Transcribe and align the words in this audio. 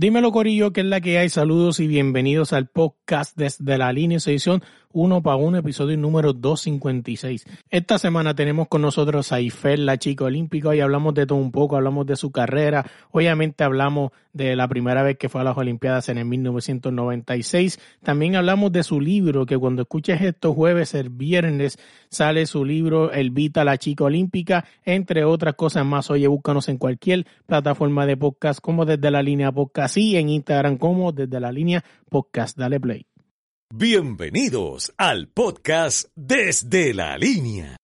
Dímelo 0.00 0.30
Corillo, 0.30 0.72
que 0.72 0.82
es 0.82 0.86
la 0.86 1.00
que 1.00 1.18
hay. 1.18 1.28
Saludos 1.28 1.80
y 1.80 1.88
bienvenidos 1.88 2.52
al 2.52 2.68
podcast 2.68 3.36
desde 3.36 3.78
la 3.78 3.92
línea 3.92 4.18
edición 4.24 4.62
uno 4.92 5.22
para 5.22 5.36
uno, 5.36 5.58
episodio 5.58 5.96
número 5.96 6.32
256. 6.32 7.46
Esta 7.70 7.98
semana 7.98 8.34
tenemos 8.34 8.68
con 8.68 8.82
nosotros 8.82 9.32
a 9.32 9.40
Ifel, 9.40 9.86
la 9.86 9.98
chica 9.98 10.24
olímpica, 10.24 10.74
y 10.74 10.80
hablamos 10.80 11.14
de 11.14 11.26
todo 11.26 11.38
un 11.38 11.52
poco, 11.52 11.76
hablamos 11.76 12.06
de 12.06 12.16
su 12.16 12.30
carrera, 12.30 12.86
obviamente 13.10 13.64
hablamos 13.64 14.12
de 14.32 14.56
la 14.56 14.68
primera 14.68 15.02
vez 15.02 15.18
que 15.18 15.28
fue 15.28 15.40
a 15.40 15.44
las 15.44 15.56
Olimpiadas 15.56 16.08
en 16.08 16.18
el 16.18 16.24
1996, 16.24 17.80
también 18.02 18.36
hablamos 18.36 18.72
de 18.72 18.82
su 18.82 19.00
libro, 19.00 19.46
que 19.46 19.58
cuando 19.58 19.82
escuches 19.82 20.20
estos 20.22 20.54
jueves, 20.54 20.94
el 20.94 21.10
viernes, 21.10 21.78
sale 22.08 22.46
su 22.46 22.64
libro 22.64 23.12
El 23.12 23.30
Vita, 23.30 23.64
la 23.64 23.76
chica 23.76 24.04
olímpica, 24.04 24.64
entre 24.84 25.24
otras 25.24 25.54
cosas 25.54 25.84
más. 25.84 26.10
Oye, 26.10 26.28
búscanos 26.28 26.68
en 26.68 26.78
cualquier 26.78 27.26
plataforma 27.46 28.06
de 28.06 28.16
podcast, 28.16 28.60
como 28.60 28.84
desde 28.84 29.10
la 29.10 29.22
línea 29.22 29.52
podcast 29.52 29.96
y 29.96 30.16
en 30.16 30.28
Instagram 30.28 30.78
como 30.78 31.12
desde 31.12 31.40
la 31.40 31.52
línea 31.52 31.84
podcast. 32.08 32.56
Dale 32.56 32.80
play. 32.80 33.07
Bienvenidos 33.74 34.94
al 34.96 35.28
podcast 35.28 36.08
Desde 36.16 36.94
la 36.94 37.18
Línea. 37.18 37.76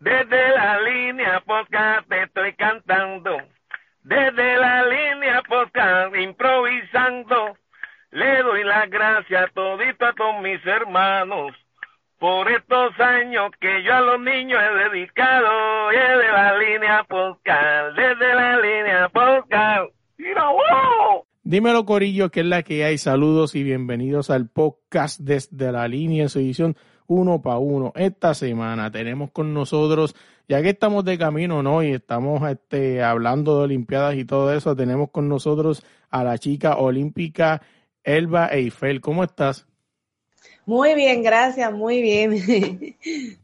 Desde 0.00 0.48
la 0.50 0.80
línea 0.80 1.40
podcast 1.46 2.10
estoy 2.10 2.54
cantando. 2.56 3.36
Desde 4.04 4.56
la 4.58 4.84
línea 4.84 5.42
podcast 5.48 6.16
improvisando. 6.16 7.56
Le 8.10 8.42
doy 8.42 8.64
las 8.64 8.90
gracias 8.90 9.44
a 9.44 9.52
todos 9.54 9.78
mis 10.42 10.66
hermanos 10.66 11.52
por 12.18 12.50
estos 12.50 12.98
años 12.98 13.52
que 13.60 13.82
yo 13.84 13.94
a 13.94 14.00
los 14.00 14.20
niños 14.20 14.58
he 14.60 14.90
dedicado. 14.90 15.88
Desde 15.90 16.32
la 16.32 16.58
línea 16.58 17.04
podcast, 17.04 17.96
desde 17.96 18.34
la 18.34 18.56
línea 18.58 19.08
podcast. 19.08 19.94
¡Mira, 20.18 20.48
wow! 20.48 21.24
Dímelo 21.44 21.84
Corillo, 21.84 22.30
que 22.30 22.40
es 22.40 22.46
la 22.46 22.64
que 22.64 22.84
hay. 22.84 22.98
Saludos 22.98 23.54
y 23.54 23.62
bienvenidos 23.62 24.30
al 24.30 24.48
podcast 24.48 25.20
desde 25.20 25.70
la 25.70 25.86
línea 25.86 26.24
en 26.24 26.28
su 26.28 26.40
edición 26.40 26.76
uno 27.06 27.40
para 27.40 27.58
uno. 27.58 27.92
Esta 27.94 28.34
semana 28.34 28.90
tenemos 28.90 29.30
con 29.30 29.54
nosotros, 29.54 30.16
ya 30.52 30.60
que 30.60 30.68
estamos 30.68 31.02
de 31.06 31.16
camino, 31.16 31.62
¿no? 31.62 31.82
Y 31.82 31.92
estamos 31.92 32.46
este, 32.46 33.02
hablando 33.02 33.56
de 33.56 33.64
Olimpiadas 33.64 34.16
y 34.16 34.26
todo 34.26 34.52
eso, 34.52 34.76
tenemos 34.76 35.10
con 35.10 35.26
nosotros 35.26 35.82
a 36.10 36.24
la 36.24 36.36
chica 36.36 36.76
olímpica 36.76 37.62
Elba 38.04 38.48
Eiffel. 38.48 39.00
¿Cómo 39.00 39.24
estás? 39.24 39.66
Muy 40.66 40.94
bien, 40.94 41.22
gracias, 41.22 41.72
muy 41.72 42.02
bien. 42.02 42.36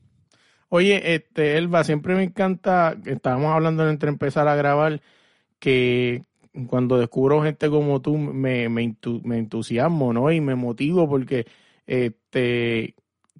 Oye, 0.69 1.15
este, 1.15 1.57
Elba, 1.57 1.83
siempre 1.83 2.15
me 2.15 2.25
encanta, 2.25 2.95
estábamos 3.07 3.55
hablando 3.55 3.89
entre 3.89 4.11
empezar 4.11 4.47
a 4.47 4.55
grabar, 4.55 5.01
que 5.59 6.25
cuando 6.67 6.99
descubro 6.99 7.43
gente 7.43 7.71
como 7.71 8.03
tú 8.03 8.19
me, 8.19 8.69
me, 8.69 8.97
me 9.25 9.39
entusiasmo, 9.39 10.13
¿no? 10.13 10.31
Y 10.31 10.43
me 10.43 10.57
motivo 10.57 11.09
porque 11.09 11.47
este 11.87 12.95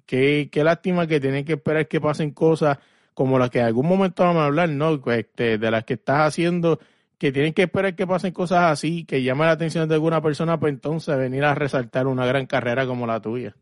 Qué, 0.07 0.49
qué 0.51 0.63
lástima 0.63 1.05
que 1.05 1.19
tienen 1.19 1.45
que 1.45 1.53
esperar 1.53 1.87
que 1.87 2.01
pasen 2.01 2.31
cosas 2.31 2.79
como 3.19 3.37
las 3.37 3.49
que 3.49 3.59
en 3.59 3.65
algún 3.65 3.85
momento 3.85 4.23
vamos 4.23 4.43
a 4.43 4.45
hablar, 4.45 4.69
¿no? 4.69 4.97
Este, 5.11 5.57
de 5.57 5.71
las 5.71 5.83
que 5.83 5.95
estás 5.95 6.25
haciendo, 6.25 6.79
que 7.17 7.33
tienen 7.33 7.53
que 7.53 7.63
esperar 7.63 7.93
que 7.93 8.07
pasen 8.07 8.31
cosas 8.31 8.71
así, 8.71 9.03
que 9.03 9.21
llamen 9.21 9.47
la 9.47 9.51
atención 9.51 9.89
de 9.89 9.95
alguna 9.95 10.21
persona, 10.21 10.57
pues 10.57 10.71
entonces 10.71 11.17
venir 11.17 11.43
a 11.43 11.53
resaltar 11.53 12.07
una 12.07 12.25
gran 12.25 12.45
carrera 12.45 12.87
como 12.87 13.05
la 13.05 13.19
tuya. 13.19 13.57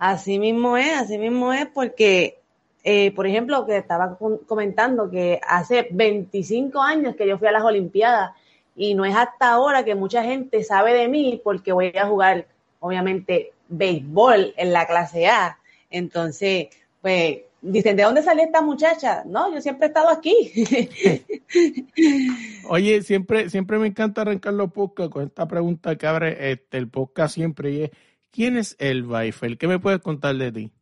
Así 0.00 0.40
mismo 0.40 0.76
es, 0.76 0.92
así 0.96 1.16
mismo 1.16 1.52
es, 1.52 1.66
porque, 1.66 2.40
eh, 2.82 3.12
por 3.12 3.28
ejemplo, 3.28 3.64
que 3.66 3.76
estaba 3.76 4.18
comentando 4.48 5.08
que 5.08 5.38
hace 5.46 5.86
25 5.92 6.82
años 6.82 7.14
que 7.14 7.28
yo 7.28 7.38
fui 7.38 7.46
a 7.46 7.52
las 7.52 7.62
Olimpiadas 7.62 8.32
y 8.74 8.94
no 8.94 9.04
es 9.04 9.14
hasta 9.14 9.52
ahora 9.52 9.84
que 9.84 9.94
mucha 9.94 10.24
gente 10.24 10.64
sabe 10.64 10.92
de 10.92 11.06
mí 11.06 11.40
porque 11.44 11.70
voy 11.70 11.92
a 11.96 12.08
jugar, 12.08 12.48
obviamente, 12.80 13.52
béisbol 13.68 14.54
en 14.56 14.72
la 14.72 14.88
clase 14.88 15.28
A 15.28 15.56
entonces, 15.88 16.66
pues, 17.00 17.42
dicen, 17.62 17.96
¿de 17.96 18.02
dónde 18.02 18.22
salió 18.22 18.44
esta 18.44 18.60
muchacha? 18.60 19.22
No, 19.24 19.52
yo 19.54 19.60
siempre 19.60 19.86
he 19.86 19.88
estado 19.88 20.10
aquí. 20.10 21.24
Oye, 22.68 23.02
siempre, 23.02 23.48
siempre 23.48 23.78
me 23.78 23.86
encanta 23.86 24.22
arrancar 24.22 24.52
los 24.54 24.72
podcasts 24.72 25.12
con 25.12 25.24
esta 25.24 25.46
pregunta 25.46 25.96
que 25.96 26.06
abre 26.06 26.52
este, 26.52 26.76
el 26.76 26.88
podcast 26.88 27.34
siempre 27.34 27.70
y 27.70 27.82
es, 27.84 27.90
¿quién 28.30 28.56
es 28.56 28.76
el 28.78 29.06
Eiffel? 29.14 29.56
¿Qué 29.56 29.68
me 29.68 29.78
puedes 29.78 30.00
contar 30.00 30.34
de 30.34 30.52
ti? 30.52 30.72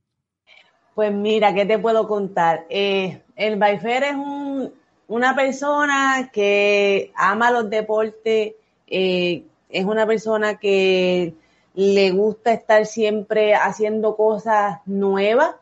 Pues 0.94 1.12
mira, 1.12 1.54
¿qué 1.54 1.64
te 1.66 1.78
puedo 1.78 2.08
contar? 2.08 2.66
Eh, 2.68 3.22
el 3.36 3.56
Baifer 3.56 4.02
es 4.02 4.14
un, 4.14 4.72
una 5.08 5.34
persona 5.34 6.30
que 6.32 7.12
ama 7.14 7.50
los 7.50 7.70
deportes, 7.70 8.54
eh, 8.86 9.44
es 9.68 9.84
una 9.84 10.06
persona 10.06 10.58
que 10.58 11.34
le 11.74 12.10
gusta 12.10 12.52
estar 12.52 12.86
siempre 12.86 13.54
haciendo 13.54 14.16
cosas 14.16 14.80
nuevas, 14.86 15.54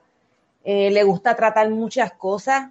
eh, 0.71 0.91
le 0.91 1.03
gusta 1.03 1.35
tratar 1.35 1.71
muchas 1.71 2.13
cosas, 2.13 2.71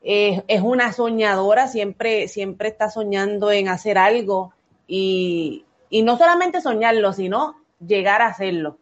es 0.00 0.62
una 0.62 0.92
soñadora, 0.92 1.66
siempre, 1.66 2.28
siempre 2.28 2.68
está 2.68 2.90
soñando 2.90 3.50
en 3.50 3.68
hacer 3.68 3.98
algo 3.98 4.52
y, 4.86 5.64
y, 5.90 6.02
no 6.02 6.18
solamente 6.18 6.60
soñarlo, 6.60 7.12
sino 7.12 7.56
llegar 7.84 8.22
a 8.22 8.26
hacerlo. 8.26 8.76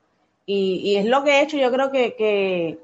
Y, 0.44 0.80
y, 0.84 0.96
es 0.96 1.06
lo 1.06 1.24
que 1.24 1.30
he 1.30 1.42
hecho, 1.42 1.56
yo 1.56 1.70
creo 1.72 1.90
que, 1.90 2.16
que, 2.16 2.78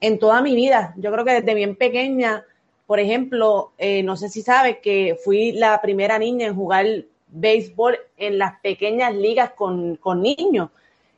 en 0.00 0.18
toda 0.18 0.42
mi 0.42 0.54
vida, 0.54 0.92
yo 0.98 1.10
creo 1.10 1.24
que 1.24 1.40
desde 1.40 1.54
bien 1.54 1.76
pequeña, 1.76 2.44
por 2.86 3.00
ejemplo, 3.00 3.72
eh, 3.78 4.02
no 4.02 4.16
sé 4.16 4.28
si 4.28 4.42
sabes 4.42 4.78
que 4.82 5.16
fui 5.24 5.52
la 5.52 5.80
primera 5.80 6.18
niña 6.18 6.46
en 6.46 6.54
jugar 6.54 6.86
béisbol 7.28 7.98
en 8.18 8.36
las 8.38 8.60
pequeñas 8.60 9.14
ligas 9.14 9.52
con, 9.52 9.96
con 9.96 10.20
niños. 10.20 10.68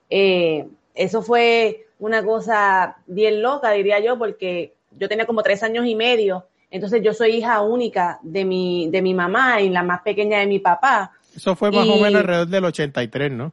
Eh, 0.08 0.68
eso 0.94 1.20
fue 1.20 1.85
una 1.98 2.24
cosa 2.24 2.96
bien 3.06 3.42
loca, 3.42 3.70
diría 3.72 4.00
yo, 4.00 4.18
porque 4.18 4.74
yo 4.90 5.08
tenía 5.08 5.26
como 5.26 5.42
tres 5.42 5.62
años 5.62 5.86
y 5.86 5.94
medio, 5.94 6.46
entonces 6.70 7.02
yo 7.02 7.14
soy 7.14 7.36
hija 7.36 7.60
única 7.62 8.18
de 8.22 8.44
mi, 8.44 8.88
de 8.90 9.02
mi 9.02 9.14
mamá 9.14 9.60
y 9.60 9.70
la 9.70 9.82
más 9.82 10.02
pequeña 10.02 10.40
de 10.40 10.46
mi 10.46 10.58
papá. 10.58 11.12
Eso 11.34 11.54
fue 11.54 11.70
más 11.70 11.88
o 11.88 11.96
menos 11.96 12.20
alrededor 12.20 12.48
del 12.48 12.64
83, 12.64 13.32
¿no? 13.32 13.52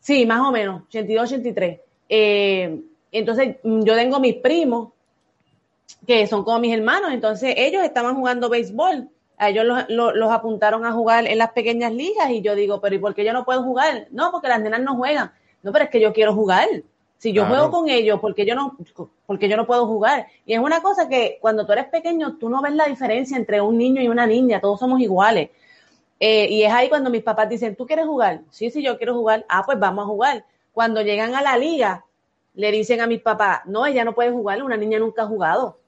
Sí, 0.00 0.26
más 0.26 0.40
o 0.40 0.50
menos, 0.50 0.82
82, 0.88 1.32
83. 1.32 1.80
Eh, 2.08 2.80
entonces 3.12 3.56
yo 3.62 3.94
tengo 3.94 4.20
mis 4.20 4.34
primos, 4.34 4.90
que 6.06 6.26
son 6.26 6.44
como 6.44 6.58
mis 6.58 6.74
hermanos, 6.74 7.12
entonces 7.12 7.54
ellos 7.56 7.84
estaban 7.84 8.16
jugando 8.16 8.48
béisbol 8.48 9.08
a 9.42 9.48
ellos 9.48 9.64
los, 9.64 10.14
los, 10.14 10.30
apuntaron 10.30 10.84
a 10.86 10.92
jugar 10.92 11.26
en 11.26 11.38
las 11.38 11.50
pequeñas 11.50 11.92
ligas 11.92 12.30
y 12.30 12.42
yo 12.42 12.54
digo, 12.54 12.80
pero 12.80 12.94
¿y 12.94 12.98
por 12.98 13.14
qué 13.14 13.24
yo 13.24 13.32
no 13.32 13.44
puedo 13.44 13.64
jugar? 13.64 14.06
No, 14.12 14.30
porque 14.30 14.46
las 14.46 14.60
nenas 14.60 14.82
no 14.82 14.94
juegan. 14.94 15.32
No, 15.62 15.72
pero 15.72 15.86
es 15.86 15.90
que 15.90 16.00
yo 16.00 16.12
quiero 16.12 16.32
jugar. 16.32 16.68
Si 17.22 17.32
yo 17.32 17.46
juego 17.46 17.70
con 17.70 17.88
ellos, 17.88 18.18
porque 18.18 18.44
yo 18.44 18.56
no, 18.56 18.76
porque 19.26 19.48
yo 19.48 19.56
no 19.56 19.64
puedo 19.64 19.86
jugar. 19.86 20.26
Y 20.44 20.54
es 20.54 20.58
una 20.58 20.82
cosa 20.82 21.08
que 21.08 21.38
cuando 21.40 21.64
tú 21.64 21.70
eres 21.70 21.84
pequeño, 21.84 22.36
tú 22.36 22.50
no 22.50 22.60
ves 22.60 22.72
la 22.72 22.86
diferencia 22.86 23.36
entre 23.36 23.60
un 23.60 23.78
niño 23.78 24.02
y 24.02 24.08
una 24.08 24.26
niña, 24.26 24.60
todos 24.60 24.80
somos 24.80 25.00
iguales. 25.00 25.50
Eh, 26.18 26.48
y 26.50 26.64
es 26.64 26.72
ahí 26.72 26.88
cuando 26.88 27.10
mis 27.10 27.22
papás 27.22 27.48
dicen, 27.48 27.76
¿tú 27.76 27.86
quieres 27.86 28.06
jugar? 28.06 28.40
Sí, 28.50 28.72
sí, 28.72 28.82
yo 28.82 28.98
quiero 28.98 29.14
jugar. 29.14 29.46
Ah, 29.48 29.62
pues 29.64 29.78
vamos 29.78 30.02
a 30.02 30.08
jugar. 30.08 30.44
Cuando 30.72 31.00
llegan 31.00 31.36
a 31.36 31.42
la 31.42 31.56
liga, 31.56 32.04
le 32.54 32.72
dicen 32.72 33.00
a 33.00 33.06
mis 33.06 33.20
papás, 33.20 33.60
no, 33.66 33.86
ella 33.86 34.04
no 34.04 34.16
puede 34.16 34.32
jugar, 34.32 34.60
una 34.60 34.76
niña 34.76 34.98
nunca 34.98 35.22
ha 35.22 35.26
jugado. 35.26 35.78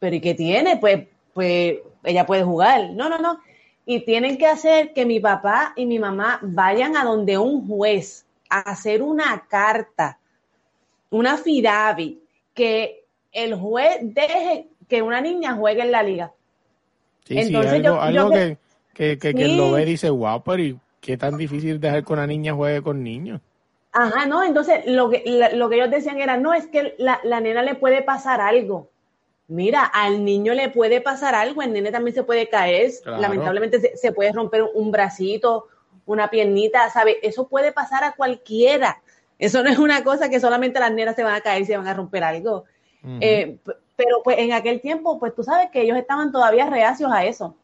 Pero 0.00 0.16
¿y 0.16 0.20
qué 0.20 0.34
tiene? 0.34 0.76
Pues, 0.76 1.08
pues 1.32 1.78
ella 2.04 2.26
puede 2.26 2.44
jugar. 2.44 2.90
No, 2.90 3.08
no, 3.08 3.16
no. 3.16 3.40
Y 3.86 4.00
tienen 4.00 4.36
que 4.36 4.48
hacer 4.48 4.92
que 4.92 5.06
mi 5.06 5.18
papá 5.18 5.72
y 5.76 5.86
mi 5.86 5.98
mamá 5.98 6.40
vayan 6.42 6.94
a 6.98 7.04
donde 7.04 7.38
un 7.38 7.66
juez 7.66 8.26
a 8.50 8.58
hacer 8.58 9.02
una 9.02 9.46
carta, 9.48 10.18
una 11.12 11.36
fidavi, 11.36 12.20
que 12.52 13.04
el 13.32 13.54
juez 13.54 13.98
deje 14.00 14.66
que 14.88 15.02
una 15.02 15.20
niña 15.20 15.54
juegue 15.54 15.82
en 15.82 15.92
la 15.92 16.02
liga. 16.02 16.32
Sí, 17.24 17.38
Entonces, 17.38 17.80
sí, 17.80 17.86
algo, 17.86 18.30
que, 18.30 18.58
que, 18.92 19.18
que, 19.18 19.34
que, 19.34 19.48
lo 19.48 19.72
ve 19.72 19.82
y 19.82 19.86
dice, 19.86 20.10
wow, 20.10 20.42
pero 20.42 20.62
¿y 20.62 20.78
qué 21.00 21.16
tan 21.16 21.36
difícil 21.36 21.78
dejar 21.78 22.04
que 22.04 22.12
una 22.12 22.26
niña 22.26 22.54
juegue 22.54 22.82
con 22.82 23.02
niños? 23.02 23.40
Ajá, 23.92 24.26
no, 24.26 24.42
entonces 24.42 24.86
lo 24.86 25.10
que, 25.10 25.22
lo 25.54 25.68
que 25.68 25.76
ellos 25.76 25.90
decían 25.90 26.18
era, 26.18 26.38
no, 26.38 26.54
es 26.54 26.66
que 26.66 26.94
la, 26.98 27.20
la 27.24 27.40
nena 27.40 27.62
le 27.62 27.74
puede 27.74 28.02
pasar 28.02 28.40
algo. 28.40 28.88
Mira, 29.48 29.84
al 29.84 30.24
niño 30.24 30.54
le 30.54 30.70
puede 30.70 31.02
pasar 31.02 31.34
algo, 31.34 31.60
el 31.60 31.74
nene 31.74 31.92
también 31.92 32.14
se 32.14 32.22
puede 32.22 32.48
caer, 32.48 32.90
lamentablemente 33.04 33.80
se, 33.80 33.96
se, 33.98 34.12
puede 34.12 34.32
romper 34.32 34.62
un 34.74 34.90
bracito, 34.90 35.66
una 36.06 36.30
piernita, 36.30 36.88
¿sabes? 36.88 37.16
Eso 37.22 37.48
puede 37.48 37.70
pasar 37.70 38.02
a 38.02 38.12
cualquiera. 38.12 39.01
Eso 39.42 39.60
no 39.64 39.70
es 39.70 39.78
una 39.78 40.04
cosa 40.04 40.30
que 40.30 40.38
solamente 40.38 40.78
las 40.78 40.92
nenas 40.92 41.16
se 41.16 41.24
van 41.24 41.34
a 41.34 41.40
caer 41.40 41.62
y 41.62 41.64
se 41.64 41.76
van 41.76 41.88
a 41.88 41.94
romper 41.94 42.22
algo. 42.22 42.62
eh, 43.20 43.58
pero 43.96 44.22
pues 44.22 44.38
en 44.38 44.52
aquel 44.52 44.80
tiempo, 44.80 45.18
pues 45.18 45.34
tú 45.34 45.42
sabes 45.42 45.68
que 45.72 45.80
ellos 45.80 45.98
estaban 45.98 46.30
todavía 46.30 46.70
reacios 46.70 47.10
a 47.12 47.24
eso. 47.24 47.56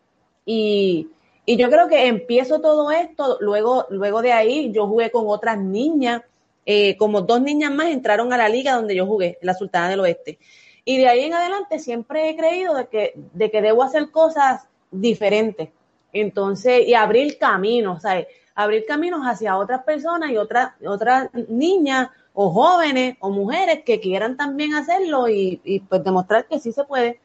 Y, 0.45 1.07
y 1.47 1.57
yo 1.57 1.71
creo 1.71 1.87
que 1.87 2.09
empiezo 2.09 2.61
todo 2.61 2.91
esto, 2.91 3.39
luego, 3.41 3.87
luego 3.91 4.23
de 4.23 4.33
ahí 4.33 4.73
yo 4.73 4.89
jugué 4.89 5.13
con 5.13 5.29
otras 5.29 5.57
niñas, 5.57 6.23
eh, 6.67 6.97
como 6.97 7.21
dos 7.21 7.41
niñas 7.43 7.73
más 7.73 7.87
entraron 7.87 8.33
a 8.33 8.37
la 8.37 8.49
liga 8.49 8.75
donde 8.75 8.97
yo 8.97 9.07
jugué, 9.07 9.39
la 9.41 9.55
Sultana 9.55 9.89
del 9.89 10.01
Oeste. 10.01 10.41
Y 10.85 10.99
de 10.99 11.07
ahí 11.07 11.21
en 11.21 11.35
adelante 11.35 11.79
siempre 11.79 12.29
he 12.29 12.37
creído 12.37 12.75
de 12.75 12.89
que, 12.89 13.13
de 13.15 13.53
que 13.53 13.63
debo 13.63 13.85
hacer 13.85 14.11
cosas 14.11 14.67
diferentes. 14.91 15.69
Entonces, 16.13 16.89
y 16.89 16.95
abrir 16.95 17.39
caminos, 17.39 18.03
¿sabes? 18.03 18.27
Abrir 18.59 18.85
caminos 18.87 19.21
hacia 19.23 19.57
otras 19.57 19.85
personas 19.85 20.31
y 20.31 20.37
otras, 20.37 20.73
otras 20.85 21.29
niñas 21.49 22.09
o 22.35 22.51
jóvenes 22.51 23.17
o 23.21 23.31
mujeres 23.31 23.83
que 23.85 24.01
quieran 24.01 24.37
también 24.37 24.75
hacerlo 24.75 25.29
y, 25.29 25.61
y 25.65 25.81
pues 25.81 26.03
demostrar 26.03 26.47
que 26.47 26.59
sí 26.59 26.73
se 26.73 26.83
puede, 26.83 27.21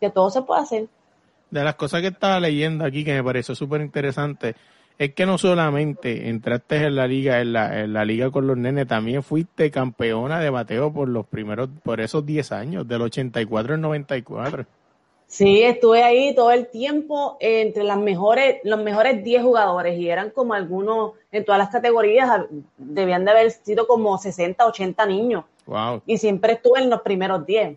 que 0.00 0.10
todo 0.10 0.30
se 0.30 0.42
puede 0.42 0.62
hacer. 0.62 0.86
De 1.50 1.64
las 1.64 1.74
cosas 1.74 2.02
que 2.02 2.08
estaba 2.08 2.38
leyendo 2.38 2.84
aquí 2.84 3.04
que 3.04 3.14
me 3.14 3.24
pareció 3.24 3.54
súper 3.54 3.80
interesante 3.80 4.54
es 4.98 5.14
que 5.14 5.26
no 5.26 5.38
solamente 5.38 6.28
entraste 6.28 6.76
en 6.86 6.96
la 6.96 7.06
liga, 7.06 7.40
en 7.40 7.52
la, 7.52 7.80
en 7.82 7.92
la 7.92 8.04
liga 8.04 8.30
con 8.30 8.46
los 8.46 8.56
nenes, 8.56 8.86
también 8.86 9.22
fuiste 9.22 9.70
campeona 9.70 10.40
de 10.40 10.50
bateo 10.50 10.92
por 10.92 11.08
los 11.08 11.26
primeros, 11.26 11.68
por 11.82 12.00
esos 12.00 12.24
10 12.24 12.52
años, 12.52 12.88
del 12.88 13.02
84 13.02 13.74
al 13.74 13.80
94. 13.80 14.66
Sí, 15.26 15.62
estuve 15.62 16.02
ahí 16.02 16.34
todo 16.34 16.52
el 16.52 16.68
tiempo 16.68 17.36
entre 17.40 17.82
las 17.82 17.98
mejores, 17.98 18.58
los 18.62 18.80
mejores 18.80 19.24
10 19.24 19.42
jugadores 19.42 19.98
y 19.98 20.08
eran 20.08 20.30
como 20.30 20.54
algunos, 20.54 21.12
en 21.32 21.44
todas 21.44 21.58
las 21.58 21.70
categorías, 21.70 22.42
debían 22.76 23.24
de 23.24 23.30
haber 23.32 23.50
sido 23.50 23.86
como 23.86 24.16
60, 24.18 24.64
80 24.64 25.06
niños. 25.06 25.44
Wow. 25.66 26.02
Y 26.06 26.18
siempre 26.18 26.54
estuve 26.54 26.80
en 26.80 26.90
los 26.90 27.02
primeros 27.02 27.44
10. 27.44 27.76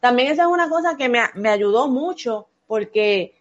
También 0.00 0.32
esa 0.32 0.42
es 0.42 0.48
una 0.48 0.68
cosa 0.68 0.96
que 0.96 1.08
me, 1.08 1.20
me 1.34 1.50
ayudó 1.50 1.86
mucho 1.86 2.46
porque 2.66 3.34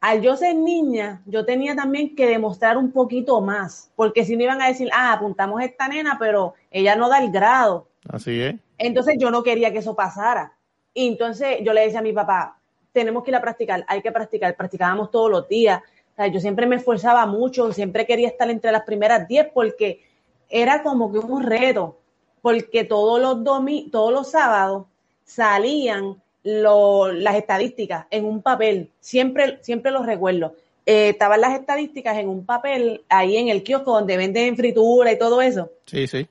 al 0.00 0.20
yo 0.20 0.36
ser 0.36 0.54
niña, 0.54 1.22
yo 1.26 1.44
tenía 1.44 1.74
también 1.76 2.14
que 2.14 2.26
demostrar 2.26 2.76
un 2.76 2.90
poquito 2.90 3.40
más, 3.40 3.90
porque 3.94 4.24
si 4.24 4.36
no 4.36 4.42
iban 4.42 4.60
a 4.60 4.66
decir, 4.66 4.88
ah, 4.92 5.12
apuntamos 5.12 5.60
a 5.60 5.64
esta 5.64 5.86
nena, 5.86 6.16
pero 6.18 6.54
ella 6.70 6.96
no 6.96 7.08
da 7.08 7.22
el 7.22 7.30
grado. 7.30 7.86
Así 8.08 8.40
es. 8.40 8.56
Entonces 8.78 9.16
yo 9.18 9.30
no 9.30 9.44
quería 9.44 9.72
que 9.72 9.78
eso 9.78 9.94
pasara. 9.94 10.54
Y 10.94 11.08
entonces 11.08 11.58
yo 11.62 11.72
le 11.72 11.82
decía 11.82 12.00
a 12.00 12.02
mi 12.02 12.12
papá, 12.12 12.58
tenemos 12.92 13.24
que 13.24 13.30
ir 13.30 13.36
a 13.36 13.40
practicar, 13.40 13.84
hay 13.88 14.02
que 14.02 14.12
practicar, 14.12 14.54
practicábamos 14.56 15.10
todos 15.10 15.30
los 15.30 15.48
días. 15.48 15.80
O 16.12 16.16
sea, 16.16 16.26
yo 16.26 16.40
siempre 16.40 16.66
me 16.66 16.76
esforzaba 16.76 17.24
mucho, 17.26 17.72
siempre 17.72 18.06
quería 18.06 18.28
estar 18.28 18.50
entre 18.50 18.72
las 18.72 18.82
primeras 18.82 19.26
10 19.26 19.48
porque 19.54 20.02
era 20.48 20.82
como 20.82 21.10
que 21.10 21.18
un 21.18 21.42
reto, 21.42 21.98
porque 22.42 22.84
todos 22.84 23.20
los 23.20 23.42
domi 23.42 23.88
todos 23.90 24.12
los 24.12 24.30
sábados 24.30 24.86
salían 25.24 26.20
lo, 26.42 27.10
las 27.12 27.36
estadísticas 27.36 28.06
en 28.10 28.24
un 28.24 28.42
papel, 28.42 28.90
siempre, 29.00 29.58
siempre 29.62 29.90
los 29.90 30.04
recuerdo. 30.04 30.54
Eh, 30.84 31.10
estaban 31.10 31.40
las 31.40 31.58
estadísticas 31.58 32.18
en 32.18 32.28
un 32.28 32.44
papel 32.44 33.04
ahí 33.08 33.36
en 33.36 33.48
el 33.48 33.62
kiosco 33.62 33.92
donde 33.92 34.16
venden 34.16 34.56
fritura 34.56 35.12
y 35.12 35.18
todo 35.18 35.40
eso. 35.40 35.70
Sí, 35.86 36.06
sí 36.06 36.28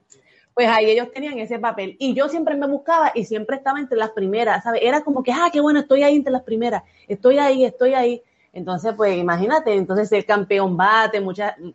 pues 0.53 0.67
ahí 0.67 0.89
ellos 0.89 1.11
tenían 1.11 1.39
ese 1.39 1.59
papel. 1.59 1.95
Y 1.99 2.13
yo 2.13 2.29
siempre 2.29 2.55
me 2.55 2.67
buscaba 2.67 3.11
y 3.15 3.25
siempre 3.25 3.57
estaba 3.57 3.79
entre 3.79 3.97
las 3.97 4.11
primeras, 4.11 4.63
¿sabes? 4.63 4.81
Era 4.83 5.01
como 5.01 5.23
que, 5.23 5.31
ah, 5.31 5.49
qué 5.51 5.61
bueno, 5.61 5.79
estoy 5.79 6.03
ahí 6.03 6.15
entre 6.15 6.31
las 6.31 6.43
primeras, 6.43 6.83
estoy 7.07 7.37
ahí, 7.37 7.65
estoy 7.65 7.93
ahí. 7.93 8.21
Entonces, 8.53 8.93
pues 8.97 9.17
imagínate, 9.17 9.73
entonces 9.73 10.09
ser 10.09 10.25
campeón 10.25 10.75
bate, 10.75 11.21
muchas, 11.21 11.57
no 11.57 11.71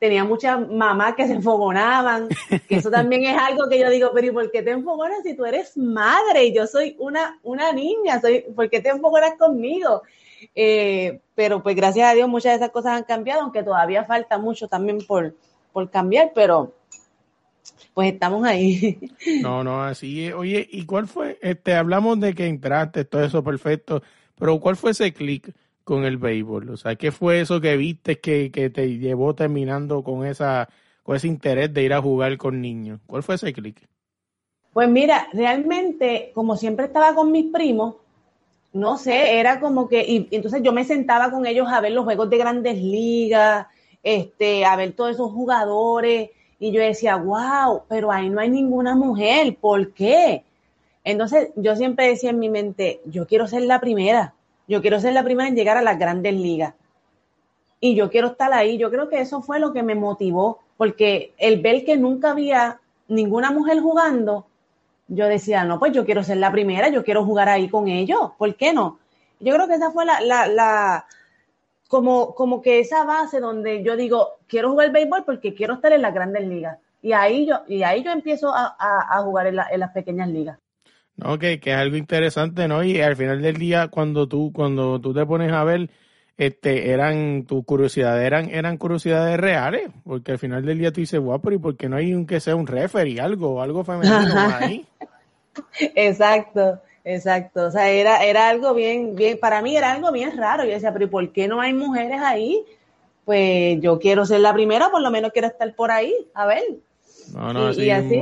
tenía 0.00 0.24
muchas 0.24 0.68
mamás 0.68 1.14
que 1.14 1.28
se 1.28 1.34
enfogonaban, 1.34 2.28
que 2.68 2.76
eso 2.76 2.90
también 2.90 3.24
es 3.26 3.38
algo 3.38 3.68
que 3.68 3.78
yo 3.78 3.88
digo, 3.88 4.10
pero 4.12 4.26
¿y 4.26 4.30
por 4.32 4.50
qué 4.50 4.62
te 4.62 4.72
enfogonas 4.72 5.22
si 5.22 5.34
tú 5.34 5.44
eres 5.44 5.76
madre 5.76 6.46
y 6.46 6.52
yo 6.52 6.66
soy 6.66 6.96
una, 6.98 7.38
una 7.44 7.72
niña? 7.72 8.20
Soy, 8.20 8.40
¿Por 8.40 8.68
qué 8.68 8.80
te 8.80 8.88
enfogonas 8.88 9.36
conmigo? 9.38 10.02
Eh, 10.56 11.20
pero 11.36 11.62
pues 11.62 11.76
gracias 11.76 12.10
a 12.10 12.14
Dios 12.14 12.28
muchas 12.28 12.52
de 12.52 12.56
esas 12.56 12.70
cosas 12.70 12.92
han 12.94 13.04
cambiado, 13.04 13.42
aunque 13.42 13.62
todavía 13.62 14.04
falta 14.04 14.36
mucho 14.36 14.66
también 14.66 14.98
por, 15.06 15.36
por 15.72 15.90
cambiar, 15.90 16.32
pero 16.34 16.72
pues 17.94 18.12
estamos 18.12 18.44
ahí. 18.44 18.98
No, 19.42 19.64
no, 19.64 19.82
así 19.82 20.26
es. 20.26 20.34
Oye, 20.34 20.66
¿y 20.70 20.84
cuál 20.86 21.06
fue? 21.06 21.38
Este, 21.42 21.74
hablamos 21.74 22.20
de 22.20 22.34
que 22.34 22.46
entraste, 22.46 23.04
todo 23.04 23.24
eso 23.24 23.42
perfecto, 23.44 24.02
pero 24.38 24.58
¿cuál 24.60 24.76
fue 24.76 24.92
ese 24.92 25.12
clic 25.12 25.52
con 25.84 26.04
el 26.04 26.16
béisbol? 26.16 26.70
O 26.70 26.76
sea, 26.76 26.96
¿qué 26.96 27.12
fue 27.12 27.40
eso 27.40 27.60
que 27.60 27.76
viste 27.76 28.20
que, 28.20 28.50
que 28.50 28.70
te 28.70 28.98
llevó 28.98 29.34
terminando 29.34 30.02
con 30.02 30.26
esa 30.26 30.68
con 31.02 31.16
ese 31.16 31.26
interés 31.26 31.72
de 31.72 31.82
ir 31.82 31.92
a 31.92 32.00
jugar 32.00 32.36
con 32.36 32.60
niños? 32.60 33.00
¿Cuál 33.06 33.22
fue 33.22 33.34
ese 33.34 33.52
clic? 33.52 33.88
Pues 34.72 34.88
mira, 34.88 35.28
realmente, 35.32 36.30
como 36.34 36.56
siempre 36.56 36.86
estaba 36.86 37.14
con 37.14 37.32
mis 37.32 37.52
primos, 37.52 37.96
no 38.72 38.96
sé, 38.96 39.40
era 39.40 39.58
como 39.58 39.88
que, 39.88 40.02
y, 40.06 40.28
y 40.30 40.36
entonces 40.36 40.62
yo 40.62 40.72
me 40.72 40.84
sentaba 40.84 41.30
con 41.30 41.44
ellos 41.44 41.66
a 41.68 41.80
ver 41.80 41.92
los 41.92 42.04
juegos 42.04 42.30
de 42.30 42.38
grandes 42.38 42.78
ligas, 42.80 43.66
este, 44.02 44.64
a 44.64 44.76
ver 44.76 44.92
todos 44.92 45.10
esos 45.10 45.32
jugadores, 45.32 46.30
y 46.60 46.72
yo 46.72 46.80
decía, 46.80 47.16
wow, 47.16 47.82
pero 47.88 48.12
ahí 48.12 48.28
no 48.28 48.38
hay 48.38 48.50
ninguna 48.50 48.94
mujer, 48.94 49.56
¿por 49.56 49.92
qué? 49.94 50.44
Entonces 51.02 51.48
yo 51.56 51.74
siempre 51.74 52.08
decía 52.08 52.30
en 52.30 52.38
mi 52.38 52.50
mente, 52.50 53.00
yo 53.06 53.26
quiero 53.26 53.46
ser 53.48 53.62
la 53.62 53.80
primera, 53.80 54.34
yo 54.68 54.82
quiero 54.82 55.00
ser 55.00 55.14
la 55.14 55.24
primera 55.24 55.48
en 55.48 55.56
llegar 55.56 55.78
a 55.78 55.82
las 55.82 55.98
grandes 55.98 56.34
ligas. 56.34 56.74
Y 57.80 57.94
yo 57.94 58.10
quiero 58.10 58.28
estar 58.28 58.52
ahí. 58.52 58.76
Yo 58.76 58.90
creo 58.90 59.08
que 59.08 59.20
eso 59.20 59.40
fue 59.40 59.58
lo 59.58 59.72
que 59.72 59.82
me 59.82 59.94
motivó, 59.94 60.60
porque 60.76 61.32
el 61.38 61.62
ver 61.62 61.82
que 61.86 61.96
nunca 61.96 62.32
había 62.32 62.78
ninguna 63.08 63.50
mujer 63.50 63.80
jugando, 63.80 64.46
yo 65.08 65.26
decía, 65.26 65.64
no, 65.64 65.78
pues 65.78 65.92
yo 65.92 66.04
quiero 66.04 66.22
ser 66.22 66.36
la 66.36 66.52
primera, 66.52 66.90
yo 66.90 67.02
quiero 67.02 67.24
jugar 67.24 67.48
ahí 67.48 67.70
con 67.70 67.88
ellos, 67.88 68.32
¿por 68.36 68.54
qué 68.54 68.74
no? 68.74 68.98
Yo 69.40 69.54
creo 69.54 69.66
que 69.66 69.74
esa 69.74 69.90
fue 69.90 70.04
la, 70.04 70.20
la, 70.20 70.46
la 70.46 71.06
como, 71.90 72.36
como 72.36 72.62
que 72.62 72.78
esa 72.78 73.02
base 73.04 73.40
donde 73.40 73.82
yo 73.82 73.96
digo, 73.96 74.38
quiero 74.46 74.70
jugar 74.70 74.92
béisbol 74.92 75.24
porque 75.24 75.54
quiero 75.54 75.74
estar 75.74 75.92
en 75.92 76.02
las 76.02 76.14
grandes 76.14 76.46
ligas. 76.46 76.78
Y 77.02 77.10
ahí 77.10 77.48
yo, 77.48 77.62
y 77.66 77.82
ahí 77.82 78.04
yo 78.04 78.12
empiezo 78.12 78.54
a, 78.54 78.76
a, 78.78 79.20
jugar 79.22 79.48
en, 79.48 79.56
en, 79.58 79.80
las 79.80 79.90
pequeñas 79.90 80.28
ligas. 80.28 80.56
No, 81.16 81.36
que, 81.36 81.58
que, 81.58 81.72
es 81.72 81.76
algo 81.76 81.96
interesante, 81.96 82.68
¿no? 82.68 82.84
Y 82.84 83.00
al 83.00 83.16
final 83.16 83.42
del 83.42 83.56
día, 83.56 83.88
cuando 83.88 84.28
tú, 84.28 84.52
cuando 84.52 85.00
tú 85.00 85.12
te 85.12 85.26
pones 85.26 85.50
a 85.50 85.64
ver, 85.64 85.90
este, 86.36 86.92
eran, 86.92 87.44
tus 87.44 87.64
curiosidades 87.64 88.24
eran, 88.24 88.50
eran 88.50 88.76
curiosidades 88.76 89.36
reales, 89.36 89.90
porque 90.04 90.30
al 90.30 90.38
final 90.38 90.64
del 90.64 90.78
día 90.78 90.92
tú 90.92 91.00
dices, 91.00 91.18
guapo, 91.18 91.50
¿y 91.50 91.58
por 91.58 91.76
qué 91.76 91.88
no 91.88 91.96
hay 91.96 92.14
un 92.14 92.24
que 92.24 92.38
sea 92.38 92.54
un 92.54 92.68
referee, 92.68 93.20
algo, 93.20 93.60
algo 93.60 93.82
femenino 93.82 94.16
ahí? 94.60 94.86
Exacto. 95.96 96.80
Exacto, 97.04 97.66
o 97.66 97.70
sea, 97.70 97.88
era, 97.90 98.24
era 98.24 98.48
algo 98.48 98.74
bien, 98.74 99.16
bien, 99.16 99.38
para 99.38 99.62
mí 99.62 99.76
era 99.76 99.92
algo 99.92 100.12
bien 100.12 100.36
raro. 100.36 100.64
Yo 100.64 100.72
decía, 100.72 100.92
pero 100.92 101.06
¿y 101.06 101.08
por 101.08 101.32
qué 101.32 101.48
no 101.48 101.60
hay 101.60 101.72
mujeres 101.72 102.20
ahí? 102.20 102.62
Pues 103.24 103.80
yo 103.80 103.98
quiero 103.98 104.26
ser 104.26 104.40
la 104.40 104.52
primera, 104.52 104.90
por 104.90 105.00
lo 105.00 105.10
menos 105.10 105.32
quiero 105.32 105.48
estar 105.48 105.74
por 105.74 105.90
ahí, 105.90 106.14
a 106.34 106.46
ver. 106.46 106.62
No, 107.34 107.52
no, 107.52 107.72
y, 107.72 107.90
así. 107.90 108.20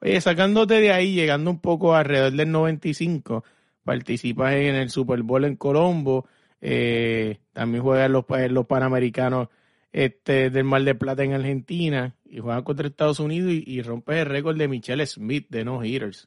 Oye, 0.00 0.20
sacándote 0.20 0.80
de 0.80 0.92
ahí, 0.92 1.14
llegando 1.14 1.50
un 1.50 1.60
poco 1.60 1.94
alrededor 1.94 2.32
del 2.32 2.50
95, 2.50 3.44
participas 3.84 4.54
en 4.54 4.74
el 4.74 4.90
Super 4.90 5.22
Bowl 5.22 5.44
en 5.44 5.56
Colombo, 5.56 6.26
eh, 6.60 7.38
también 7.52 7.84
juegas 7.84 8.10
los, 8.10 8.24
los 8.50 8.66
Panamericanos 8.66 9.48
este, 9.92 10.50
del 10.50 10.64
Mar 10.64 10.82
de 10.82 10.94
Plata 10.94 11.22
en 11.22 11.34
Argentina 11.34 12.14
y 12.32 12.38
juega 12.38 12.64
contra 12.64 12.88
Estados 12.88 13.20
Unidos 13.20 13.52
y, 13.52 13.82
rompe 13.82 14.18
el 14.18 14.26
récord 14.26 14.56
de 14.56 14.66
Michelle 14.66 15.06
Smith 15.06 15.46
de 15.50 15.66
no 15.66 15.84
hitters. 15.84 16.26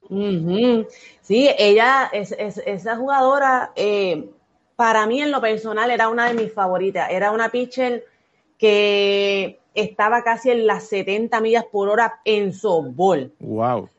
Sí, 1.21 1.49
ella, 1.57 2.11
es, 2.13 2.31
esa 2.31 2.95
jugadora, 2.95 3.71
eh, 3.75 4.29
para 4.75 5.07
mí 5.07 5.19
en 5.23 5.31
lo 5.31 5.41
personal 5.41 5.89
era 5.89 6.09
una 6.09 6.27
de 6.27 6.35
mis 6.35 6.53
favoritas. 6.53 7.09
Era 7.09 7.31
una 7.31 7.49
pitcher 7.49 8.05
que 8.59 9.59
estaba 9.73 10.23
casi 10.23 10.51
en 10.51 10.67
las 10.67 10.87
70 10.89 11.41
millas 11.41 11.65
por 11.71 11.89
hora 11.89 12.21
en 12.23 12.53
softball. 12.53 13.33
Wow. 13.39 13.89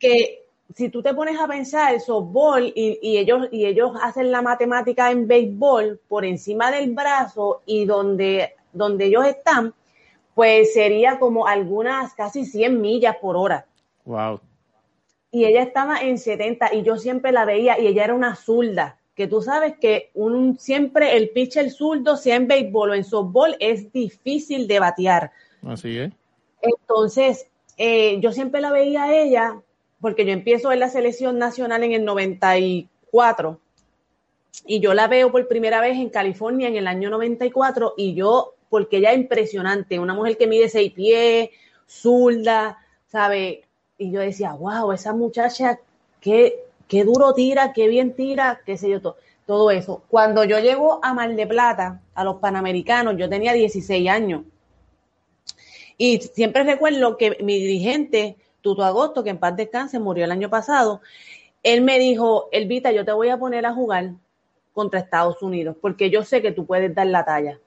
Que 0.00 0.42
si 0.74 0.88
tú 0.88 1.00
te 1.00 1.14
pones 1.14 1.38
a 1.38 1.46
pensar 1.46 1.94
el 1.94 2.00
softball 2.00 2.72
y, 2.74 2.98
y, 3.00 3.18
ellos, 3.18 3.46
y 3.52 3.66
ellos 3.66 3.92
hacen 4.02 4.32
la 4.32 4.42
matemática 4.42 5.12
en 5.12 5.28
béisbol 5.28 6.00
por 6.08 6.24
encima 6.24 6.72
del 6.72 6.92
brazo 6.92 7.62
y 7.66 7.84
donde, 7.84 8.56
donde 8.72 9.04
ellos 9.04 9.26
están, 9.26 9.72
pues 10.34 10.72
sería 10.72 11.18
como 11.18 11.46
algunas 11.46 12.14
casi 12.14 12.44
100 12.44 12.80
millas 12.80 13.16
por 13.16 13.36
hora. 13.36 13.66
Wow. 14.04 14.40
Y 15.30 15.44
ella 15.44 15.62
estaba 15.62 16.00
en 16.00 16.18
70 16.18 16.74
y 16.74 16.82
yo 16.82 16.96
siempre 16.96 17.32
la 17.32 17.44
veía 17.44 17.78
y 17.78 17.86
ella 17.86 18.04
era 18.04 18.14
una 18.14 18.36
zurda, 18.36 18.98
que 19.14 19.26
tú 19.26 19.42
sabes 19.42 19.74
que 19.78 20.10
un, 20.14 20.58
siempre 20.58 21.16
el 21.16 21.30
pitcher 21.30 21.70
zurdo, 21.70 22.16
sea 22.16 22.36
en 22.36 22.48
béisbol 22.48 22.90
o 22.90 22.94
en 22.94 23.04
softball, 23.04 23.56
es 23.60 23.92
difícil 23.92 24.66
de 24.66 24.80
batear. 24.80 25.32
Así 25.66 25.98
es. 25.98 26.12
Entonces, 26.62 27.46
eh, 27.76 28.20
yo 28.20 28.32
siempre 28.32 28.60
la 28.60 28.70
veía 28.70 29.04
a 29.04 29.14
ella, 29.14 29.60
porque 30.00 30.24
yo 30.24 30.32
empiezo 30.32 30.72
en 30.72 30.80
la 30.80 30.88
selección 30.88 31.38
nacional 31.38 31.82
en 31.82 31.92
el 31.92 32.04
94, 32.04 33.60
y 34.66 34.80
yo 34.80 34.94
la 34.94 35.08
veo 35.08 35.32
por 35.32 35.48
primera 35.48 35.80
vez 35.80 35.96
en 35.96 36.10
California 36.10 36.68
en 36.68 36.76
el 36.76 36.86
año 36.86 37.10
94, 37.10 37.94
y 37.96 38.14
yo, 38.14 38.54
porque 38.72 38.96
ella 38.96 39.12
es 39.12 39.18
impresionante, 39.18 39.98
una 39.98 40.14
mujer 40.14 40.38
que 40.38 40.46
mide 40.46 40.66
seis 40.70 40.94
pies, 40.94 41.50
zurda, 41.86 42.78
¿sabe? 43.06 43.64
Y 43.98 44.10
yo 44.10 44.20
decía, 44.20 44.54
wow, 44.54 44.92
esa 44.92 45.12
muchacha, 45.12 45.78
qué, 46.22 46.64
qué 46.88 47.04
duro 47.04 47.34
tira, 47.34 47.74
qué 47.74 47.86
bien 47.86 48.16
tira, 48.16 48.62
qué 48.64 48.78
sé 48.78 48.88
yo, 48.88 49.02
todo, 49.02 49.16
todo 49.44 49.70
eso. 49.70 50.02
Cuando 50.08 50.44
yo 50.44 50.58
llego 50.58 51.00
a 51.04 51.12
Mar 51.12 51.36
de 51.36 51.46
Plata, 51.46 52.00
a 52.14 52.24
los 52.24 52.36
Panamericanos, 52.36 53.14
yo 53.18 53.28
tenía 53.28 53.52
16 53.52 54.08
años. 54.08 54.44
Y 55.98 56.22
siempre 56.22 56.64
recuerdo 56.64 57.18
que 57.18 57.36
mi 57.42 57.58
dirigente, 57.58 58.38
Tuto 58.62 58.84
Agosto, 58.84 59.22
que 59.22 59.28
en 59.28 59.38
paz 59.38 59.54
descanse, 59.54 59.98
murió 59.98 60.24
el 60.24 60.32
año 60.32 60.48
pasado, 60.48 61.02
él 61.62 61.82
me 61.82 61.98
dijo, 61.98 62.48
Elvita, 62.52 62.90
yo 62.90 63.04
te 63.04 63.12
voy 63.12 63.28
a 63.28 63.36
poner 63.36 63.66
a 63.66 63.74
jugar 63.74 64.12
contra 64.72 65.00
Estados 65.00 65.42
Unidos, 65.42 65.76
porque 65.78 66.08
yo 66.08 66.24
sé 66.24 66.40
que 66.40 66.52
tú 66.52 66.64
puedes 66.64 66.94
dar 66.94 67.08
la 67.08 67.26
talla. 67.26 67.58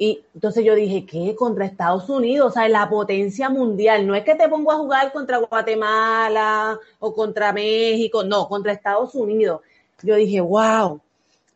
Y 0.00 0.24
entonces 0.32 0.64
yo 0.64 0.76
dije, 0.76 1.04
¿qué? 1.04 1.34
Contra 1.34 1.64
Estados 1.64 2.08
Unidos, 2.08 2.50
o 2.50 2.52
sea, 2.52 2.68
la 2.68 2.88
potencia 2.88 3.50
mundial. 3.50 4.06
No 4.06 4.14
es 4.14 4.22
que 4.22 4.36
te 4.36 4.48
pongo 4.48 4.70
a 4.70 4.76
jugar 4.76 5.12
contra 5.12 5.38
Guatemala 5.38 6.78
o 7.00 7.12
contra 7.12 7.52
México, 7.52 8.22
no, 8.22 8.48
contra 8.48 8.72
Estados 8.72 9.16
Unidos. 9.16 9.60
Yo 10.02 10.14
dije, 10.14 10.40
wow. 10.40 11.00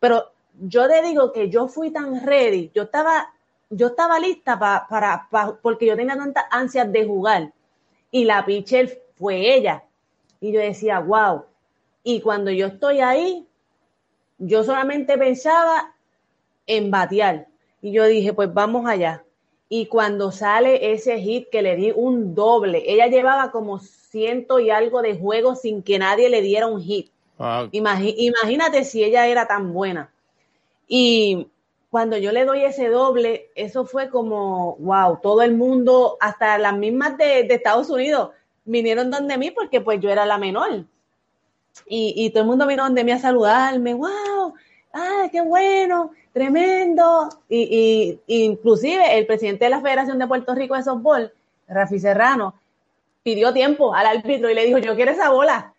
Pero 0.01 0.33
yo 0.61 0.89
te 0.89 1.03
digo 1.03 1.33
que 1.33 1.49
yo 1.49 1.69
fui 1.69 1.91
tan 1.91 2.27
ready, 2.27 2.73
yo 2.75 2.83
estaba, 2.83 3.33
yo 3.71 3.87
estaba 3.89 4.19
lista 4.19 4.59
para, 4.59 5.29
porque 5.63 5.87
yo 5.87 5.95
tenía 5.95 6.17
tantas 6.17 6.45
ansias 6.51 6.91
de 6.91 7.07
jugar. 7.07 7.53
Y 8.11 8.25
la 8.25 8.45
pitcher 8.45 9.05
fue 9.15 9.55
ella. 9.55 9.85
Y 10.41 10.51
yo 10.51 10.59
decía, 10.59 10.99
wow. 10.99 11.45
Y 12.03 12.21
cuando 12.21 12.51
yo 12.51 12.67
estoy 12.67 13.01
ahí, 13.01 13.47
yo 14.39 14.65
solamente 14.65 15.17
pensaba 15.17 15.95
en 16.67 16.91
batear 16.91 17.52
y 17.83 17.91
yo 17.91 18.07
dije, 18.07 18.33
pues 18.33 18.55
vamos 18.55 18.87
allá. 18.87 19.25
Y 19.69 19.87
cuando 19.87 20.31
sale 20.31 20.93
ese 20.93 21.19
hit 21.19 21.49
que 21.51 21.63
le 21.63 21.75
di 21.77 21.93
un 21.95 22.35
doble, 22.35 22.85
ella 22.87 23.09
llevaba 23.09 23.51
como 23.51 23.81
ciento 23.81 24.61
y 24.61 24.71
algo 24.71 25.03
de 25.03 25.19
juego 25.19 25.57
sin 25.57 25.83
que 25.83 25.99
nadie 25.99 26.31
le 26.31 26.43
diera 26.43 26.69
un 26.69 26.81
hit. 26.81 27.11
imagínate 27.73 28.85
si 28.85 29.03
ella 29.03 29.27
era 29.27 29.49
tan 29.49 29.73
buena. 29.73 30.13
Y 30.87 31.49
cuando 31.91 32.17
yo 32.19 32.31
le 32.31 32.45
doy 32.45 32.63
ese 32.63 32.89
doble, 32.89 33.51
eso 33.57 33.85
fue 33.85 34.11
como, 34.11 34.77
wow, 34.77 35.19
todo 35.21 35.43
el 35.43 35.55
mundo, 35.57 36.17
hasta 36.21 36.59
las 36.59 36.77
mismas 36.77 37.19
de, 37.19 37.41
Estados 37.41 37.91
Unidos, 37.91 38.31
vinieron 38.65 39.11
donde 39.11 39.39
mí 39.39 39.51
porque 39.51 39.81
pues 39.81 40.01
yo 40.01 40.09
era 40.09 40.25
la 40.25 40.39
menor. 40.39 40.85
Y, 41.87 42.15
y 42.15 42.31
todo 42.31 42.43
el 42.43 42.49
mundo 42.49 42.67
vino 42.67 42.85
donde 42.85 43.03
mí 43.03 43.11
a 43.11 43.19
saludarme, 43.19 43.95
wow, 43.95 44.55
ah, 44.93 45.29
qué 45.31 45.41
bueno, 45.41 46.13
tremendo. 46.33 47.29
Y, 47.49 48.21
y, 48.27 48.45
inclusive 48.45 49.19
el 49.19 49.27
presidente 49.27 49.65
de 49.65 49.71
la 49.71 49.81
Federación 49.81 50.19
de 50.19 50.27
Puerto 50.27 50.55
Rico 50.55 50.75
de 50.75 50.83
Softball, 50.83 51.33
Rafi 51.69 51.99
Serrano, 51.99 52.55
pidió 53.23 53.53
tiempo 53.53 53.95
al 53.95 54.07
árbitro 54.07 54.51
y 54.51 54.55
le 54.55 54.65
dijo, 54.65 54.79
yo 54.79 54.95
quiero 54.97 55.13
esa 55.13 55.31
bola, 55.31 55.75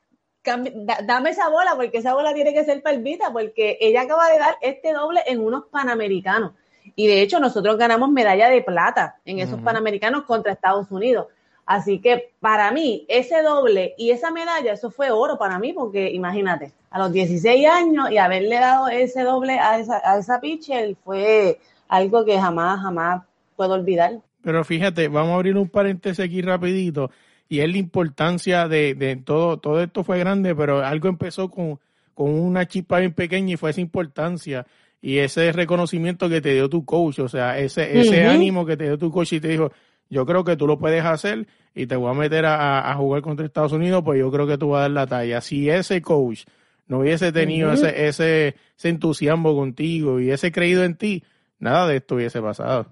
dame 1.04 1.30
esa 1.30 1.50
bola 1.50 1.76
porque 1.76 1.98
esa 1.98 2.14
bola 2.14 2.34
tiene 2.34 2.54
que 2.54 2.66
ser 2.66 2.82
palvita 2.82 3.32
porque 3.32 3.78
ella 3.80 4.02
acaba 4.02 4.30
de 4.30 4.40
dar 4.40 4.58
este 4.62 4.94
doble 4.94 5.22
en 5.26 5.42
unos 5.42 5.66
Panamericanos. 5.66 6.52
Y 6.96 7.08
de 7.08 7.22
hecho 7.22 7.40
nosotros 7.40 7.78
ganamos 7.78 8.10
medalla 8.12 8.50
de 8.50 8.62
plata 8.62 9.18
en 9.26 9.40
esos 9.40 9.62
Panamericanos 9.62 10.24
contra 10.24 10.52
Estados 10.52 10.92
Unidos. 10.92 11.28
Así 11.66 12.00
que 12.00 12.32
para 12.40 12.72
mí, 12.72 13.06
ese 13.08 13.42
doble 13.42 13.94
y 13.98 14.12
esa 14.12 14.32
medalla, 14.32 14.74
eso 14.74 14.92
fue 14.92 15.12
oro 15.12 15.38
para 15.38 15.60
mí, 15.60 15.72
porque 15.72 16.12
imagínate, 16.12 16.72
a 16.92 17.00
los 17.00 17.14
16 17.14 17.68
años 17.68 18.12
y 18.12 18.18
haberle 18.18 18.60
dado 18.60 18.90
ese 18.90 19.24
doble 19.24 19.60
a 19.60 19.80
esa, 19.80 20.02
a 20.04 20.20
esa 20.20 20.42
pitcher 20.42 20.96
fue 21.04 21.60
algo 21.88 22.26
que 22.26 22.40
jamás, 22.40 22.82
jamás 22.82 23.24
puedo 23.56 23.74
olvidar. 23.76 24.20
Pero 24.42 24.64
fíjate, 24.66 25.08
vamos 25.08 25.32
a 25.32 25.36
abrir 25.36 25.58
un 25.58 25.70
paréntesis 25.70 26.20
aquí 26.20 26.42
rapidito, 26.42 27.12
y 27.48 27.60
es 27.60 27.72
la 27.72 27.78
importancia 27.78 28.68
de, 28.68 28.94
de 28.96 29.16
todo, 29.16 29.58
todo 29.58 29.82
esto 29.82 30.04
fue 30.04 30.20
grande, 30.20 30.54
pero 30.56 30.84
algo 30.84 31.08
empezó 31.08 31.50
con, 31.50 31.80
con 32.14 32.32
una 32.32 32.68
chispa 32.68 33.00
bien 33.00 33.14
pequeña 33.14 33.54
y 33.54 33.58
fue 33.58 33.70
esa 33.70 33.82
importancia 33.82 34.66
y 35.02 35.18
ese 35.18 35.52
reconocimiento 35.52 36.30
que 36.30 36.42
te 36.42 36.54
dio 36.54 36.70
tu 36.70 36.86
coach, 36.86 37.20
o 37.20 37.28
sea, 37.28 37.60
ese, 37.60 38.00
ese 38.00 38.26
ánimo 38.26 38.66
que 38.66 38.78
te 38.78 38.86
dio 38.86 38.98
tu 38.98 39.12
coach 39.12 39.34
y 39.34 39.40
te 39.42 39.50
dijo, 39.50 39.72
yo 40.10 40.26
creo 40.26 40.44
que 40.44 40.56
tú 40.56 40.68
lo 40.68 40.78
puedes 40.78 41.04
hacer 41.04 41.48
y 41.76 41.88
te 41.88 41.96
voy 41.96 42.12
a 42.12 42.14
meter 42.14 42.46
a, 42.46 42.94
jugar 42.98 43.22
contra 43.22 43.46
Estados 43.46 43.72
Unidos, 43.72 44.04
pues 44.06 44.20
yo 44.20 44.32
creo 44.32 44.46
que 44.46 44.58
tú 44.58 44.70
vas 44.70 44.80
a 44.80 44.82
dar 44.84 44.92
la 44.92 45.08
talla. 45.08 45.42
Si 45.42 45.70
ese 45.70 46.02
coach 46.02 46.46
no 46.88 47.00
hubiese 47.00 47.32
tenido 47.32 47.72
ese, 47.72 48.08
ese, 48.08 48.56
entusiasmo 48.84 49.56
contigo 49.56 50.20
y 50.20 50.30
ese 50.30 50.52
creído 50.52 50.84
en 50.84 50.96
ti, 50.96 51.24
nada 51.60 51.88
de 51.88 51.98
esto 51.98 52.16
hubiese 52.16 52.42
pasado. 52.42 52.88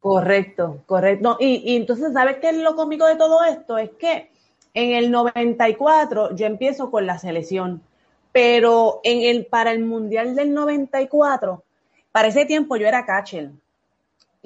Correcto, 0.00 0.82
correcto. 0.86 1.36
y, 1.40 1.62
y, 1.72 1.76
entonces, 1.76 2.12
¿sabes 2.12 2.36
qué 2.40 2.50
es 2.50 2.56
lo 2.56 2.76
cómico 2.76 3.06
de 3.06 3.16
todo 3.16 3.44
esto? 3.44 3.78
Es 3.78 3.90
que 3.98 4.30
en 4.74 4.92
el 4.92 5.10
94 5.10 6.36
yo 6.36 6.46
empiezo 6.46 6.90
con 6.90 7.06
la 7.06 7.18
selección, 7.18 7.82
pero 8.32 9.00
en 9.02 9.22
el, 9.22 9.46
para 9.46 9.72
el 9.72 9.84
Mundial 9.84 10.36
del 10.36 10.52
94, 10.54 11.64
para 12.12 12.28
ese 12.28 12.44
tiempo 12.44 12.76
yo 12.76 12.86
era 12.86 13.04
catcher 13.04 13.50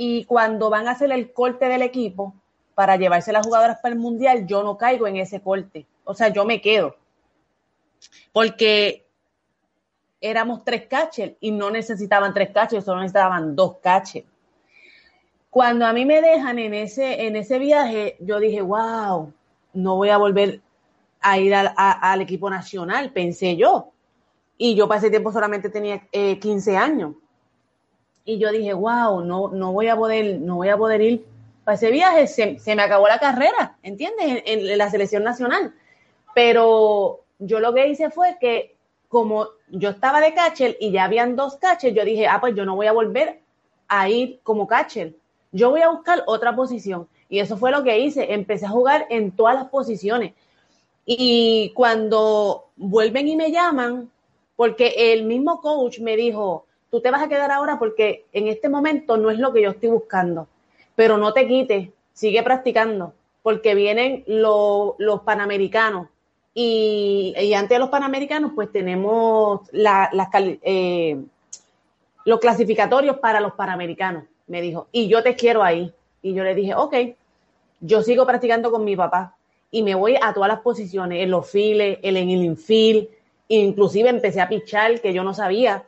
y 0.04 0.24
cuando 0.24 0.68
van 0.68 0.88
a 0.88 0.92
hacer 0.92 1.12
el 1.12 1.32
corte 1.32 1.68
del 1.68 1.80
equipo 1.80 2.34
para 2.74 2.96
llevarse 2.96 3.32
las 3.32 3.46
jugadoras 3.46 3.78
para 3.80 3.94
el 3.94 4.00
mundial, 4.00 4.48
yo 4.48 4.64
no 4.64 4.76
caigo 4.76 5.06
en 5.06 5.16
ese 5.16 5.40
corte. 5.40 5.86
O 6.02 6.12
sea, 6.12 6.26
yo 6.26 6.44
me 6.44 6.60
quedo. 6.60 6.96
Porque 8.32 9.06
éramos 10.20 10.64
tres 10.64 10.88
catchers 10.88 11.34
y 11.38 11.52
no 11.52 11.70
necesitaban 11.70 12.34
tres 12.34 12.50
catchers, 12.50 12.84
solo 12.84 12.98
necesitaban 13.00 13.54
dos 13.54 13.76
catchers. 13.76 14.26
Cuando 15.50 15.86
a 15.86 15.92
mí 15.92 16.04
me 16.04 16.20
dejan 16.20 16.58
en 16.58 16.74
ese, 16.74 17.24
en 17.24 17.36
ese 17.36 17.60
viaje, 17.60 18.16
yo 18.18 18.40
dije, 18.40 18.60
wow, 18.60 19.32
no 19.72 19.96
voy 19.98 20.08
a 20.08 20.16
volver 20.16 20.62
a 21.20 21.38
ir 21.38 21.54
al, 21.54 22.20
equipo 22.20 22.50
nacional, 22.50 23.12
pensé 23.12 23.54
yo. 23.54 23.92
Y 24.58 24.74
yo 24.74 24.88
para 24.88 24.98
ese 24.98 25.10
tiempo 25.10 25.30
solamente 25.30 25.70
tenía 25.70 26.00
15 26.10 26.72
eh, 26.72 26.76
años 26.76 27.14
y 28.24 28.38
yo 28.38 28.50
dije, 28.50 28.72
wow, 28.72 29.22
no, 29.22 29.48
no 29.48 29.72
voy 29.72 29.88
a 29.88 29.96
poder, 29.96 30.40
no 30.40 30.56
voy 30.56 30.68
a 30.68 30.76
poder 30.76 31.00
ir 31.00 31.26
para 31.64 31.76
ese 31.76 31.90
viaje, 31.90 32.26
se, 32.26 32.74
me 32.74 32.82
acabó 32.82 33.08
la 33.08 33.18
carrera, 33.18 33.76
¿entiendes? 33.82 34.42
En, 34.46 34.78
la 34.78 34.90
selección 34.90 35.22
nacional. 35.22 35.74
Pero 36.34 37.20
yo 37.38 37.60
lo 37.60 37.72
que 37.72 37.88
hice 37.88 38.10
fue 38.10 38.36
que 38.40 38.74
como 39.08 39.48
yo 39.68 39.90
estaba 39.90 40.20
de 40.20 40.34
catcher 40.34 40.76
y 40.80 40.90
ya 40.90 41.04
habían 41.04 41.36
dos 41.36 41.56
catchers, 41.56 41.94
yo 41.94 42.04
dije, 42.04 42.26
ah, 42.26 42.40
pues 42.40 42.54
yo 42.54 42.64
no 42.64 42.76
voy 42.76 42.86
a 42.86 42.92
volver 42.92 43.40
a 43.88 44.08
ir 44.08 44.40
como 44.42 44.66
catcher. 44.66 45.14
Yo 45.52 45.70
voy 45.70 45.82
a 45.82 45.90
buscar 45.90 46.22
otra 46.26 46.56
posición. 46.56 47.06
Y 47.28 47.40
eso 47.40 47.56
fue 47.56 47.70
lo 47.70 47.84
que 47.84 47.98
hice. 47.98 48.32
Empecé 48.32 48.66
a 48.66 48.70
jugar 48.70 49.06
en 49.10 49.32
todas 49.32 49.54
las 49.54 49.66
posiciones. 49.66 50.32
Y 51.04 51.72
cuando 51.74 52.70
vuelven 52.76 53.28
y 53.28 53.36
me 53.36 53.52
llaman, 53.52 54.10
porque 54.56 55.12
el 55.12 55.24
mismo 55.24 55.60
coach 55.60 55.98
me 56.00 56.16
dijo, 56.16 56.66
tú 56.92 57.00
te 57.00 57.10
vas 57.10 57.22
a 57.22 57.28
quedar 57.28 57.50
ahora 57.50 57.78
porque 57.78 58.26
en 58.34 58.48
este 58.48 58.68
momento 58.68 59.16
no 59.16 59.30
es 59.30 59.38
lo 59.38 59.50
que 59.54 59.62
yo 59.62 59.70
estoy 59.70 59.88
buscando, 59.88 60.46
pero 60.94 61.16
no 61.16 61.32
te 61.32 61.48
quites, 61.48 61.88
sigue 62.12 62.42
practicando, 62.42 63.14
porque 63.42 63.74
vienen 63.74 64.24
los 64.26 65.22
panamericanos. 65.24 66.08
Y, 66.54 67.34
antes 67.56 67.76
de 67.76 67.78
los 67.78 67.88
panamericanos 67.88 68.52
pues 68.54 68.70
tenemos 68.70 69.62
eh, 69.72 71.18
los 72.26 72.40
clasificatorios 72.40 73.16
para 73.20 73.40
los 73.40 73.54
panamericanos, 73.54 74.24
me 74.46 74.60
dijo, 74.60 74.86
y 74.92 75.08
yo 75.08 75.22
te 75.22 75.34
quiero 75.34 75.62
ahí. 75.62 75.90
Y 76.20 76.34
yo 76.34 76.44
le 76.44 76.54
dije, 76.54 76.74
ok, 76.74 76.94
yo 77.80 78.02
sigo 78.02 78.26
practicando 78.26 78.70
con 78.70 78.84
mi 78.84 78.96
papá 78.96 79.34
y 79.70 79.82
me 79.82 79.94
voy 79.94 80.16
a 80.20 80.34
todas 80.34 80.48
las 80.48 80.60
posiciones, 80.60 81.22
en 81.22 81.30
los 81.30 81.50
files, 81.50 82.00
en 82.02 82.18
el 82.18 82.28
infield, 82.28 83.08
inclusive 83.48 84.10
empecé 84.10 84.42
a 84.42 84.48
pichar 84.50 85.00
que 85.00 85.14
yo 85.14 85.24
no 85.24 85.32
sabía 85.32 85.86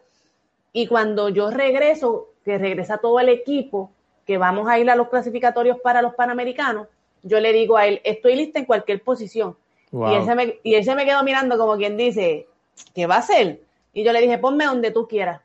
y 0.77 0.89
cuando 0.89 1.29
yo 1.29 1.51
regreso, 1.53 2.33
que 2.45 2.59
regresa 2.59 2.99
todo 2.99 3.21
el 3.21 3.29
equipo, 3.29 3.93
que 4.27 4.39
vamos 4.39 4.69
a 4.69 4.77
ir 4.79 4.91
a 4.91 4.97
los 4.97 5.09
clasificatorios 5.09 5.79
para 5.79 6.03
los 6.03 6.15
Panamericanos, 6.17 6.89
yo 7.23 7.39
le 7.39 7.53
digo 7.53 7.77
a 7.77 7.87
él, 7.87 8.01
estoy 8.03 8.35
lista 8.35 8.59
en 8.59 8.65
cualquier 8.65 9.01
posición. 9.01 9.57
Y, 9.93 10.15
él 10.15 10.25
se 10.25 10.35
me, 10.35 10.59
y 10.65 10.75
él 10.75 10.85
se 10.85 10.97
me 10.97 11.07
quedó 11.07 11.23
mirando 11.23 11.57
como 11.57 11.77
quien 11.77 11.97
dice, 11.97 12.49
¿qué 12.93 13.07
va 13.07 13.15
a 13.15 13.19
hacer? 13.19 13.61
Y 13.93 14.03
yo 14.03 14.13
le 14.13 14.21
dije, 14.21 14.37
ponme 14.39 14.65
donde 14.65 14.91
tú 14.91 15.07
quieras. 15.07 15.41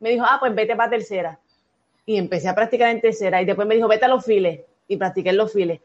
Me 0.00 0.10
dijo, 0.10 0.24
ah, 0.26 0.38
pues 0.40 0.54
vete 0.54 0.74
para 0.74 0.88
tercera. 0.88 1.38
Y 2.06 2.16
empecé 2.16 2.48
a 2.48 2.54
practicar 2.54 2.88
en 2.88 3.02
tercera. 3.02 3.42
Y 3.42 3.44
después 3.44 3.68
me 3.68 3.74
dijo, 3.74 3.86
vete 3.86 4.06
a 4.06 4.08
los 4.08 4.24
files. 4.24 4.62
Y 4.88 4.96
practiqué 4.96 5.28
en 5.28 5.36
los 5.36 5.52
files. 5.52 5.80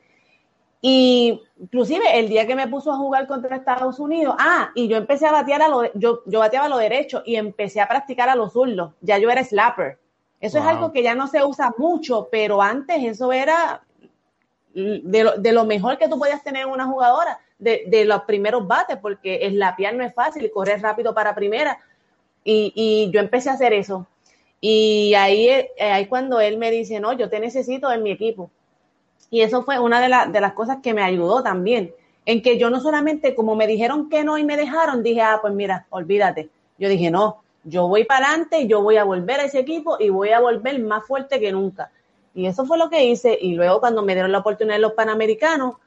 Y 0.86 1.42
inclusive 1.62 2.20
el 2.20 2.28
día 2.28 2.46
que 2.46 2.58
me 2.58 2.68
puso 2.68 2.92
a 2.92 2.98
jugar 2.98 3.26
contra 3.26 3.56
Estados 3.56 4.00
Unidos, 4.00 4.36
ah, 4.38 4.70
y 4.76 4.90
yo 4.90 4.98
empecé 4.98 5.26
a 5.26 5.32
batear 5.32 5.62
a 5.62 5.70
lo, 5.70 5.94
yo, 5.94 6.24
yo 6.26 6.40
bateaba 6.40 6.66
a 6.66 6.70
lo 6.70 6.78
derecho 6.78 7.24
y 7.26 7.38
empecé 7.38 7.80
a 7.80 7.88
practicar 7.88 8.28
a 8.28 8.36
los 8.36 8.52
zurdos. 8.52 8.92
Ya 9.00 9.18
yo 9.18 9.30
era 9.30 9.46
slapper. 9.46 9.98
Eso 10.42 10.58
es 10.58 10.66
algo 10.66 10.92
que 10.92 11.02
ya 11.02 11.16
no 11.16 11.28
se 11.28 11.42
usa 11.42 11.74
mucho, 11.78 12.28
pero 12.30 12.62
antes 12.62 13.02
eso 13.02 13.32
era 13.32 13.82
de 14.74 15.24
lo, 15.24 15.38
de 15.38 15.54
lo 15.54 15.64
mejor 15.64 15.98
que 15.98 16.10
tú 16.10 16.20
podías 16.20 16.44
tener 16.44 16.64
en 16.64 16.74
una 16.74 16.86
jugadora, 16.86 17.40
de, 17.58 17.84
de 17.88 18.04
los 18.04 18.24
primeros 18.24 18.68
bates, 18.68 18.98
porque 18.98 19.48
slapear 19.50 19.96
no 19.96 20.04
es 20.04 20.14
fácil, 20.14 20.52
correr 20.52 20.82
rápido 20.82 21.14
para 21.14 21.34
primera. 21.34 21.80
Y, 22.44 22.74
y 22.76 23.10
yo 23.10 23.22
empecé 23.22 23.50
a 23.50 23.54
hacer 23.54 23.72
eso. 23.72 24.06
Y 24.60 25.14
ahí, 25.14 25.48
eh, 25.48 25.72
ahí 25.80 26.08
cuando 26.08 26.42
él 26.42 26.58
me 26.58 26.72
dice, 26.72 27.00
no, 27.00 27.14
yo 27.14 27.30
te 27.30 27.40
necesito 27.40 27.90
en 27.90 28.04
mi 28.04 28.12
equipo 28.12 28.52
y 29.34 29.42
eso 29.42 29.64
fue 29.64 29.80
una 29.80 30.00
de, 30.00 30.32
de 30.32 30.40
las 30.40 30.54
cosas 30.54 30.78
que 30.84 30.94
me 30.94 31.02
ayudó 31.02 31.42
también, 31.42 31.92
en 32.24 32.44
que 32.44 32.60
yo 32.60 32.70
no 32.70 32.80
solamente, 32.80 33.34
como 33.34 33.56
me 33.56 33.66
dijeron 33.66 34.08
que 34.08 34.24
no 34.24 34.38
y 34.38 34.44
me 34.44 34.56
dejaron, 34.56 35.02
dije, 35.02 35.22
ah, 35.22 35.40
pues 35.42 35.56
mira, 35.56 35.88
olvídate. 35.90 36.52
Yo 36.78 36.88
dije, 36.88 37.10
no, 37.10 37.42
yo 37.64 37.88
voy 37.88 38.04
para 38.04 38.28
adelante, 38.28 38.68
yo 38.68 38.84
voy 38.84 38.98
a 38.98 39.04
volver 39.04 39.40
a 39.40 39.46
ese 39.46 39.58
equipo 39.58 39.98
y 40.00 40.10
voy 40.10 40.30
a 40.30 40.40
volver 40.40 40.80
más 40.84 41.08
fuerte 41.08 41.40
que 41.40 41.52
nunca. 41.52 41.90
Y 42.36 42.46
eso 42.46 42.64
fue 42.68 42.78
lo 42.78 42.92
que 42.92 43.06
hice. 43.06 43.36
Y 43.42 43.56
luego 43.56 43.80
cuando 43.80 44.04
me 44.04 44.14
dieron 44.14 44.32
la 44.32 44.38
oportunidad 44.38 44.76
de 44.76 44.82
los 44.82 44.94
Panamericanos, 44.94 45.78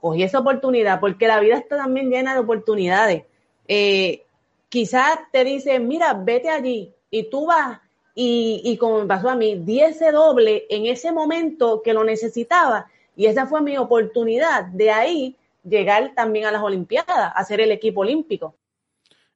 cogí 0.00 0.24
esa 0.24 0.40
oportunidad, 0.40 0.98
porque 0.98 1.28
la 1.28 1.38
vida 1.38 1.58
está 1.58 1.76
también 1.76 2.10
llena 2.10 2.34
de 2.34 2.40
oportunidades. 2.40 3.22
Eh, 3.68 4.24
quizás 4.68 5.16
te 5.30 5.44
dicen, 5.44 5.86
mira, 5.86 6.12
vete 6.12 6.50
allí 6.50 6.92
y 7.08 7.30
tú 7.30 7.46
vas 7.46 7.78
y, 8.20 8.76
como 8.78 8.98
me 8.98 9.06
pasó 9.06 9.30
a 9.30 9.36
mí, 9.36 9.54
di 9.58 9.80
ese 9.80 10.10
doble 10.10 10.66
en 10.70 10.86
ese 10.86 11.12
momento 11.12 11.82
que 11.84 11.92
lo 11.92 12.02
necesitaba 12.02 12.88
y 13.14 13.26
esa 13.26 13.46
fue 13.46 13.62
mi 13.62 13.76
oportunidad 13.76 14.64
de 14.64 14.90
ahí 14.90 15.36
llegar 15.62 16.12
también 16.16 16.46
a 16.46 16.50
las 16.50 16.62
Olimpiadas, 16.62 17.32
a 17.32 17.44
ser 17.44 17.60
el 17.60 17.70
equipo 17.70 18.00
olímpico. 18.00 18.56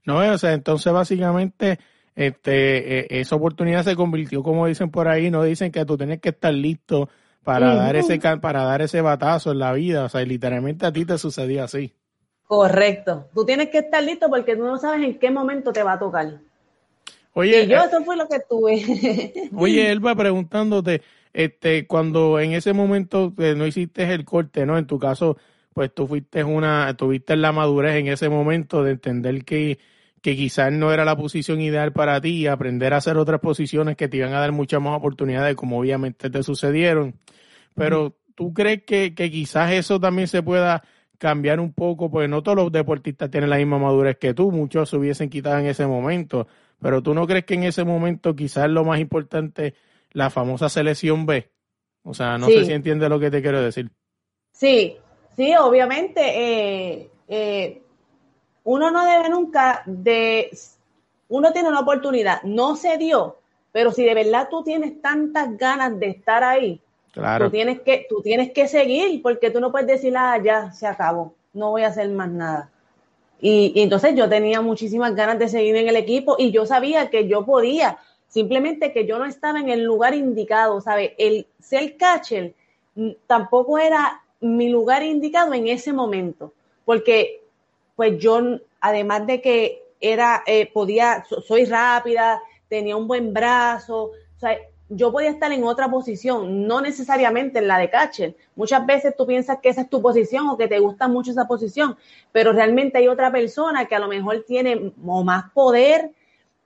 No, 0.04 0.18
o 0.18 0.38
sea, 0.38 0.52
entonces 0.52 0.92
básicamente 0.92 1.78
este, 2.16 3.16
e, 3.16 3.20
esa 3.20 3.36
oportunidad 3.36 3.84
se 3.84 3.94
convirtió, 3.94 4.42
como 4.42 4.66
dicen 4.66 4.90
por 4.90 5.06
ahí, 5.06 5.30
no 5.30 5.44
dicen 5.44 5.70
que 5.70 5.84
tú 5.84 5.96
tienes 5.96 6.20
que 6.20 6.30
estar 6.30 6.52
listo 6.52 7.08
para 7.44 7.76
dar 7.76 7.94
ese 7.94 8.18
para 8.40 8.64
dar 8.64 8.82
ese 8.82 9.00
batazo 9.00 9.52
en 9.52 9.60
la 9.60 9.72
vida, 9.74 10.04
o 10.04 10.08
sea, 10.08 10.22
literalmente 10.22 10.86
a 10.86 10.92
ti 10.92 11.04
te 11.04 11.18
sucedió 11.18 11.62
así. 11.62 11.94
Correcto. 12.48 13.28
Tú 13.32 13.44
tienes 13.44 13.68
que 13.68 13.78
estar 13.78 14.02
listo 14.02 14.28
porque 14.28 14.56
tú 14.56 14.64
no 14.64 14.76
sabes 14.76 15.04
en 15.04 15.20
qué 15.20 15.30
momento 15.30 15.72
te 15.72 15.84
va 15.84 15.92
a 15.92 15.98
tocar. 16.00 16.40
Oye, 17.34 17.66
yo 17.66 17.76
eh, 17.76 17.84
eso 17.86 18.04
fue 18.04 18.16
lo 18.16 18.28
que 18.28 18.40
tuve. 18.40 19.32
Oye, 19.56 19.90
él 19.90 20.04
va 20.04 20.14
preguntándote, 20.14 21.02
este, 21.32 21.86
cuando 21.86 22.38
en 22.38 22.52
ese 22.52 22.72
momento 22.72 23.32
eh, 23.38 23.54
no 23.56 23.66
hiciste 23.66 24.02
el 24.12 24.24
corte, 24.24 24.66
¿no? 24.66 24.76
En 24.76 24.86
tu 24.86 24.98
caso, 24.98 25.38
pues 25.72 25.94
tú 25.94 26.06
fuiste 26.06 26.44
una, 26.44 26.94
tuviste 26.96 27.36
la 27.36 27.52
madurez 27.52 27.96
en 27.96 28.08
ese 28.08 28.28
momento 28.28 28.84
de 28.84 28.92
entender 28.92 29.44
que, 29.44 29.78
que 30.20 30.36
quizás 30.36 30.72
no 30.72 30.92
era 30.92 31.04
la 31.04 31.16
posición 31.16 31.60
ideal 31.60 31.92
para 31.92 32.20
ti 32.20 32.30
y 32.30 32.46
aprender 32.46 32.92
a 32.92 32.98
hacer 32.98 33.16
otras 33.16 33.40
posiciones 33.40 33.96
que 33.96 34.08
te 34.08 34.18
iban 34.18 34.34
a 34.34 34.40
dar 34.40 34.52
muchas 34.52 34.82
más 34.82 34.96
oportunidades, 34.96 35.56
como 35.56 35.78
obviamente 35.78 36.28
te 36.28 36.42
sucedieron. 36.42 37.14
Pero, 37.74 38.14
¿tú 38.34 38.52
crees 38.52 38.82
que, 38.84 39.14
que 39.14 39.30
quizás 39.30 39.72
eso 39.72 39.98
también 39.98 40.28
se 40.28 40.42
pueda 40.42 40.82
cambiar 41.16 41.60
un 41.60 41.72
poco? 41.72 42.10
Porque 42.10 42.28
no 42.28 42.42
todos 42.42 42.56
los 42.56 42.72
deportistas 42.72 43.30
tienen 43.30 43.48
la 43.48 43.56
misma 43.56 43.78
madurez 43.78 44.18
que 44.18 44.34
tú, 44.34 44.52
muchos 44.52 44.90
se 44.90 44.96
hubiesen 44.98 45.30
quitado 45.30 45.58
en 45.58 45.66
ese 45.66 45.86
momento. 45.86 46.46
Pero 46.82 47.02
tú 47.02 47.14
no 47.14 47.26
crees 47.26 47.44
que 47.44 47.54
en 47.54 47.62
ese 47.62 47.84
momento 47.84 48.34
quizás 48.34 48.68
lo 48.68 48.84
más 48.84 48.98
importante, 48.98 49.74
la 50.10 50.30
famosa 50.30 50.68
selección 50.68 51.26
B. 51.26 51.50
O 52.02 52.12
sea, 52.12 52.36
no 52.38 52.48
sé 52.48 52.64
si 52.64 52.72
entiende 52.72 53.08
lo 53.08 53.20
que 53.20 53.30
te 53.30 53.40
quiero 53.40 53.62
decir. 53.62 53.90
Sí, 54.50 54.96
sí, 55.36 55.54
obviamente. 55.54 56.20
Eh, 56.20 57.10
eh, 57.28 57.82
uno 58.64 58.90
no 58.90 59.04
debe 59.06 59.28
nunca 59.28 59.82
de, 59.86 60.50
uno 61.28 61.52
tiene 61.52 61.68
una 61.68 61.80
oportunidad, 61.80 62.42
no 62.42 62.76
se 62.76 62.98
dio, 62.98 63.38
pero 63.72 63.90
si 63.90 64.04
de 64.04 64.14
verdad 64.14 64.48
tú 64.50 64.62
tienes 64.62 65.00
tantas 65.00 65.56
ganas 65.56 65.98
de 65.98 66.08
estar 66.08 66.44
ahí, 66.44 66.80
claro. 67.12 67.46
tú 67.46 67.52
tienes 67.52 67.80
que, 67.80 68.06
tú 68.08 68.22
tienes 68.22 68.52
que 68.52 68.68
seguir, 68.68 69.22
porque 69.22 69.50
tú 69.50 69.60
no 69.60 69.72
puedes 69.72 69.88
decir, 69.88 70.14
ah, 70.16 70.38
ya 70.42 70.72
se 70.72 70.86
acabó, 70.86 71.34
no 71.52 71.70
voy 71.70 71.82
a 71.82 71.88
hacer 71.88 72.08
más 72.10 72.30
nada. 72.30 72.71
Y, 73.44 73.72
entonces 73.74 74.14
yo 74.14 74.28
tenía 74.28 74.60
muchísimas 74.60 75.16
ganas 75.16 75.36
de 75.36 75.48
seguir 75.48 75.74
en 75.74 75.88
el 75.88 75.96
equipo 75.96 76.36
y 76.38 76.52
yo 76.52 76.64
sabía 76.64 77.10
que 77.10 77.26
yo 77.26 77.44
podía, 77.44 77.98
simplemente 78.28 78.92
que 78.92 79.04
yo 79.04 79.18
no 79.18 79.24
estaba 79.24 79.58
en 79.58 79.68
el 79.68 79.82
lugar 79.82 80.14
indicado, 80.14 80.80
¿sabe? 80.80 81.16
El 81.18 81.48
ser 81.60 81.96
catcher 81.96 82.54
mm, 82.94 83.10
tampoco 83.26 83.78
era 83.78 84.22
mi 84.40 84.68
lugar 84.68 85.02
indicado 85.02 85.54
en 85.54 85.66
ese 85.66 85.92
momento, 85.92 86.52
porque 86.84 87.42
pues 87.96 88.16
yo, 88.18 88.40
además 88.80 89.26
de 89.26 89.40
que 89.40 89.82
era, 90.00 90.44
eh, 90.46 90.70
podía, 90.72 91.24
soy 91.46 91.64
rápida, 91.64 92.40
tenía 92.68 92.96
un 92.96 93.08
buen 93.08 93.32
brazo, 93.32 94.04
o 94.04 94.40
sea, 94.40 94.56
yo 94.94 95.10
podía 95.10 95.30
estar 95.30 95.50
en 95.52 95.64
otra 95.64 95.90
posición, 95.90 96.66
no 96.66 96.80
necesariamente 96.80 97.58
en 97.58 97.68
la 97.68 97.78
de 97.78 97.90
catcher. 97.90 98.36
Muchas 98.56 98.84
veces 98.86 99.14
tú 99.16 99.26
piensas 99.26 99.58
que 99.62 99.70
esa 99.70 99.82
es 99.82 99.90
tu 99.90 100.02
posición 100.02 100.48
o 100.48 100.56
que 100.56 100.68
te 100.68 100.78
gusta 100.78 101.08
mucho 101.08 101.30
esa 101.30 101.46
posición, 101.46 101.96
pero 102.30 102.52
realmente 102.52 102.98
hay 102.98 103.08
otra 103.08 103.32
persona 103.32 103.86
que 103.86 103.94
a 103.94 103.98
lo 103.98 104.08
mejor 104.08 104.44
tiene 104.46 104.92
más 104.96 105.50
poder 105.52 106.10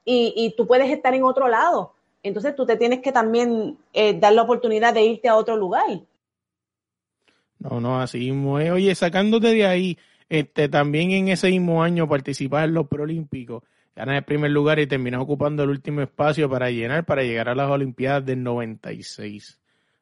y, 0.05 0.55
tú 0.57 0.67
puedes 0.67 0.91
estar 0.91 1.15
en 1.15 1.25
otro 1.25 1.49
lado. 1.49 1.95
Entonces 2.23 2.55
tú 2.55 2.67
te 2.67 2.77
tienes 2.77 3.01
que 3.01 3.13
también 3.13 3.77
eh, 3.93 4.19
dar 4.19 4.33
la 4.33 4.43
oportunidad 4.43 4.95
de 4.95 5.05
irte 5.05 5.29
a 5.29 5.37
otro 5.37 5.57
lugar. 5.57 6.01
No, 7.59 7.81
no, 7.81 8.01
así 8.01 8.19
mismo 8.19 8.55
Oye, 8.55 8.95
sacándote 8.95 9.49
de 9.49 9.67
ahí, 9.67 9.99
este, 10.29 10.69
también 10.69 11.11
en 11.13 11.29
ese 11.29 11.51
mismo 11.51 11.83
año 11.83 12.09
participar 12.09 12.65
en 12.65 12.75
los 12.75 12.89
Proolímpicos 12.89 13.63
ganas 13.97 14.19
el 14.19 14.25
primer 14.25 14.51
lugar 14.51 14.79
y 14.79 14.87
terminas 14.87 15.23
ocupando 15.23 15.63
el 15.63 15.71
último 15.71 16.03
espacio 16.03 16.49
para 16.51 16.71
llenar 16.71 17.07
para 17.07 17.23
llegar 17.23 17.49
a 17.49 17.55
las 17.55 17.71
Olimpiadas 17.71 18.25
del 18.27 18.43
96, 18.43 19.59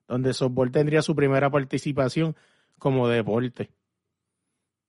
donde 0.08 0.30
el 0.30 0.34
softball 0.34 0.72
tendría 0.72 1.00
su 1.00 1.14
primera 1.14 1.48
participación 1.48 2.34
como 2.78 3.08
deporte. 3.08 3.70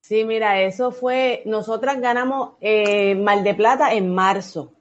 Sí, 0.00 0.24
mira, 0.24 0.60
eso 0.60 0.90
fue, 0.90 1.42
nosotras 1.46 2.00
ganamos 2.00 2.54
eh, 2.60 3.14
Mal 3.14 3.42
de 3.44 3.54
Plata 3.54 3.94
en 3.94 4.12
marzo 4.12 4.72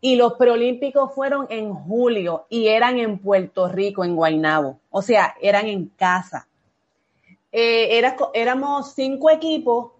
y 0.00 0.16
los 0.16 0.34
preolímpicos 0.34 1.14
fueron 1.14 1.46
en 1.48 1.72
julio 1.72 2.46
y 2.50 2.68
eran 2.68 2.98
en 2.98 3.18
Puerto 3.18 3.68
Rico, 3.68 4.04
en 4.04 4.16
Guaynabo, 4.16 4.80
o 4.90 5.00
sea, 5.00 5.34
eran 5.40 5.66
en 5.66 5.86
casa. 5.96 6.48
Eh, 7.50 8.02
éramos 8.34 8.94
cinco 8.94 9.30
equipos 9.30 9.92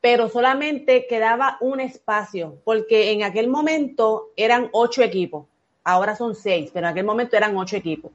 pero 0.00 0.28
solamente 0.28 1.06
quedaba 1.06 1.58
un 1.60 1.80
espacio, 1.80 2.58
porque 2.64 3.12
en 3.12 3.22
aquel 3.22 3.48
momento 3.48 4.30
eran 4.36 4.70
ocho 4.72 5.02
equipos, 5.02 5.46
ahora 5.84 6.16
son 6.16 6.34
seis, 6.34 6.70
pero 6.72 6.86
en 6.86 6.92
aquel 6.92 7.04
momento 7.04 7.36
eran 7.36 7.56
ocho 7.56 7.76
equipos. 7.76 8.10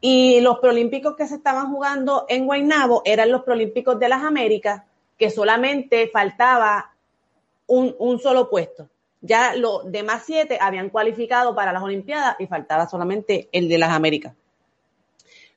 Y 0.00 0.40
los 0.40 0.58
preolímpicos 0.58 1.16
que 1.16 1.26
se 1.26 1.36
estaban 1.36 1.70
jugando 1.70 2.26
en 2.28 2.46
Guaynabo 2.46 3.02
eran 3.04 3.30
los 3.30 3.42
preolímpicos 3.42 3.98
de 3.98 4.08
las 4.08 4.22
Américas, 4.22 4.82
que 5.16 5.30
solamente 5.30 6.08
faltaba 6.08 6.92
un, 7.66 7.94
un 7.98 8.18
solo 8.18 8.50
puesto. 8.50 8.88
Ya 9.20 9.54
los 9.54 9.90
demás 9.90 10.24
siete 10.26 10.58
habían 10.60 10.90
cualificado 10.90 11.54
para 11.54 11.72
las 11.72 11.82
Olimpiadas 11.82 12.36
y 12.38 12.46
faltaba 12.46 12.86
solamente 12.86 13.48
el 13.52 13.68
de 13.68 13.78
las 13.78 13.90
Américas. 13.90 14.34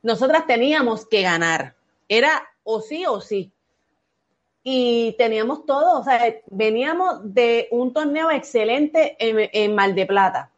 Nosotras 0.03 0.45
teníamos 0.45 1.05
que 1.05 1.23
ganar. 1.23 1.75
Era 2.07 2.47
o 2.63 2.79
sí 2.79 3.05
o 3.05 3.19
sí 3.19 3.51
y 4.69 5.13
teníamos 5.13 5.65
todo, 5.65 5.97
o 5.97 6.03
sea, 6.03 6.19
veníamos 6.47 7.33
de 7.33 7.69
un 7.71 7.93
torneo 7.93 8.29
excelente 8.29 9.15
en, 9.17 9.49
en 9.53 10.05
Plata. 10.05 10.49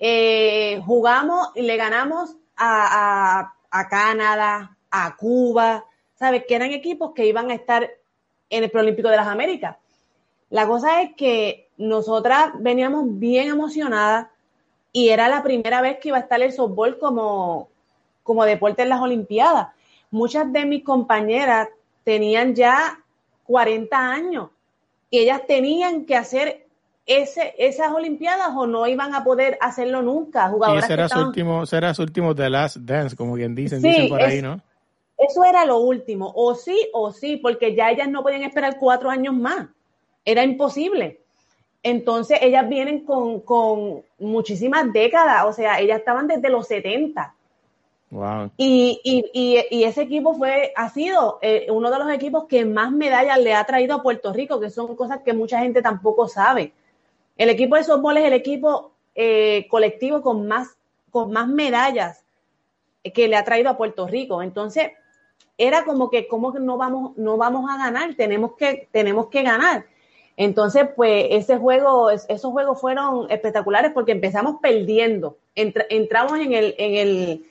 Eh, 0.00 0.82
jugamos 0.84 1.50
y 1.54 1.62
le 1.62 1.76
ganamos 1.76 2.34
a, 2.56 3.54
Canadá, 3.88 4.76
a 4.90 5.14
Cuba, 5.14 5.84
¿sabes? 6.16 6.46
Que 6.48 6.56
eran 6.56 6.72
equipos 6.72 7.12
que 7.14 7.26
iban 7.26 7.48
a 7.52 7.54
estar 7.54 7.88
en 8.50 8.64
el 8.64 8.72
Proolímpico 8.72 9.08
de 9.08 9.18
las 9.18 9.28
Américas. 9.28 9.76
La 10.50 10.66
cosa 10.66 11.00
es 11.00 11.14
que 11.14 11.68
nosotras 11.76 12.54
veníamos 12.58 13.04
bien 13.20 13.46
emocionadas 13.46 14.26
y 14.90 15.10
era 15.10 15.28
la 15.28 15.44
primera 15.44 15.80
vez 15.80 16.00
que 16.00 16.08
iba 16.08 16.16
a 16.16 16.22
estar 16.22 16.42
el 16.42 16.52
softball 16.52 16.98
como, 16.98 17.68
como 18.24 18.44
deporte 18.44 18.82
en 18.82 18.88
las 18.88 19.00
Olimpiadas. 19.00 19.68
Muchas 20.10 20.52
de 20.52 20.64
mis 20.64 20.82
compañeras 20.82 21.68
tenían 22.06 22.54
ya 22.54 23.00
40 23.42 23.98
años 23.98 24.50
y 25.10 25.18
ellas 25.18 25.42
tenían 25.48 26.06
que 26.06 26.14
hacer 26.14 26.64
ese, 27.04 27.52
esas 27.58 27.90
Olimpiadas 27.92 28.50
o 28.54 28.64
no 28.68 28.86
iban 28.86 29.12
a 29.12 29.24
poder 29.24 29.58
hacerlo 29.60 30.02
nunca. 30.02 30.48
Jugadoras 30.48 30.84
y 30.84 30.86
ese 30.86 30.92
era, 30.92 31.08
su 31.08 31.18
último, 31.18 31.66
será 31.66 31.94
su 31.94 32.02
último 32.02 32.32
The 32.32 32.48
Last 32.48 32.76
Dance, 32.76 33.16
como 33.16 33.34
bien 33.34 33.56
dicen, 33.56 33.82
dicen 33.82 34.08
por 34.08 34.22
ahí, 34.22 34.40
¿no? 34.40 34.60
Eso 35.18 35.44
era 35.44 35.64
lo 35.64 35.78
último, 35.78 36.32
o 36.32 36.54
sí 36.54 36.88
o 36.92 37.10
sí, 37.10 37.38
porque 37.38 37.74
ya 37.74 37.90
ellas 37.90 38.08
no 38.08 38.22
podían 38.22 38.44
esperar 38.44 38.78
cuatro 38.78 39.10
años 39.10 39.34
más. 39.34 39.66
Era 40.24 40.44
imposible. 40.44 41.22
Entonces 41.82 42.38
ellas 42.40 42.68
vienen 42.68 43.04
con, 43.04 43.40
con 43.40 44.02
muchísimas 44.20 44.92
décadas, 44.92 45.44
o 45.44 45.52
sea, 45.52 45.80
ellas 45.80 45.98
estaban 45.98 46.28
desde 46.28 46.50
los 46.50 46.68
70 46.68 47.35
Y, 48.56 49.00
y, 49.04 49.66
y, 49.70 49.84
ese 49.84 50.02
equipo 50.02 50.34
fue, 50.34 50.72
ha 50.76 50.88
sido 50.90 51.38
eh, 51.42 51.66
uno 51.70 51.90
de 51.90 51.98
los 51.98 52.10
equipos 52.10 52.44
que 52.44 52.64
más 52.64 52.92
medallas 52.92 53.38
le 53.38 53.52
ha 53.52 53.64
traído 53.64 53.96
a 53.96 54.02
Puerto 54.02 54.32
Rico, 54.32 54.60
que 54.60 54.70
son 54.70 54.94
cosas 54.94 55.20
que 55.24 55.32
mucha 55.32 55.58
gente 55.58 55.82
tampoco 55.82 56.28
sabe. 56.28 56.72
El 57.36 57.50
equipo 57.50 57.76
de 57.76 57.84
softball 57.84 58.16
es 58.16 58.24
el 58.24 58.32
equipo 58.32 58.92
eh, 59.14 59.66
colectivo 59.68 60.22
con 60.22 60.46
más, 60.46 60.76
con 61.10 61.32
más 61.32 61.48
medallas 61.48 62.24
que 63.02 63.28
le 63.28 63.36
ha 63.36 63.44
traído 63.44 63.70
a 63.70 63.76
Puerto 63.76 64.06
Rico. 64.06 64.40
Entonces, 64.40 64.92
era 65.58 65.84
como 65.84 66.10
que, 66.10 66.28
como 66.28 66.52
que 66.52 66.60
no 66.60 66.76
vamos, 66.76 67.16
no 67.16 67.36
vamos 67.36 67.70
a 67.70 67.76
ganar, 67.76 68.14
tenemos 68.14 68.52
que, 68.56 68.88
tenemos 68.92 69.28
que 69.28 69.42
ganar. 69.42 69.86
Entonces, 70.36 70.86
pues 70.94 71.26
ese 71.30 71.56
juego, 71.56 72.10
esos 72.10 72.52
juegos 72.52 72.80
fueron 72.80 73.30
espectaculares 73.30 73.92
porque 73.92 74.12
empezamos 74.12 74.56
perdiendo. 74.60 75.38
entramos 75.54 76.38
en 76.38 76.52
el, 76.52 76.74
en 76.78 76.94
el, 76.96 77.46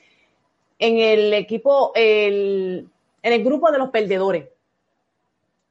en 0.78 0.98
el 0.98 1.34
equipo, 1.34 1.92
el, 1.94 2.88
en 3.22 3.32
el 3.32 3.44
grupo 3.44 3.70
de 3.70 3.78
los 3.78 3.90
perdedores. 3.90 4.48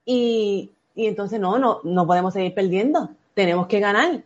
Y, 0.05 0.71
y 0.95 1.07
entonces 1.07 1.39
no, 1.39 1.57
no, 1.57 1.81
no 1.83 2.07
podemos 2.07 2.33
seguir 2.33 2.53
perdiendo. 2.53 3.09
Tenemos 3.33 3.67
que 3.67 3.79
ganar. 3.79 4.23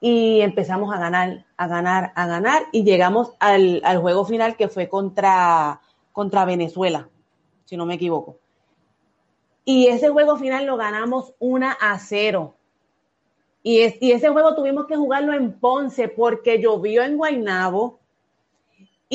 Y 0.00 0.40
empezamos 0.40 0.94
a 0.94 0.98
ganar, 0.98 1.46
a 1.56 1.66
ganar, 1.66 2.12
a 2.14 2.26
ganar. 2.26 2.62
Y 2.72 2.84
llegamos 2.84 3.32
al, 3.38 3.80
al 3.84 3.98
juego 3.98 4.24
final 4.24 4.56
que 4.56 4.68
fue 4.68 4.88
contra, 4.88 5.80
contra 6.12 6.44
Venezuela, 6.44 7.08
si 7.64 7.76
no 7.76 7.86
me 7.86 7.94
equivoco. 7.94 8.38
Y 9.64 9.86
ese 9.86 10.10
juego 10.10 10.36
final 10.36 10.66
lo 10.66 10.76
ganamos 10.76 11.32
1 11.38 11.66
a 11.80 11.98
0. 11.98 12.54
Y, 13.66 13.80
ese 13.80 14.28
juego 14.28 14.54
tuvimos 14.54 14.86
que 14.86 14.94
jugarlo 14.94 15.32
en 15.32 15.58
Ponce 15.58 16.08
porque 16.08 16.60
llovió 16.60 17.02
en 17.02 17.16
Guaynabo. 17.16 17.98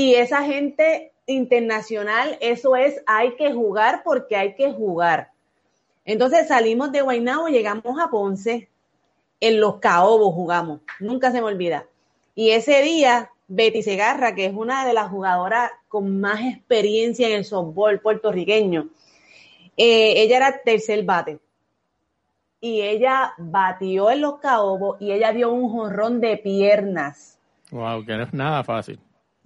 Y 0.02 0.16
esa 0.16 0.44
gente 0.44 1.12
internacional, 1.26 2.38
eso 2.40 2.78
es, 2.78 3.04
hay 3.06 3.36
que 3.36 3.52
jugar 3.52 4.02
porque 4.06 4.38
hay 4.38 4.56
que 4.56 4.72
jugar. 4.72 5.34
Entonces 6.06 6.48
salimos 6.48 6.94
de 6.94 7.02
Guaynabo, 7.02 7.50
llegamos 7.50 8.00
a 8.00 8.10
Ponce, 8.10 8.70
en 9.42 9.60
los 9.60 9.80
Caobos 9.80 10.34
jugamos, 10.34 10.80
nunca 11.02 11.34
se 11.34 11.42
me 11.42 11.48
olvida. 11.48 11.86
Y 12.34 12.52
ese 12.52 12.82
día, 12.82 13.30
Betty 13.50 13.84
Segarra, 13.84 14.36
que 14.36 14.46
es 14.46 14.54
una 14.54 14.88
de 14.88 14.94
las 14.94 15.10
jugadoras 15.10 15.70
con 15.90 16.22
más 16.22 16.46
experiencia 16.46 17.28
en 17.28 17.36
el 17.36 17.44
softball 17.44 18.00
puertorriqueño, 18.00 18.88
eh, 19.76 20.14
ella 20.16 20.38
era 20.38 20.62
tercer 20.64 21.04
bate. 21.04 21.40
Y 22.62 22.84
ella 22.84 23.34
batió 23.38 24.12
en 24.12 24.22
los 24.22 24.40
caobos 24.40 24.96
y 25.02 25.12
ella 25.12 25.34
dio 25.34 25.52
un 25.52 25.70
jorrón 25.70 26.22
de 26.22 26.38
piernas. 26.38 27.38
Wow, 27.72 28.06
que 28.06 28.16
no 28.16 28.24
es 28.24 28.34
nada 28.34 28.64
fácil. 28.64 28.98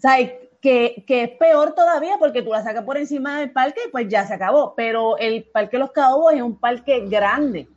Sea, 0.03 0.17
que, 0.59 1.05
que, 1.07 1.23
es 1.23 1.29
peor 1.37 1.75
todavía 1.75 2.17
porque 2.19 2.41
tú 2.41 2.49
la 2.49 2.61
sacas 2.61 2.83
por 2.83 2.97
encima 2.97 3.39
del 3.39 3.51
parque 3.51 3.83
y 3.87 3.89
pues 3.89 4.09
ya 4.09 4.27
se 4.27 4.33
acabó. 4.33 4.73
Pero 4.75 5.17
el 5.17 5.45
parque 5.45 5.77
Los 5.77 5.91
Caobos 5.91 6.33
es 6.33 6.41
un 6.41 6.57
parque 6.57 7.05
grande. 7.07 7.69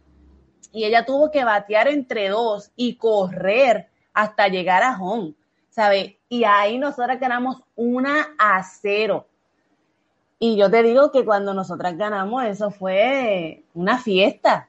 Y 0.72 0.84
ella 0.84 1.06
tuvo 1.06 1.30
que 1.30 1.44
batear 1.44 1.86
entre 1.86 2.28
dos 2.28 2.72
y 2.74 2.96
correr 2.96 3.88
hasta 4.12 4.48
llegar 4.48 4.82
a 4.82 5.00
home. 5.00 5.34
¿Sabes? 5.70 6.16
Y 6.28 6.42
ahí 6.42 6.78
nosotras 6.78 7.20
ganamos 7.20 7.62
una 7.76 8.34
a 8.38 8.60
cero. 8.64 9.28
Y 10.40 10.56
yo 10.56 10.68
te 10.68 10.82
digo 10.82 11.12
que 11.12 11.24
cuando 11.24 11.54
nosotras 11.54 11.96
ganamos, 11.96 12.42
eso 12.44 12.72
fue 12.72 13.62
una 13.72 13.98
fiesta, 13.98 14.68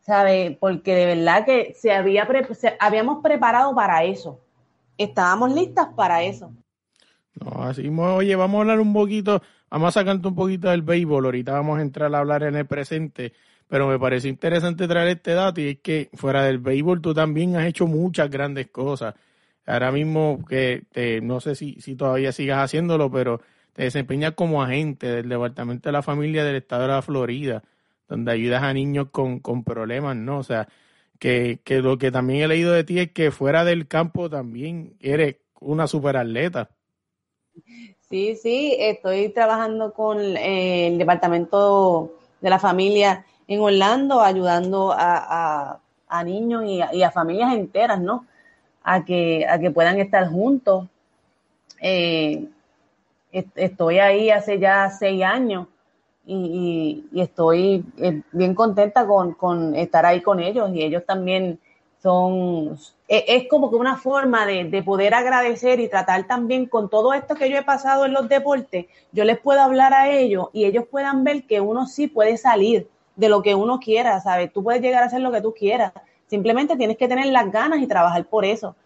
¿sabes? 0.00 0.56
Porque 0.58 0.94
de 0.94 1.14
verdad 1.14 1.44
que 1.44 1.74
se 1.74 1.92
había 1.92 2.26
habíamos 2.80 3.22
preparado 3.22 3.74
para 3.74 4.02
eso. 4.04 4.40
Estábamos 4.96 5.52
listas 5.52 5.88
para 5.94 6.22
eso. 6.22 6.52
No, 7.40 7.64
así, 7.64 7.88
oye, 7.88 8.34
vamos 8.34 8.58
a 8.58 8.60
hablar 8.62 8.80
un 8.80 8.92
poquito, 8.92 9.42
vamos 9.70 9.88
a 9.88 10.00
sacarte 10.00 10.26
un 10.26 10.34
poquito 10.34 10.70
del 10.70 10.82
béisbol, 10.82 11.26
ahorita 11.26 11.52
vamos 11.52 11.78
a 11.78 11.82
entrar 11.82 12.14
a 12.14 12.18
hablar 12.18 12.44
en 12.44 12.56
el 12.56 12.66
presente, 12.66 13.34
pero 13.68 13.88
me 13.88 13.98
parece 13.98 14.28
interesante 14.28 14.88
traer 14.88 15.08
este 15.08 15.34
dato 15.34 15.60
y 15.60 15.68
es 15.68 15.78
que 15.80 16.08
fuera 16.14 16.44
del 16.44 16.58
béisbol 16.58 17.02
tú 17.02 17.12
también 17.12 17.56
has 17.56 17.66
hecho 17.66 17.86
muchas 17.86 18.30
grandes 18.30 18.68
cosas. 18.68 19.14
Ahora 19.66 19.92
mismo 19.92 20.44
que 20.48 20.84
te, 20.92 21.20
no 21.20 21.40
sé 21.40 21.56
si, 21.56 21.80
si 21.80 21.96
todavía 21.96 22.32
sigas 22.32 22.64
haciéndolo, 22.64 23.10
pero 23.10 23.40
te 23.72 23.82
desempeñas 23.82 24.32
como 24.32 24.62
agente 24.62 25.08
del 25.08 25.28
Departamento 25.28 25.88
de 25.88 25.92
la 25.92 26.02
Familia 26.02 26.44
del 26.44 26.56
Estado 26.56 26.82
de 26.82 26.88
la 26.88 27.02
Florida, 27.02 27.62
donde 28.08 28.32
ayudas 28.32 28.62
a 28.62 28.72
niños 28.72 29.08
con, 29.10 29.40
problemas, 29.64 30.16
¿no? 30.16 30.38
O 30.38 30.42
sea, 30.44 30.68
que, 31.18 31.60
que, 31.64 31.82
lo 31.82 31.98
que 31.98 32.10
también 32.10 32.42
he 32.42 32.48
leído 32.48 32.72
de 32.72 32.84
ti 32.84 33.00
es 33.00 33.10
que 33.12 33.30
fuera 33.30 33.64
del 33.64 33.88
campo 33.88 34.30
también 34.30 34.96
eres 35.00 35.36
una 35.60 35.86
superatleta. 35.86 36.70
Sí, 38.08 38.36
sí, 38.36 38.76
estoy 38.78 39.30
trabajando 39.30 39.92
con 39.92 40.20
eh, 40.20 40.88
el 40.88 40.98
Departamento 40.98 42.12
de 42.40 42.50
la 42.50 42.58
Familia 42.58 43.24
en 43.48 43.60
Orlando, 43.60 44.20
ayudando 44.20 44.94
a, 44.96 45.80
niños 46.24 46.64
y 46.64 46.80
a, 46.80 46.94
y 46.94 47.02
familias 47.12 47.54
enteras, 47.54 48.00
¿no? 48.00 48.26
A 48.82 49.04
que, 49.04 49.46
a 49.48 49.58
que 49.58 49.70
puedan 49.70 49.98
estar 49.98 50.28
juntos. 50.28 50.86
Eh, 51.80 52.48
estoy 53.54 53.98
ahí 53.98 54.30
hace 54.30 54.58
ya 54.58 54.88
seis 54.90 55.22
años 55.22 55.66
y, 56.26 57.04
estoy 57.14 57.84
eh, 57.98 58.22
bien 58.32 58.54
contenta 58.54 59.06
con, 59.06 59.74
estar 59.74 60.04
ahí 60.06 60.22
con 60.22 60.40
ellos 60.40 60.70
y 60.74 60.82
ellos 60.82 61.04
también 61.06 61.60
son, 62.06 62.78
e, 63.08 63.24
es, 63.26 63.48
como 63.48 63.68
que 63.68 63.74
una 63.74 63.96
forma 63.96 64.46
de, 64.46 64.80
poder 64.84 65.12
agradecer 65.12 65.80
y 65.80 65.88
tratar 65.88 66.28
también 66.28 66.66
con 66.66 66.88
todo 66.88 67.12
esto 67.12 67.34
que 67.34 67.50
yo 67.50 67.58
he 67.58 67.64
pasado 67.64 68.04
en 68.04 68.12
los 68.12 68.28
deportes, 68.28 68.86
yo 69.10 69.24
les 69.24 69.40
puedo 69.40 69.60
hablar 69.60 69.92
a 69.92 70.08
ellos 70.08 70.46
y 70.52 70.66
ellos 70.66 70.84
puedan 70.88 71.24
ver 71.24 71.48
que 71.48 71.60
uno 71.60 71.88
sí 71.88 72.06
puede 72.06 72.36
salir 72.36 72.88
de 73.16 73.28
lo 73.28 73.42
que 73.42 73.56
uno 73.56 73.80
quiera, 73.80 74.20
¿sabes? 74.20 74.52
Tú 74.52 74.62
puedes 74.62 74.82
llegar 74.82 75.02
a 75.02 75.06
hacer 75.06 75.20
lo 75.20 75.32
que 75.32 75.40
tú 75.40 75.52
quieras, 75.52 75.92
simplemente 76.28 76.76
tienes 76.76 76.96
que 76.96 77.08
tener 77.08 77.26
las 77.26 77.50
ganas 77.50 77.80
y 77.80 77.88
trabajar 77.88 78.24
por 78.26 78.44
eso. 78.44 78.76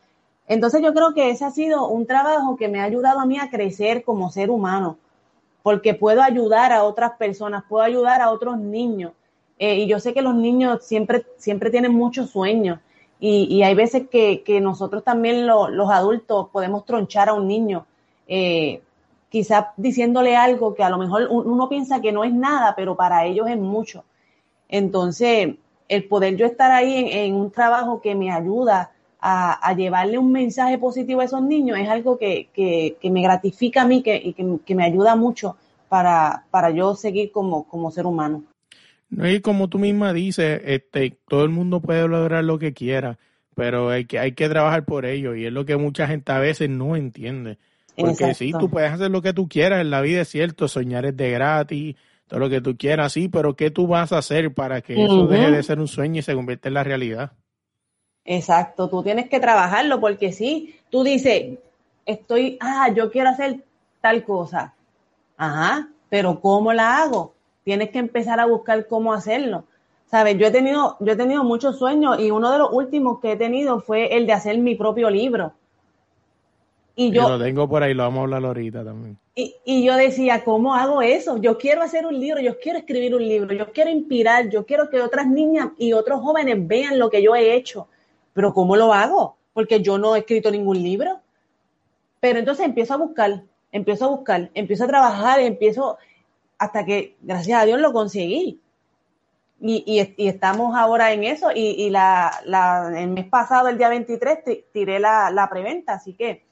Entonces 0.48 0.80
yo 0.80 0.94
creo 0.94 1.12
que 1.12 1.28
ese 1.28 1.44
ha 1.44 1.50
sido 1.50 1.88
un 1.88 2.06
trabajo 2.06 2.56
que 2.56 2.68
me 2.68 2.80
ha 2.80 2.85
ayudado 2.85 3.20
a 3.20 3.26
mí 3.26 3.38
a 3.38 3.50
crecer 3.50 4.02
como 4.02 4.30
ser 4.30 4.48
humano, 4.48 4.96
porque 5.62 5.92
puedo 5.92 6.22
ayudar 6.22 6.72
a 6.72 6.85
otras 6.85 7.12
personas, 7.18 7.64
puedo 7.68 7.85
ayudar 7.85 8.22
a 8.22 8.30
otros 8.30 8.56
niños. 8.56 9.12
Eh, 9.59 9.74
y 9.74 9.87
yo 9.87 10.00
sé 10.00 10.14
que 10.14 10.22
los 10.22 10.35
niños 10.35 10.87
siempre, 10.87 11.26
siempre 11.37 11.68
tienen 11.68 11.92
muchos 11.92 12.30
sueños 12.30 12.78
y, 13.20 13.62
hay 13.62 13.74
veces 13.74 14.09
que, 14.09 14.61
nosotros 14.62 15.04
también 15.04 15.46
los 15.46 15.90
adultos 15.90 16.48
podemos 16.50 16.87
tronchar 16.87 17.28
a 17.28 17.35
un 17.35 17.46
niño, 17.46 17.87
eh, 18.26 18.80
quizás 19.28 19.66
diciéndole 19.76 20.37
algo 20.37 20.74
que 20.74 20.83
a 20.83 20.90
lo 20.90 20.96
mejor 20.96 21.28
uno 21.30 21.68
piensa 21.68 22.00
que 22.00 22.12
no 22.12 22.24
es 22.24 22.33
nada, 22.33 22.74
pero 22.74 22.96
para 22.96 23.26
ellos 23.26 23.48
es 23.48 23.59
mucho. 23.59 24.04
Entonces, 24.68 25.54
el 25.88 26.04
poder 26.09 26.37
yo 26.37 26.46
estar 26.46 26.70
ahí 26.70 27.11
en 27.12 27.35
un 27.35 27.50
trabajo 27.50 28.00
que 28.00 28.14
me 28.14 28.33
ayuda 28.33 28.92
a, 29.20 29.74
llevarle 29.74 30.16
un 30.16 30.33
mensaje 30.33 30.78
positivo 30.78 31.20
a 31.20 31.24
esos 31.24 31.42
niños 31.42 31.78
es 31.78 31.88
algo 31.88 32.16
que, 32.16 32.96
me 33.02 33.22
gratifica 33.22 33.83
a 33.83 33.87
mí 33.87 34.02
que, 34.02 34.16
y 34.16 34.33
que, 34.33 34.74
me 34.74 34.85
ayuda 34.85 35.14
mucho 35.14 35.56
para, 35.88 36.44
yo 36.74 36.94
seguir 36.94 37.33
como 37.33 37.90
ser 37.90 38.06
humano. 38.06 38.44
No, 39.11 39.29
y 39.29 39.40
como 39.40 39.68
tú 39.68 39.79
misma 39.79 40.12
dices, 40.12 40.62
este, 40.64 41.18
todo 41.29 41.42
el 41.42 41.51
mundo 41.51 41.81
puede 41.81 42.07
lograr 42.07 42.44
lo 42.44 42.59
que 42.59 42.73
quiera, 42.73 43.18
pero 43.55 43.90
hay 43.90 44.05
que, 44.05 44.18
hay 44.18 44.33
que 44.33 44.49
trabajar 44.49 44.85
por 44.85 45.05
ello 45.05 45.35
y 45.35 45.46
es 45.46 45.53
lo 45.53 45.64
que 45.64 45.77
mucha 45.77 46.07
gente 46.07 46.33
a 46.33 46.38
veces 46.38 46.70
no 46.70 46.96
entiende. 46.96 47.59
Porque 47.96 48.35
sí, 48.35 48.53
tú 48.59 48.70
puedes 48.70 48.92
hacer 48.92 49.11
lo 49.11 49.20
que 49.20 49.33
tú 49.33 49.49
quieras 49.49 49.81
en 49.81 49.90
la 49.90 50.01
vida, 50.01 50.23
es 50.23 50.29
cierto, 50.29 50.68
soñar 50.68 51.05
es 51.05 51.16
de 51.16 51.31
gratis, 51.31 51.96
todo 52.29 52.40
lo 52.40 52.49
que 52.49 52.61
tú 52.61 52.77
quieras, 52.77 53.12
sí, 53.12 53.29
pero 53.29 53.57
¿qué 53.57 53.70
tú 53.70 53.88
vas 53.88 54.12
a 54.12 54.18
hacer 54.18 54.55
para 54.55 54.81
que 54.81 55.05
eso 55.05 55.27
deje 55.27 55.51
de 55.51 55.62
ser 55.64 55.81
un 55.81 55.88
sueño 55.88 56.20
y 56.20 56.23
se 56.23 56.35
convierta 56.35 56.68
en 56.68 56.75
la 56.75 56.85
realidad? 56.85 57.33
Exacto, 58.25 58.88
tú 58.88 59.03
tienes 59.03 59.29
que 59.29 59.40
trabajarlo 59.40 60.01
porque 60.01 60.33
si 60.33 60.77
tú 60.88 61.03
dices, 61.03 61.59
estoy, 62.07 62.57
ah, 62.61 62.88
yo 62.94 63.11
quiero 63.11 63.31
hacer 63.31 63.64
tal 64.01 64.23
cosa. 64.23 64.75
Ajá, 65.37 65.88
pero 66.09 66.40
¿cómo 66.40 66.73
la 66.73 67.03
hago? 67.03 67.35
Tienes 67.70 67.90
que 67.90 67.98
empezar 67.98 68.40
a 68.40 68.46
buscar 68.46 68.87
cómo 68.87 69.12
hacerlo. 69.12 69.64
Sabes, 70.06 70.37
yo 70.38 70.46
he 70.46 70.50
tenido, 70.50 70.96
yo 71.00 71.12
he 71.12 71.16
tenido 71.16 71.44
muchos 71.44 71.78
sueños 71.78 72.18
y 72.18 72.30
uno 72.30 72.50
de 72.50 72.59
los 72.59 72.72
últimos 72.72 73.20
que 73.20 73.33
he 73.33 73.37
tenido 73.37 73.80
fue 73.80 74.16
el 74.16 74.26
de 74.26 74.33
hacer 74.33 74.59
mi 74.59 74.74
propio 74.74 75.09
libro. 75.09 75.52
Y 76.96 77.12
yo, 77.12 77.28
lo 77.28 77.38
tengo 77.38 77.68
por 77.68 77.83
ahí, 77.83 77.94
lo 77.94 78.02
vamos 78.02 78.18
a 78.18 78.22
hablar 78.22 78.44
ahorita 78.44 78.85
también. 78.85 79.16
Y, 79.35 79.54
y, 79.64 79.85
yo 79.85 79.94
decía, 79.96 80.42
¿cómo 80.44 80.74
hago 80.74 81.00
eso? 81.00 81.38
Yo 81.38 81.56
quiero 81.56 81.83
hacer 81.83 82.04
un 82.04 82.18
libro, 82.18 82.40
yo 82.40 82.59
quiero 82.59 82.78
escribir 82.78 83.14
un 83.14 83.26
libro, 83.26 83.54
yo 83.54 83.72
quiero 83.72 83.88
inspirar, 83.88 84.50
yo 84.50 84.66
quiero 84.66 84.90
que 84.90 85.00
otras 85.00 85.26
niñas 85.26 85.70
y 85.78 85.92
otros 85.92 86.20
jóvenes 86.20 86.56
vean 86.66 86.98
lo 86.98 87.09
que 87.09 87.22
yo 87.22 87.35
he 87.35 87.54
hecho 87.54 87.87
pero 88.33 88.52
¿cómo 88.54 88.76
lo 88.76 88.92
hago? 88.92 89.37
Porque 89.52 89.83
yo 89.83 89.98
no 89.98 90.14
he 90.14 90.20
escrito 90.20 90.50
ningún 90.50 90.83
libro. 90.83 91.20
Pero 92.20 92.38
entonces 92.38 92.66
empiezo 92.66 92.94
a 92.94 92.98
buscar, 92.98 93.42
empiezo 93.72 94.04
a 94.04 94.09
buscar, 94.09 94.50
empiezo 94.54 94.85
a 94.85 94.88
trabajar, 94.88 95.40
empiezo 95.40 95.98
hasta 96.61 96.85
que, 96.85 97.16
gracias 97.23 97.62
a 97.62 97.64
Dios, 97.64 97.81
lo 97.81 97.90
conseguí. 97.90 98.61
Y, 99.62 100.14
estamos 100.18 100.77
ahora 100.77 101.11
en 101.12 101.25
eso. 101.25 101.49
Y, 101.55 101.88
la, 101.88 102.31
el 102.94 103.09
mes 103.09 103.25
pasado, 103.25 103.68
el 103.68 103.79
día 103.79 103.88
23, 103.88 104.38
tiré 104.70 105.01
la, 105.01 105.49
preventa. 105.51 105.94
Así 105.94 106.12
que, 106.12 106.44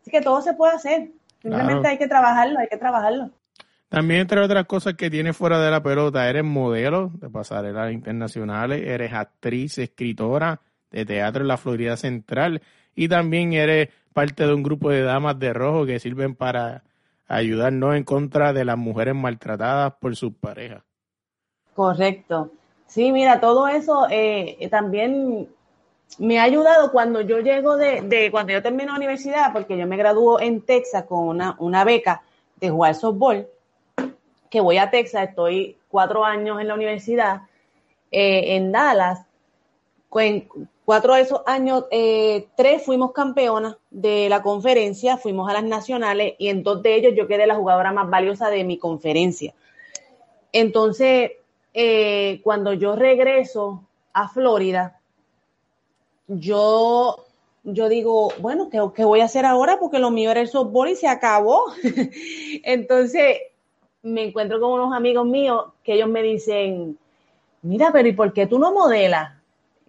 así 0.00 0.10
que 0.10 0.22
todo 0.22 0.40
se 0.40 0.54
puede 0.54 0.72
hacer. 0.72 1.10
Simplemente 1.42 1.88
hay 1.88 1.98
que 1.98 2.08
trabajarlo, 2.08 2.58
hay 2.58 2.68
que 2.68 2.78
trabajarlo. 2.78 3.30
También, 3.90 4.22
entre 4.22 4.40
otras 4.40 4.64
cosas 4.64 4.94
que 4.94 5.10
tienes 5.10 5.36
fuera 5.36 5.60
de 5.60 5.70
la 5.70 5.82
pelota, 5.82 6.26
eres 6.26 6.42
modelo 6.42 7.10
de 7.20 7.28
pasarelas 7.28 7.92
internacionales, 7.92 8.82
eres 8.82 9.12
actriz, 9.12 9.76
escritora 9.76 10.58
de 10.90 11.04
teatro 11.04 11.42
en 11.42 11.48
la 11.48 11.58
Florida 11.58 11.98
Central 11.98 12.62
y 12.94 13.08
también 13.08 13.52
eres 13.52 13.90
parte 14.14 14.46
de 14.46 14.54
un 14.54 14.62
grupo 14.62 14.88
de 14.88 15.02
damas 15.02 15.38
de 15.38 15.52
rojo 15.52 15.84
que 15.84 16.00
sirven 16.00 16.34
para 16.34 16.82
ayudarnos 17.26 17.96
en 17.96 18.04
contra 18.04 18.52
de 18.52 18.64
las 18.64 18.76
mujeres 18.76 19.14
maltratadas 19.14 19.94
por 20.00 20.16
sus 20.16 20.34
parejas. 20.34 20.82
Correcto. 21.74 22.50
Sí, 22.86 23.10
mira, 23.12 23.40
todo 23.40 23.66
eso 23.66 24.06
eh, 24.10 24.68
también 24.70 25.48
me 26.18 26.38
ha 26.38 26.44
ayudado 26.44 26.92
cuando 26.92 27.20
yo 27.20 27.40
llego 27.40 27.76
de, 27.76 28.28
cuando 28.30 28.52
yo 28.52 28.62
termino 28.62 28.92
la 28.92 28.98
universidad, 28.98 29.52
porque 29.52 29.76
yo 29.76 29.86
me 29.86 29.96
graduó 29.96 30.40
en 30.40 30.60
Texas 30.60 31.04
con 31.04 31.26
una, 31.26 31.56
una 31.58 31.84
beca 31.84 32.22
de 32.56 32.70
jugar 32.70 32.94
softball, 32.94 33.48
que 34.50 34.60
voy 34.60 34.78
a 34.78 34.90
Texas, 34.90 35.30
estoy 35.30 35.76
cuatro 35.88 36.24
años 36.24 36.60
en 36.60 36.68
la 36.68 36.74
universidad, 36.74 37.42
eh, 38.12 38.56
en 38.56 38.70
Dallas, 38.70 39.26
en 40.14 40.48
cuatro 40.84 41.14
de 41.14 41.22
esos 41.22 41.40
años, 41.46 41.84
eh, 41.90 42.48
tres 42.56 42.84
fuimos 42.84 43.12
campeonas 43.12 43.76
de 43.90 44.28
la 44.28 44.42
conferencia, 44.42 45.16
fuimos 45.16 45.48
a 45.48 45.54
las 45.54 45.64
nacionales 45.64 46.34
y 46.38 46.48
en 46.48 46.62
dos 46.62 46.82
de 46.82 46.96
ellos 46.96 47.14
yo 47.16 47.26
quedé 47.26 47.46
la 47.46 47.56
jugadora 47.56 47.92
más 47.92 48.08
valiosa 48.10 48.50
de 48.50 48.64
mi 48.64 48.78
conferencia. 48.78 49.54
Entonces, 50.52 51.32
eh, 51.72 52.40
cuando 52.44 52.72
yo 52.72 52.94
regreso 52.94 53.82
a 54.12 54.28
Florida, 54.28 55.00
yo, 56.28 57.24
yo 57.64 57.88
digo, 57.88 58.32
bueno, 58.38 58.68
¿qué, 58.70 58.80
¿qué, 58.94 59.04
voy 59.04 59.20
a 59.20 59.24
hacer 59.24 59.46
ahora? 59.46 59.78
Porque 59.78 59.98
lo 59.98 60.10
mío 60.10 60.30
era 60.30 60.40
el 60.40 60.48
softball 60.48 60.88
y 60.88 60.96
se 60.96 61.08
acabó. 61.08 61.64
Entonces, 62.62 63.38
me 64.02 64.22
encuentro 64.22 64.60
con 64.60 64.72
unos 64.72 64.94
amigos 64.94 65.26
míos 65.26 65.64
que 65.82 65.94
ellos 65.94 66.08
me 66.08 66.22
dicen, 66.22 66.98
mira, 67.62 67.90
pero 67.92 68.08
¿y 68.08 68.12
por 68.12 68.32
qué 68.32 68.46
tú 68.46 68.58
no 68.58 68.72
modelas? 68.72 69.32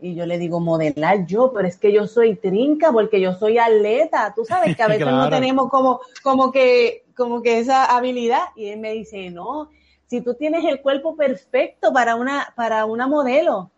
Y 0.01 0.13
yo 0.13 0.25
le 0.25 0.37
digo, 0.37 0.59
modelar 0.59 1.25
yo, 1.25 1.51
pero 1.53 1.67
es 1.67 1.77
que 1.77 1.91
yo 1.93 2.05
soy 2.05 2.35
trinca 2.35 2.91
porque 2.91 3.21
yo 3.21 3.33
soy 3.33 3.57
atleta. 3.57 4.33
Tú 4.35 4.43
sabes 4.43 4.75
que 4.75 4.83
a 4.83 4.87
veces 4.89 5.03
claro. 5.03 5.17
no 5.17 5.29
tenemos 5.29 5.69
como, 5.69 6.01
como, 6.21 6.51
que, 6.51 7.05
como 7.15 7.41
que 7.41 7.59
esa 7.59 7.85
habilidad. 7.85 8.43
Y 8.55 8.67
él 8.67 8.79
me 8.79 8.91
dice, 8.91 9.29
no, 9.29 9.69
si 10.07 10.21
tú 10.21 10.33
tienes 10.33 10.65
el 10.65 10.81
cuerpo 10.81 11.15
perfecto 11.15 11.93
para 11.93 12.15
una, 12.15 12.53
para 12.55 12.85
una 12.85 13.07
modelo. 13.07 13.71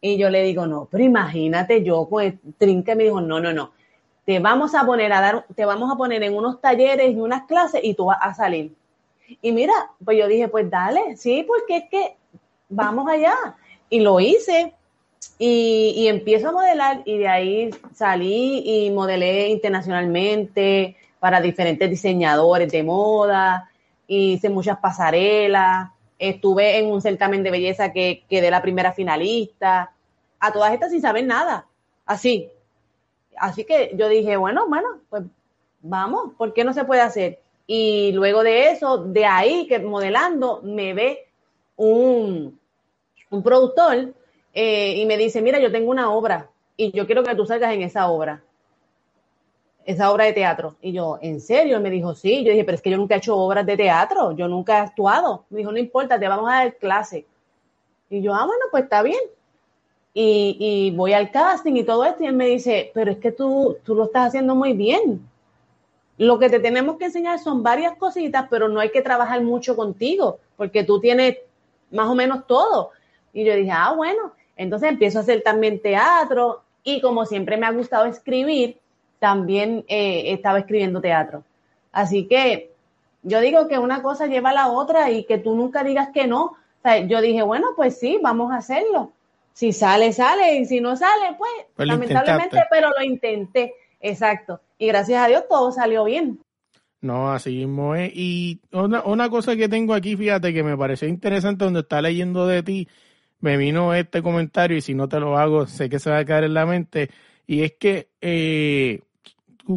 Y 0.00 0.16
yo 0.16 0.30
le 0.30 0.42
digo, 0.42 0.66
no, 0.66 0.88
pero 0.90 1.04
imagínate 1.04 1.82
yo 1.84 2.08
con 2.08 2.24
el 2.24 2.38
trinca. 2.56 2.94
Me 2.94 3.04
dijo, 3.04 3.20
no, 3.20 3.38
no, 3.38 3.52
no. 3.52 3.72
Te 4.24 4.38
vamos 4.38 4.74
a 4.74 4.84
poner 4.86 5.12
a 5.12 5.20
dar, 5.20 5.46
te 5.54 5.64
vamos 5.64 5.92
a 5.92 5.96
poner 5.96 6.22
en 6.22 6.34
unos 6.34 6.60
talleres 6.60 7.12
y 7.12 7.20
unas 7.20 7.44
clases 7.44 7.82
y 7.84 7.94
tú 7.94 8.06
vas 8.06 8.18
a 8.20 8.32
salir. 8.32 8.74
Y 9.42 9.52
mira, 9.52 9.72
pues 10.04 10.18
yo 10.18 10.26
dije, 10.26 10.48
pues 10.48 10.70
dale, 10.70 11.16
sí, 11.16 11.44
porque 11.46 11.76
es 11.78 11.84
que 11.90 12.16
vamos 12.68 13.08
allá. 13.08 13.34
Y 13.88 14.00
lo 14.00 14.20
hice 14.20 14.74
y, 15.42 15.94
y, 15.96 16.08
empiezo 16.08 16.50
a 16.50 16.52
modelar 16.52 17.00
y 17.06 17.16
de 17.16 17.26
ahí 17.26 17.70
salí 17.94 18.62
y 18.62 18.90
modelé 18.90 19.48
internacionalmente 19.48 20.98
para 21.18 21.40
diferentes 21.40 21.88
diseñadores 21.88 22.70
de 22.70 22.82
moda, 22.82 23.70
hice 24.06 24.50
muchas 24.50 24.78
pasarelas, 24.80 25.92
estuve 26.18 26.76
en 26.78 26.92
un 26.92 27.00
certamen 27.00 27.42
de 27.42 27.50
belleza 27.50 27.90
que 27.90 28.22
quedé 28.28 28.50
la 28.50 28.60
primera 28.60 28.92
finalista, 28.92 29.90
a 30.38 30.52
todas 30.52 30.74
estas 30.74 30.90
sin 30.90 31.00
saber 31.00 31.24
nada, 31.24 31.66
así. 32.04 32.50
Así 33.38 33.64
que 33.64 33.92
yo 33.96 34.10
dije, 34.10 34.36
bueno, 34.36 34.68
bueno, 34.68 34.88
pues 35.08 35.22
vamos, 35.80 36.34
¿por 36.36 36.52
qué 36.52 36.64
no 36.64 36.74
se 36.74 36.84
puede 36.84 37.00
hacer? 37.00 37.40
Y 37.66 38.12
luego 38.12 38.42
de 38.42 38.72
eso, 38.72 38.98
de 38.98 39.24
ahí 39.24 39.66
que 39.66 39.78
modelando, 39.78 40.60
me 40.62 40.92
ve 40.92 41.28
un, 41.76 42.60
un 43.30 43.42
productor 43.42 44.12
eh, 44.52 44.94
y 44.96 45.06
me 45.06 45.16
dice, 45.16 45.42
mira, 45.42 45.60
yo 45.60 45.70
tengo 45.70 45.90
una 45.90 46.10
obra 46.10 46.50
y 46.76 46.92
yo 46.92 47.06
quiero 47.06 47.22
que 47.22 47.34
tú 47.34 47.46
salgas 47.46 47.72
en 47.72 47.82
esa 47.82 48.08
obra, 48.08 48.42
esa 49.84 50.10
obra 50.10 50.24
de 50.24 50.32
teatro. 50.32 50.76
Y 50.80 50.92
yo, 50.92 51.18
¿en 51.20 51.40
serio? 51.40 51.80
me 51.80 51.90
dijo, 51.90 52.14
sí. 52.14 52.44
Yo 52.44 52.50
dije, 52.50 52.64
pero 52.64 52.76
es 52.76 52.82
que 52.82 52.90
yo 52.90 52.96
nunca 52.96 53.14
he 53.14 53.18
hecho 53.18 53.36
obras 53.36 53.66
de 53.66 53.76
teatro, 53.76 54.32
yo 54.32 54.48
nunca 54.48 54.78
he 54.78 54.80
actuado. 54.80 55.44
Me 55.50 55.58
dijo, 55.58 55.72
no 55.72 55.78
importa, 55.78 56.18
te 56.18 56.28
vamos 56.28 56.50
a 56.50 56.56
dar 56.56 56.76
clase. 56.76 57.26
Y 58.08 58.22
yo, 58.22 58.34
ah, 58.34 58.46
bueno, 58.46 58.64
pues 58.70 58.84
está 58.84 59.02
bien. 59.02 59.20
Y, 60.12 60.92
voy 60.96 61.12
al 61.12 61.30
casting 61.30 61.74
y 61.74 61.84
todo 61.84 62.04
esto 62.04 62.24
y 62.24 62.26
él 62.26 62.34
me 62.34 62.46
dice, 62.46 62.90
pero 62.92 63.12
es 63.12 63.18
que 63.18 63.30
tú, 63.30 63.76
tú 63.84 63.94
lo 63.94 64.04
estás 64.04 64.28
haciendo 64.28 64.54
muy 64.56 64.72
bien. 64.72 65.20
Lo 66.18 66.38
que 66.38 66.50
te 66.50 66.58
tenemos 66.58 66.96
que 66.96 67.06
enseñar 67.06 67.38
son 67.38 67.62
varias 67.62 67.96
cositas, 67.96 68.46
pero 68.50 68.68
no 68.68 68.80
hay 68.80 68.90
que 68.90 69.02
trabajar 69.02 69.40
mucho 69.42 69.76
contigo, 69.76 70.38
porque 70.56 70.82
tú 70.82 71.00
tienes 71.00 71.38
más 71.90 72.08
o 72.08 72.14
menos 72.14 72.46
todo. 72.46 72.90
Y 73.32 73.44
yo 73.44 73.54
dije, 73.54 73.70
ah, 73.70 73.94
bueno, 73.96 74.32
entonces 74.60 74.90
empiezo 74.90 75.18
a 75.18 75.22
hacer 75.22 75.42
también 75.42 75.80
teatro 75.80 76.60
y 76.84 77.00
como 77.00 77.24
siempre 77.24 77.56
me 77.56 77.64
ha 77.64 77.72
gustado 77.72 78.04
escribir, 78.04 78.76
también 79.18 79.86
eh, 79.88 80.32
estaba 80.32 80.58
escribiendo 80.58 81.00
teatro. 81.00 81.44
Así 81.92 82.26
que 82.26 82.70
yo 83.22 83.40
digo 83.40 83.68
que 83.68 83.78
una 83.78 84.02
cosa 84.02 84.26
lleva 84.26 84.50
a 84.50 84.54
la 84.54 84.68
otra 84.68 85.10
y 85.10 85.24
que 85.24 85.38
tú 85.38 85.54
nunca 85.54 85.82
digas 85.82 86.10
que 86.12 86.26
no. 86.26 86.44
O 86.44 86.82
sea, 86.82 86.98
yo 86.98 87.22
dije, 87.22 87.42
bueno, 87.42 87.68
pues 87.74 87.98
sí, 87.98 88.18
vamos 88.22 88.52
a 88.52 88.56
hacerlo. 88.56 89.12
Si 89.54 89.72
sale, 89.72 90.12
sale, 90.12 90.56
y 90.56 90.66
si 90.66 90.80
no 90.80 90.94
sale, 90.94 91.36
pues, 91.38 91.50
Pues 91.76 91.88
lamentablemente, 91.88 92.44
intentaste. 92.44 92.68
pero 92.70 92.90
lo 92.96 93.02
intenté. 93.02 93.74
Exacto. 94.00 94.60
Y 94.78 94.88
gracias 94.88 95.24
a 95.24 95.28
Dios 95.28 95.44
todo 95.48 95.72
salió 95.72 96.04
bien. 96.04 96.38
No, 97.00 97.32
así 97.32 97.56
mismo 97.56 97.94
es. 97.94 98.12
Y 98.14 98.60
una, 98.72 99.02
una 99.04 99.30
cosa 99.30 99.56
que 99.56 99.70
tengo 99.70 99.94
aquí, 99.94 100.16
fíjate, 100.16 100.52
que 100.52 100.62
me 100.62 100.76
pareció 100.76 101.08
interesante 101.08 101.64
donde 101.64 101.80
está 101.80 102.02
leyendo 102.02 102.46
de 102.46 102.62
ti, 102.62 102.88
me 103.40 103.56
vino 103.56 103.94
este 103.94 104.22
comentario 104.22 104.76
y 104.76 104.80
si 104.80 104.94
no 104.94 105.08
te 105.08 105.20
lo 105.20 105.38
hago, 105.38 105.66
sé 105.66 105.88
que 105.88 105.98
se 105.98 106.10
va 106.10 106.18
a 106.18 106.24
caer 106.24 106.44
en 106.44 106.54
la 106.54 106.66
mente. 106.66 107.10
Y 107.46 107.62
es 107.62 107.72
que 107.78 108.10
eh, 108.20 109.00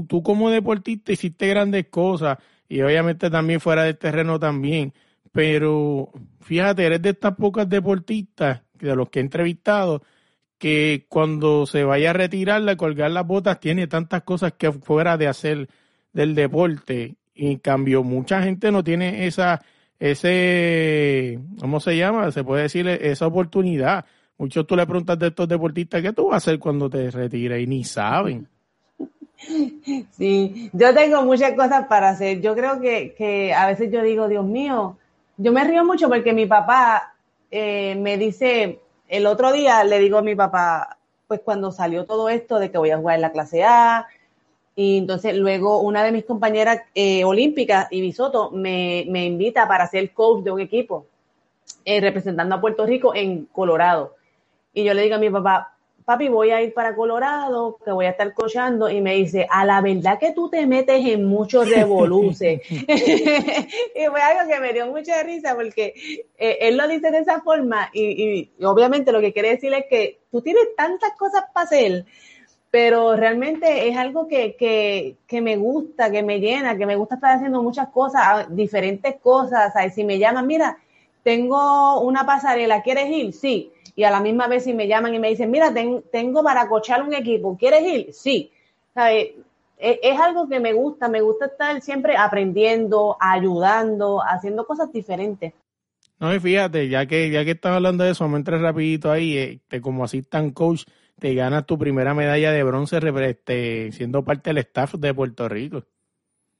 tú, 0.07 0.23
como 0.23 0.49
deportista 0.49 1.11
hiciste 1.11 1.47
grandes 1.47 1.87
cosas 1.87 2.37
y 2.67 2.81
obviamente 2.81 3.29
también 3.29 3.59
fuera 3.59 3.83
del 3.83 3.97
terreno 3.97 4.39
también. 4.39 4.93
Pero 5.31 6.11
fíjate, 6.41 6.85
eres 6.85 7.01
de 7.01 7.09
estas 7.11 7.35
pocas 7.35 7.67
deportistas, 7.67 8.61
de 8.79 8.95
los 8.95 9.09
que 9.09 9.19
he 9.19 9.21
entrevistado, 9.21 10.03
que 10.57 11.05
cuando 11.09 11.65
se 11.65 11.83
vaya 11.83 12.11
a 12.11 12.13
retirar, 12.13 12.67
a 12.69 12.75
colgar 12.75 13.11
las 13.11 13.25
botas, 13.25 13.59
tiene 13.59 13.87
tantas 13.87 14.23
cosas 14.23 14.53
que 14.53 14.71
fuera 14.71 15.17
de 15.17 15.27
hacer 15.27 15.69
del 16.11 16.35
deporte. 16.35 17.15
Y 17.33 17.51
en 17.51 17.59
cambio, 17.59 18.03
mucha 18.03 18.43
gente 18.43 18.71
no 18.71 18.83
tiene 18.83 19.25
esa, 19.25 19.61
ese, 20.03 21.39
¿cómo 21.61 21.79
se 21.79 21.95
llama? 21.95 22.29
Se 22.31 22.43
puede 22.43 22.63
decir 22.63 22.85
esa 22.89 23.25
oportunidad. 23.25 24.03
Muchos 24.37 24.67
tú 24.67 24.75
le 24.75 24.85
preguntas 24.85 25.17
de 25.17 25.27
estos 25.27 25.47
deportistas, 25.47 26.01
¿qué 26.01 26.11
tú 26.11 26.25
vas 26.25 26.33
a 26.33 26.37
hacer 26.37 26.59
cuando 26.59 26.89
te 26.89 27.09
retires? 27.09 27.63
Y 27.63 27.67
ni 27.67 27.83
saben. 27.83 28.47
Sí, 30.11 30.69
yo 30.71 30.93
tengo 30.93 31.21
muchas 31.23 31.51
cosas 31.51 31.87
para 31.87 32.11
hacer. 32.11 32.39
Yo 32.39 32.55
creo 32.55 32.79
que, 32.79 33.13
que 33.17 33.53
a 33.53 33.67
veces 33.67 33.91
yo 33.91 34.01
digo, 34.01 34.29
Dios 34.29 34.45
mío, 34.45 34.97
yo 35.35 35.51
me 35.51 35.65
río 35.65 35.83
mucho 35.83 36.07
porque 36.07 36.31
mi 36.31 36.45
papá 36.45 37.13
eh, 37.51 37.95
me 37.95 38.17
dice, 38.17 38.79
el 39.09 39.25
otro 39.25 39.51
día 39.51 39.83
le 39.83 39.99
digo 39.99 40.17
a 40.17 40.21
mi 40.21 40.33
papá, 40.33 40.97
pues 41.27 41.41
cuando 41.43 41.73
salió 41.73 42.05
todo 42.05 42.29
esto 42.29 42.57
de 42.57 42.71
que 42.71 42.77
voy 42.77 42.91
a 42.91 42.97
jugar 42.97 43.15
en 43.15 43.21
la 43.21 43.33
clase 43.33 43.65
A, 43.65 44.07
y 44.75 44.97
entonces 44.97 45.35
luego 45.35 45.81
una 45.81 46.03
de 46.03 46.11
mis 46.11 46.25
compañeras 46.25 46.81
eh, 46.95 47.23
olímpicas, 47.23 47.87
Ibisoto, 47.91 48.51
me, 48.51 49.05
me 49.07 49.25
invita 49.25 49.67
para 49.67 49.87
ser 49.87 50.11
coach 50.13 50.43
de 50.43 50.51
un 50.51 50.59
equipo 50.59 51.05
eh, 51.85 52.01
representando 52.01 52.55
a 52.55 52.61
Puerto 52.61 52.85
Rico 52.85 53.13
en 53.13 53.45
Colorado. 53.45 54.15
Y 54.73 54.83
yo 54.83 54.93
le 54.93 55.03
digo 55.03 55.15
a 55.15 55.19
mi 55.19 55.29
papá, 55.29 55.73
papi, 56.05 56.27
voy 56.27 56.51
a 56.51 56.61
ir 56.61 56.73
para 56.73 56.95
Colorado, 56.95 57.77
que 57.83 57.91
voy 57.91 58.05
a 58.05 58.09
estar 58.09 58.33
coachando, 58.33 58.89
y 58.89 59.01
me 59.01 59.15
dice, 59.15 59.47
a 59.49 59.65
la 59.65 59.81
verdad 59.81 60.19
que 60.19 60.31
tú 60.31 60.49
te 60.49 60.65
metes 60.65 61.05
en 61.05 61.25
muchos 61.25 61.69
revoluces. 61.69 62.61
y 62.69 64.05
fue 64.09 64.21
algo 64.21 64.51
que 64.51 64.59
me 64.59 64.73
dio 64.73 64.87
mucha 64.87 65.21
risa, 65.23 65.55
porque 65.55 65.93
eh, 66.37 66.57
él 66.61 66.77
lo 66.77 66.87
dice 66.87 67.11
de 67.11 67.19
esa 67.19 67.41
forma, 67.41 67.89
y, 67.93 68.03
y, 68.03 68.51
y 68.57 68.65
obviamente 68.65 69.11
lo 69.11 69.21
que 69.21 69.33
quiere 69.33 69.51
decir 69.51 69.73
es 69.73 69.85
que 69.89 70.21
tú 70.31 70.41
tienes 70.41 70.75
tantas 70.75 71.11
cosas 71.17 71.43
para 71.53 71.65
hacer, 71.65 72.05
pero 72.73 73.15
realmente 73.15 73.87
es 73.87 73.95
algo 73.95 74.27
que, 74.27 74.55
que, 74.55 75.17
que, 75.27 75.41
me 75.41 75.57
gusta, 75.57 76.09
que 76.09 76.23
me 76.23 76.39
llena, 76.39 76.75
que 76.75 76.87
me 76.87 76.95
gusta 76.95 77.13
estar 77.13 77.35
haciendo 77.35 77.61
muchas 77.61 77.89
cosas, 77.89 78.47
diferentes 78.49 79.17
cosas. 79.21 79.73
¿sabes? 79.73 79.93
Si 79.93 80.03
me 80.03 80.17
llaman, 80.17 80.47
mira, 80.47 80.79
tengo 81.21 82.01
una 82.01 82.25
pasarela, 82.25 82.81
¿quieres 82.81 83.11
ir? 83.11 83.31
Sí. 83.31 83.71
Y 83.95 84.05
a 84.05 84.09
la 84.09 84.21
misma 84.21 84.47
vez 84.47 84.63
si 84.63 84.73
me 84.73 84.87
llaman 84.87 85.13
y 85.13 85.19
me 85.19 85.29
dicen, 85.29 85.51
mira, 85.51 85.71
ten, 85.71 86.03
tengo 86.11 86.43
para 86.43 86.67
cochar 86.67 87.03
un 87.03 87.13
equipo, 87.13 87.55
¿quieres 87.59 87.83
ir? 87.83 88.11
Sí. 88.11 88.51
¿Sabes? 88.95 89.33
Es, 89.77 90.19
algo 90.19 90.49
que 90.49 90.59
me 90.59 90.73
gusta, 90.73 91.07
me 91.07 91.21
gusta 91.21 91.45
estar 91.45 91.79
siempre 91.79 92.17
aprendiendo, 92.17 93.17
ayudando, 93.19 94.19
haciendo 94.23 94.65
cosas 94.65 94.91
diferentes. 94.91 95.53
No, 96.19 96.33
y 96.33 96.39
fíjate, 96.39 96.89
ya 96.89 97.05
que, 97.05 97.29
ya 97.29 97.45
que 97.45 97.51
estás 97.51 97.73
hablando 97.75 98.03
de 98.03 98.13
eso, 98.13 98.27
me 98.27 98.37
entres 98.37 98.61
rapidito 98.61 99.11
ahí, 99.11 99.37
este, 99.37 99.79
como 99.79 100.03
assistant 100.03 100.55
coach, 100.55 100.85
te 101.23 101.33
ganas 101.35 101.65
tu 101.65 101.79
primera 101.79 102.13
medalla 102.13 102.51
de 102.51 102.63
bronce 102.63 102.99
este, 103.21 103.93
siendo 103.93 104.25
parte 104.25 104.49
del 104.49 104.57
staff 104.57 104.95
de 104.95 105.13
Puerto 105.13 105.47
Rico. 105.47 105.81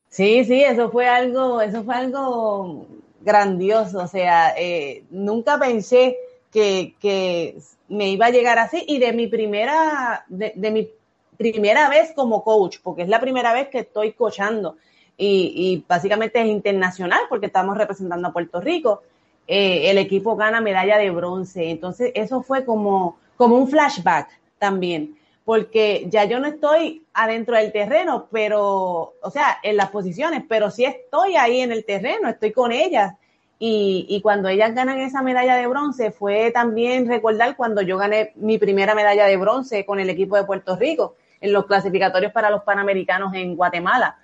Sí, 0.08 0.45
sí, 0.45 0.63
eso 0.63 0.89
fue 0.89 1.06
algo, 1.06 1.60
eso 1.60 1.84
fue 1.84 1.95
algo 1.95 2.88
grandioso. 3.19 3.99
O 3.99 4.08
sea, 4.08 4.54
eh, 4.58 5.04
nunca 5.10 5.60
pensé 5.60 6.15
que, 6.49 6.95
que, 7.02 7.58
me 7.89 8.08
iba 8.08 8.28
a 8.28 8.30
llegar 8.30 8.58
así. 8.58 8.86
Y 8.88 8.99
de 8.99 9.12
mi 9.12 9.28
primera, 9.28 10.23
de, 10.30 10.71
mi 10.71 10.89
primera 11.36 11.89
vez 11.89 12.13
como 12.15 12.41
coach, 12.41 12.78
porque 12.82 13.02
es 13.02 13.10
la 13.10 13.19
primera 13.19 13.52
vez 13.52 13.67
que 13.67 13.80
estoy 13.80 14.13
coachando. 14.13 14.78
Y, 15.17 15.52
y 15.58 15.86
básicamente 15.86 16.39
es 16.39 16.47
internacional 16.47 17.19
porque 17.28 17.47
estamos 17.47 17.78
representando 17.78 18.30
a 18.30 18.32
Puerto 18.32 18.62
Rico. 18.62 19.02
Eh, 19.45 19.91
el 19.91 19.97
equipo 19.97 20.38
gana 20.38 20.62
medalla 20.62 20.97
de 20.97 21.10
bronce. 21.10 21.69
Entonces, 21.69 22.13
eso 22.15 22.41
fue 22.41 22.63
como, 22.63 23.17
como 23.36 23.58
un 23.58 23.67
flashback 23.67 24.41
también, 24.63 25.17
porque 25.43 26.06
ya 26.08 26.23
yo 26.23 26.39
no 26.39 26.47
estoy 26.47 27.06
adentro 27.13 27.58
del 27.58 27.73
terreno, 27.73 28.30
pero, 28.32 29.13
o 29.21 29.30
sea, 29.30 29.58
en 29.62 29.76
las 29.76 29.89
posiciones, 29.89 30.41
pero 30.47 30.71
sí 30.71 30.86
estoy 30.86 31.36
ahí 31.36 31.60
en 31.60 31.73
el 31.73 31.84
terreno, 31.84 32.30
estoy 32.30 32.54
con 32.54 32.71
ellas. 32.71 33.13
Y, 33.60 34.06
y 34.08 34.21
cuando 34.21 34.47
ellas 34.47 34.73
ganan 34.73 34.99
esa 34.99 35.21
medalla 35.21 35.58
de 35.58 35.67
bronce, 35.67 36.12
fue 36.12 36.52
también 36.52 37.10
recordar 37.10 37.58
cuando 37.58 37.82
yo 37.82 37.97
gané 37.97 38.32
mi 38.36 38.58
primera 38.58 38.95
medalla 38.95 39.26
de 39.26 39.36
bronce 39.36 39.86
con 39.86 39.99
el 39.99 40.10
equipo 40.10 40.38
de 40.38 40.45
Puerto 40.45 40.78
Rico 40.78 41.15
en 41.41 41.52
los 41.52 41.65
clasificatorios 41.65 42.32
para 42.32 42.49
los 42.49 42.63
Panamericanos 42.63 43.34
en 43.34 43.58
Guatemala. 43.58 44.17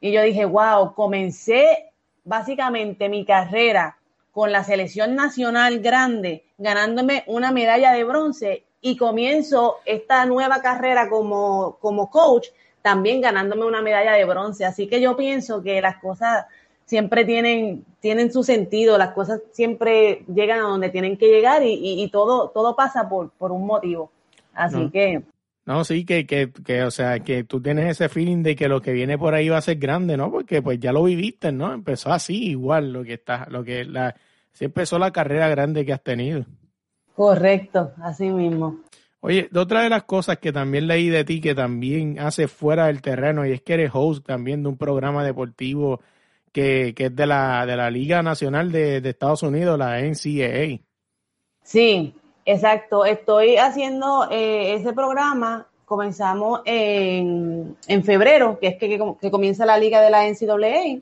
Y 0.00 0.10
yo 0.10 0.22
dije, 0.22 0.44
wow, 0.44 0.92
comencé 0.92 1.92
básicamente 2.24 3.08
mi 3.08 3.24
carrera 3.24 3.96
con 4.32 4.50
la 4.50 4.64
selección 4.64 5.14
nacional 5.14 5.78
grande, 5.78 6.46
ganándome 6.58 7.22
una 7.28 7.52
medalla 7.52 7.92
de 7.92 8.02
bronce 8.02 8.64
y 8.86 8.98
comienzo 8.98 9.76
esta 9.86 10.26
nueva 10.26 10.60
carrera 10.60 11.08
como, 11.08 11.78
como 11.80 12.10
coach, 12.10 12.48
también 12.82 13.22
ganándome 13.22 13.64
una 13.64 13.80
medalla 13.80 14.12
de 14.12 14.26
bronce. 14.26 14.66
Así 14.66 14.86
que 14.86 15.00
yo 15.00 15.16
pienso 15.16 15.62
que 15.62 15.80
las 15.80 15.96
cosas 15.96 16.44
siempre 16.84 17.24
tienen, 17.24 17.82
tienen 18.00 18.30
su 18.30 18.42
sentido, 18.42 18.98
las 18.98 19.12
cosas 19.12 19.40
siempre 19.52 20.26
llegan 20.28 20.60
a 20.60 20.68
donde 20.68 20.90
tienen 20.90 21.16
que 21.16 21.28
llegar 21.28 21.62
y, 21.62 21.72
y, 21.72 22.02
y 22.02 22.10
todo, 22.10 22.50
todo 22.50 22.76
pasa 22.76 23.08
por, 23.08 23.30
por 23.30 23.52
un 23.52 23.64
motivo. 23.64 24.12
Así 24.52 24.76
no. 24.76 24.92
que... 24.92 25.22
No, 25.64 25.82
sí, 25.82 26.04
que, 26.04 26.26
que, 26.26 26.52
que, 26.52 26.82
o 26.82 26.90
sea, 26.90 27.20
que 27.20 27.42
tú 27.42 27.62
tienes 27.62 27.90
ese 27.90 28.10
feeling 28.10 28.42
de 28.42 28.54
que 28.54 28.68
lo 28.68 28.82
que 28.82 28.92
viene 28.92 29.16
por 29.16 29.32
ahí 29.32 29.48
va 29.48 29.56
a 29.56 29.62
ser 29.62 29.78
grande, 29.78 30.18
¿no? 30.18 30.30
Porque 30.30 30.60
pues 30.60 30.78
ya 30.78 30.92
lo 30.92 31.04
viviste, 31.04 31.52
¿no? 31.52 31.72
Empezó 31.72 32.12
así, 32.12 32.50
igual, 32.50 32.92
lo 32.92 33.02
que 33.02 33.14
está, 33.14 33.46
lo 33.48 33.64
que 33.64 33.86
la, 33.86 34.14
sí 34.52 34.66
empezó 34.66 34.98
la 34.98 35.10
carrera 35.10 35.48
grande 35.48 35.86
que 35.86 35.94
has 35.94 36.02
tenido. 36.02 36.44
Correcto, 37.14 37.92
así 38.02 38.28
mismo. 38.28 38.80
Oye, 39.20 39.48
otra 39.56 39.82
de 39.82 39.88
las 39.88 40.04
cosas 40.04 40.38
que 40.38 40.52
también 40.52 40.86
leí 40.86 41.08
de 41.08 41.24
ti 41.24 41.40
que 41.40 41.54
también 41.54 42.18
hace 42.18 42.46
fuera 42.46 42.88
del 42.88 43.00
terreno 43.00 43.46
y 43.46 43.52
es 43.52 43.62
que 43.62 43.72
eres 43.74 43.90
host 43.94 44.26
también 44.26 44.62
de 44.62 44.68
un 44.68 44.76
programa 44.76 45.24
deportivo 45.24 46.00
que, 46.52 46.92
que 46.94 47.06
es 47.06 47.16
de 47.16 47.26
la, 47.26 47.64
de 47.64 47.76
la 47.76 47.90
Liga 47.90 48.22
Nacional 48.22 48.70
de, 48.70 49.00
de 49.00 49.10
Estados 49.10 49.42
Unidos, 49.42 49.78
la 49.78 50.00
NCAA. 50.02 50.80
Sí, 51.62 52.14
exacto. 52.44 53.06
Estoy 53.06 53.56
haciendo 53.56 54.28
eh, 54.30 54.74
ese 54.74 54.92
programa. 54.92 55.68
Comenzamos 55.86 56.60
en, 56.66 57.76
en 57.88 58.04
febrero, 58.04 58.58
que 58.58 58.66
es 58.68 58.76
que, 58.76 58.88
que, 58.90 59.14
que, 59.20 59.30
comienza 59.30 59.64
la 59.64 59.78
liga 59.78 60.02
de 60.02 60.10
la 60.10 60.28
NCAA. 60.28 61.00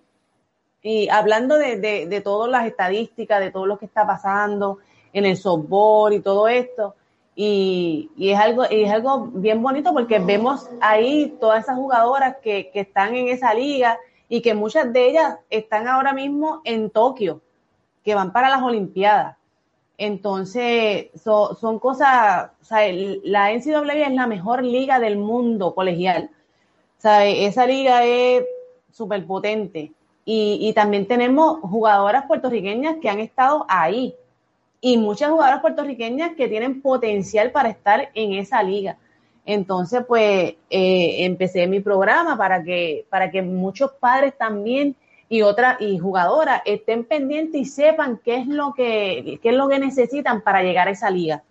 Y 0.83 1.09
hablando 1.09 1.57
de, 1.57 1.79
de, 1.79 2.07
de 2.07 2.21
todas 2.21 2.49
las 2.49 2.67
estadísticas, 2.67 3.41
de 3.41 3.51
todo 3.51 3.67
lo 3.67 3.79
que 3.79 3.87
está 3.87 4.07
pasando 4.07 4.79
en 5.13 5.27
el 5.27 5.37
softball 5.37 6.13
y 6.13 6.21
todo 6.21 6.49
esto. 6.49 6.95
Y, 7.35 8.11
y, 8.17 8.31
es 8.31 8.39
algo 8.39 8.65
y 8.71 8.85
es 8.85 8.91
algo 8.91 9.29
bien 9.33 9.63
bonito 9.63 9.93
porque 9.95 10.19
vemos 10.19 10.69
ahí 10.81 11.35
todas 11.41 11.65
esas 11.65 11.77
jugadoras 11.77 12.37
que, 12.43 12.71
que 12.71 12.81
están 12.81 13.15
en 13.15 13.29
esa 13.29 13.55
liga 13.55 13.99
y 14.29 14.43
que 14.43 14.55
muchas 14.55 14.93
de 14.93 15.11
ellas 15.11 15.39
están 15.49 15.89
ahora 15.89 16.13
mismo 16.13 16.61
en 16.65 16.91
Tokio, 16.91 17.41
que 18.05 18.15
van 18.15 18.33
para 18.33 18.51
las 18.51 18.63
Olimpiadas. 18.63 19.37
Entonces, 19.99 21.11
so, 21.23 21.55
son 21.55 21.79
cosas, 21.79 22.51
la 23.23 23.53
NCAA 23.53 23.93
es 23.93 24.15
la 24.15 24.27
mejor 24.27 24.65
liga 24.65 24.99
del 24.99 25.17
mundo 25.17 25.75
colegial. 25.75 26.31
Esa 27.03 27.67
liga 27.67 28.05
es 28.05 28.45
súper 28.91 29.27
potente. 29.27 29.93
Y, 30.25 30.59
y 30.61 30.73
también 30.73 31.07
tenemos 31.07 31.61
jugadoras 31.61 32.27
puertorriqueñas 32.27 32.97
que 33.01 33.11
han 33.11 33.21
estado 33.21 33.67
ahí 33.69 34.15
y 34.85 34.99
muchas 34.99 35.31
jugadoras 35.31 35.61
puertorriqueñas 35.61 36.33
que 36.37 36.49
tienen 36.49 36.83
potencial 36.83 37.53
para 37.53 37.69
estar 37.69 38.11
en 38.15 38.35
esa 38.35 38.63
liga. 38.65 38.99
Entonces, 39.47 40.05
pues, 40.07 40.57
eh, 40.71 41.25
empecé 41.25 41.69
mi 41.69 41.79
programa 41.79 42.37
para 42.37 42.65
que, 42.65 43.07
para 43.09 43.31
que 43.31 43.43
muchos 43.43 43.93
padres 43.93 44.37
también 44.37 44.97
y 45.29 45.43
otras 45.43 45.81
y 45.81 45.99
jugadoras 45.99 46.63
estén 46.65 47.05
pendientes 47.05 47.61
y 47.61 47.65
sepan 47.65 48.21
qué 48.25 48.37
es 48.39 48.49
lo 48.49 48.75
que, 48.75 49.39
qué 49.41 49.51
es 49.51 49.55
lo 49.55 49.69
que 49.69 49.79
necesitan 49.79 50.43
para 50.43 50.63
llegar 50.65 50.89
a 50.89 50.91
esa 50.91 51.11
liga. 51.11 51.45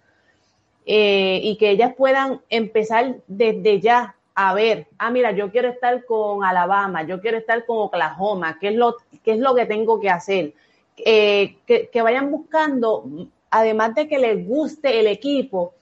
Eh, 0.86 1.40
y 1.42 1.56
que 1.56 1.70
ellas 1.70 1.94
puedan 1.98 2.42
empezar 2.50 3.16
desde 3.28 3.80
ya 3.80 4.16
a 4.36 4.54
ver, 4.54 4.88
ah, 4.98 5.12
mira, 5.12 5.32
yo 5.32 5.52
quiero 5.52 5.70
estar 5.70 6.06
con 6.06 6.44
Alabama, 6.44 7.04
yo 7.04 7.22
quiero 7.22 7.38
estar 7.38 7.66
con 7.66 7.78
Oklahoma, 7.78 8.58
¿qué 8.60 8.70
es 8.70 8.76
lo, 8.76 8.98
qué 9.24 9.34
es 9.34 9.40
lo 9.40 9.54
que 9.56 9.66
tengo 9.66 10.00
que 10.00 10.10
hacer? 10.10 10.54
Eh, 10.98 11.58
que, 11.66 11.90
que, 11.90 12.02
vayan 12.02 12.30
buscando, 12.30 13.06
además 13.50 13.96
de 13.96 14.08
que 14.08 14.20
les 14.20 14.46
guste 14.46 15.00
el 15.00 15.08
equipo, 15.08 15.74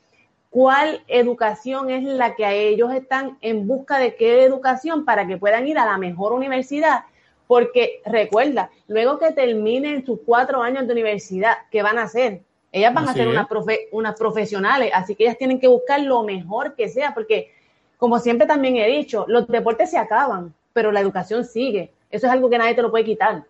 cuál 0.50 1.04
educación 1.08 1.90
es 1.90 2.04
la 2.04 2.36
que 2.36 2.46
a 2.46 2.54
ellos 2.54 2.94
están 2.94 3.38
en 3.42 3.68
busca 3.68 4.00
de 4.00 4.16
qué 4.16 4.44
educación 4.44 5.06
para 5.06 5.28
que 5.28 5.38
puedan 5.38 5.68
ir 5.68 5.78
a 5.78 5.86
la 5.86 5.98
mejor 5.98 6.34
universidad. 6.34 7.06
Porque 7.48 8.02
recuerda, 8.06 8.70
luego 8.88 9.18
que 9.18 9.32
terminen 9.32 10.06
sus 10.06 10.20
cuatro 10.26 10.62
años 10.62 10.86
de 10.86 10.94
universidad, 10.94 11.54
¿qué 11.72 11.82
van 11.82 11.98
a 11.98 12.04
hacer? 12.04 12.42
Ellas 12.72 12.94
van 12.94 13.06
así 13.06 13.20
a 13.20 13.24
ser 13.24 13.28
unas, 13.28 13.48
profe 13.48 13.90
unas 13.92 14.16
profesionales, 14.16 14.92
así 14.94 15.16
que 15.16 15.24
ellas 15.24 15.38
tienen 15.38 15.60
que 15.60 15.68
buscar 15.68 16.00
lo 16.02 16.24
mejor 16.24 16.76
que 16.76 16.88
sea, 16.88 17.14
porque 17.16 17.52
como 17.98 18.20
siempre 18.20 18.46
también 18.46 18.78
he 18.78 18.88
dicho, 18.88 19.26
los 19.28 19.48
deportes 19.48 19.90
se 19.90 19.98
acaban, 19.98 20.54
pero 20.74 20.92
la 20.92 21.00
educación 21.00 21.44
sigue. 21.44 21.92
Eso 22.12 22.28
es 22.28 22.34
algo 22.34 22.50
que 22.50 22.58
nadie 22.60 22.76
te 22.76 22.84
lo 22.84 22.92
puede 22.92 23.04
quitar. 23.04 23.44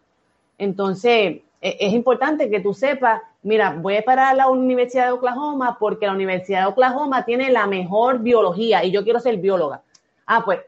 Entonces, 0.57 1.41
es 1.61 1.93
importante 1.93 2.49
que 2.49 2.61
tú 2.61 2.73
sepas, 2.73 3.21
mira, 3.43 3.75
voy 3.77 4.01
para 4.01 4.33
la 4.33 4.47
Universidad 4.47 5.07
de 5.07 5.11
Oklahoma 5.11 5.77
porque 5.79 6.05
la 6.05 6.13
Universidad 6.13 6.61
de 6.61 6.67
Oklahoma 6.67 7.25
tiene 7.25 7.51
la 7.51 7.67
mejor 7.67 8.19
biología 8.19 8.83
y 8.83 8.91
yo 8.91 9.03
quiero 9.03 9.19
ser 9.19 9.37
bióloga. 9.37 9.81
Ah, 10.25 10.43
pues 10.45 10.59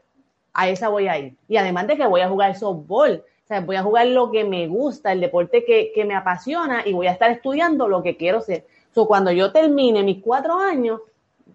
a 0.52 0.68
esa 0.68 0.88
voy 0.88 1.08
a 1.08 1.18
ir. 1.18 1.36
Y 1.48 1.56
además 1.56 1.86
de 1.86 1.96
que 1.96 2.06
voy 2.06 2.20
a 2.20 2.28
jugar 2.28 2.56
softball, 2.56 3.24
o 3.44 3.46
sea, 3.46 3.60
voy 3.60 3.76
a 3.76 3.82
jugar 3.82 4.06
lo 4.08 4.30
que 4.30 4.44
me 4.44 4.66
gusta, 4.66 5.12
el 5.12 5.20
deporte 5.20 5.64
que, 5.64 5.92
que 5.94 6.04
me 6.04 6.14
apasiona 6.14 6.86
y 6.86 6.92
voy 6.92 7.06
a 7.06 7.12
estar 7.12 7.30
estudiando 7.30 7.88
lo 7.88 8.02
que 8.02 8.16
quiero 8.16 8.40
ser. 8.40 8.66
So, 8.94 9.06
cuando 9.06 9.32
yo 9.32 9.50
termine 9.52 10.02
mis 10.02 10.22
cuatro 10.22 10.58
años, 10.58 11.00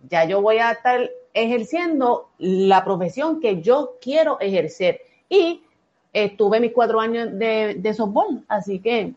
ya 0.10 0.26
yo 0.26 0.41
voy 0.41 0.58
a 0.58 0.71
estar 0.71 1.10
ejerciendo 1.34 2.30
la 2.39 2.84
profesión 2.84 3.39
que 3.39 3.62
yo 3.62 3.97
quiero 4.02 4.39
ejercer. 4.39 5.02
Y 5.30 5.62
estuve 6.12 6.60
mis 6.60 6.71
cuatro 6.71 7.00
años 7.00 7.30
de, 7.38 7.76
de 7.78 7.93
softball, 7.93 8.43
así 8.47 8.80
que 8.80 9.13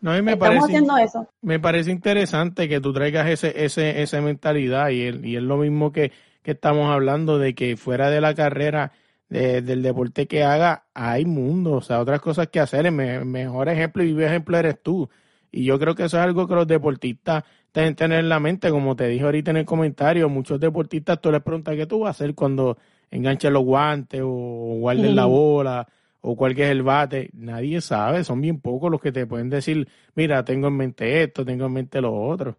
no, 0.00 0.16
y 0.16 0.22
me 0.22 0.32
Estamos 0.32 0.48
parece, 0.48 0.64
haciendo 0.64 0.96
eso. 0.96 1.28
Me 1.42 1.60
parece 1.60 1.90
interesante 1.90 2.68
que 2.68 2.80
tú 2.80 2.92
traigas 2.92 3.28
ese, 3.28 3.64
ese, 3.64 4.02
esa 4.02 4.20
mentalidad 4.20 4.88
y, 4.90 5.02
el, 5.02 5.24
y 5.24 5.36
es 5.36 5.42
lo 5.42 5.58
mismo 5.58 5.92
que, 5.92 6.12
que 6.42 6.52
estamos 6.52 6.90
hablando 6.90 7.38
de 7.38 7.54
que 7.54 7.76
fuera 7.76 8.08
de 8.10 8.20
la 8.20 8.34
carrera 8.34 8.92
de, 9.28 9.60
del 9.62 9.82
deporte 9.82 10.26
que 10.26 10.42
haga, 10.42 10.86
hay 10.94 11.26
mundo, 11.26 11.72
o 11.72 11.80
sea, 11.82 12.00
otras 12.00 12.20
cosas 12.20 12.48
que 12.48 12.60
hacer. 12.60 12.86
El 12.86 12.92
me, 12.92 13.24
mejor 13.24 13.68
ejemplo 13.68 14.02
y 14.02 14.06
vivo 14.06 14.20
ejemplo 14.22 14.56
eres 14.56 14.82
tú. 14.82 15.08
Y 15.52 15.64
yo 15.64 15.78
creo 15.78 15.94
que 15.94 16.04
eso 16.04 16.16
es 16.16 16.22
algo 16.22 16.46
que 16.46 16.54
los 16.54 16.66
deportistas 16.66 17.44
deben 17.74 17.94
tener 17.94 18.20
en 18.20 18.28
la 18.28 18.40
mente, 18.40 18.70
como 18.70 18.96
te 18.96 19.06
dije 19.08 19.24
ahorita 19.24 19.50
en 19.50 19.58
el 19.58 19.64
comentario, 19.64 20.28
muchos 20.28 20.58
deportistas 20.60 21.20
tú 21.20 21.30
les 21.30 21.42
preguntas 21.42 21.76
qué 21.76 21.86
tú 21.86 22.00
vas 22.00 22.08
a 22.08 22.10
hacer 22.10 22.34
cuando 22.34 22.78
enganches 23.10 23.50
los 23.50 23.64
guantes 23.64 24.20
o 24.24 24.76
guardes 24.78 25.12
la 25.12 25.26
bola 25.26 25.86
o 26.20 26.36
cuál 26.36 26.54
que 26.54 26.64
es 26.64 26.70
el 26.70 26.82
bate, 26.82 27.30
nadie 27.32 27.80
sabe, 27.80 28.24
son 28.24 28.40
bien 28.40 28.60
pocos 28.60 28.90
los 28.90 29.00
que 29.00 29.12
te 29.12 29.26
pueden 29.26 29.50
decir, 29.50 29.88
mira, 30.14 30.44
tengo 30.44 30.68
en 30.68 30.76
mente 30.76 31.22
esto, 31.22 31.44
tengo 31.44 31.66
en 31.66 31.72
mente 31.72 32.00
lo 32.00 32.14
otro. 32.14 32.56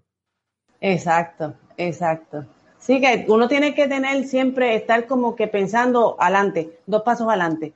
Exacto, 0.80 1.54
exacto. 1.78 2.46
Sí, 2.80 3.00
que 3.00 3.26
uno 3.28 3.48
tiene 3.48 3.76
que 3.76 3.88
tener 3.88 4.26
siempre, 4.26 4.76
estar 4.76 5.06
como 5.06 5.36
que 5.36 5.48
pensando 5.48 6.16
adelante, 6.20 6.80
dos 6.88 7.04
pasos 7.04 7.28
adelante. 7.28 7.74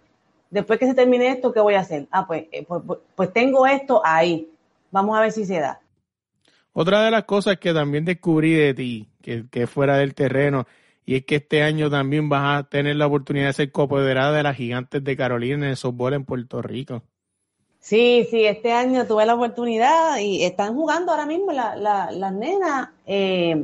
Después 0.50 0.80
que 0.80 0.88
se 0.88 0.96
termine 0.96 1.30
esto, 1.30 1.54
¿qué 1.54 1.60
voy 1.60 1.76
a 1.76 1.82
hacer? 1.82 2.08
Ah, 2.12 2.26
pues, 2.26 2.46
pues, 2.68 3.00
pues 3.14 3.32
tengo 3.32 3.68
esto 3.68 4.02
ahí. 4.04 4.50
Vamos 4.90 5.18
a 5.18 5.22
ver 5.22 5.32
si 5.32 5.46
se 5.46 5.60
da. 5.60 5.80
Otra 6.74 7.04
de 7.04 7.12
las 7.12 7.26
cosas 7.26 7.58
que 7.58 7.74
también 7.74 8.04
descubrí 8.04 8.54
de 8.54 8.74
ti, 8.74 9.10
que, 9.22 9.46
que 9.50 9.68
fuera 9.68 9.98
del 9.98 10.16
terreno, 10.16 10.66
y 11.06 11.16
es 11.16 11.26
que 11.26 11.36
este 11.36 11.62
año 11.62 11.90
también 11.90 12.30
vas 12.30 12.60
a 12.60 12.64
tener 12.70 12.96
la 12.96 13.08
oportunidad 13.08 13.48
de 13.48 13.54
ser 13.54 13.72
coapoderada 13.72 14.32
de 14.32 14.44
las 14.44 14.58
gigantes 14.58 15.04
de 15.04 15.18
Carolina 15.18 15.66
en 15.66 15.72
el 15.72 15.78
softball 15.78 16.14
en 16.14 16.26
Puerto 16.26 16.62
Rico. 16.62 17.04
Sí, 17.80 18.28
sí, 18.32 18.46
este 18.46 18.72
año 18.72 19.06
tuve 19.06 19.26
la 19.26 19.36
oportunidad 19.36 20.18
y 20.18 20.44
están 20.44 20.74
jugando 20.74 21.12
ahora 21.12 21.28
mismo 21.28 21.52
las 21.52 21.78
la, 21.78 22.12
la 22.12 22.32
nenas, 22.32 22.90
eh, 23.06 23.64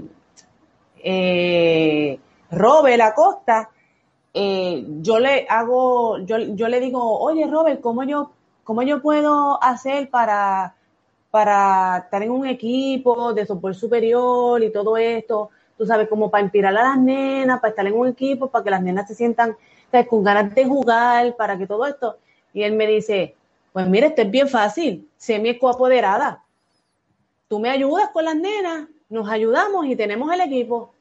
eh, 1.03 2.19
Robert 2.51 3.01
Acosta 3.01 3.69
eh, 4.33 4.85
yo 5.01 5.19
le 5.19 5.45
hago, 5.49 6.19
yo, 6.19 6.37
yo 6.37 6.67
le 6.69 6.79
digo, 6.79 7.19
oye 7.19 7.45
Robert, 7.47 7.81
¿cómo 7.81 8.03
yo, 8.03 8.31
cómo 8.63 8.81
yo 8.83 9.01
puedo 9.01 9.61
hacer 9.61 10.09
para, 10.09 10.75
para 11.29 12.03
estar 12.05 12.23
en 12.23 12.31
un 12.31 12.47
equipo 12.47 13.33
de 13.33 13.45
soporte 13.45 13.79
superior 13.79 14.63
y 14.63 14.71
todo 14.71 14.95
esto? 14.97 15.49
Tú 15.82 15.88
sabes, 15.88 16.07
como 16.07 16.29
para 16.29 16.43
inspirar 16.43 16.77
a 16.77 16.84
las 16.84 16.99
nenas, 16.99 17.59
para 17.59 17.71
estar 17.71 17.88
en 17.88 17.95
un 17.95 18.07
equipo, 18.07 18.51
para 18.51 18.63
que 18.63 18.69
las 18.69 18.84
nenas 18.84 19.07
se 19.07 19.15
sientan 19.15 19.57
con 20.07 20.23
ganas 20.23 20.53
de 20.53 20.63
jugar, 20.63 21.36
para 21.36 21.57
que 21.57 21.65
todo 21.65 21.88
esto. 21.88 22.17
Y 22.53 22.61
él 22.61 22.75
me 22.75 22.86
dice, 22.86 23.36
pues 23.73 23.88
mire, 23.88 24.05
esto 24.05 24.21
es 24.21 24.29
bien 24.29 24.47
fácil, 24.47 25.09
sé 25.17 25.39
mi 25.39 25.57
coapoderada. 25.57 26.43
Tú 27.47 27.59
me 27.59 27.71
ayudas 27.71 28.11
con 28.11 28.25
las 28.25 28.36
nenas, 28.36 28.89
nos 29.09 29.27
ayudamos 29.27 29.88
y 29.88 29.95
tenemos 29.95 30.32
el 30.32 30.41
equipo. 30.41 30.93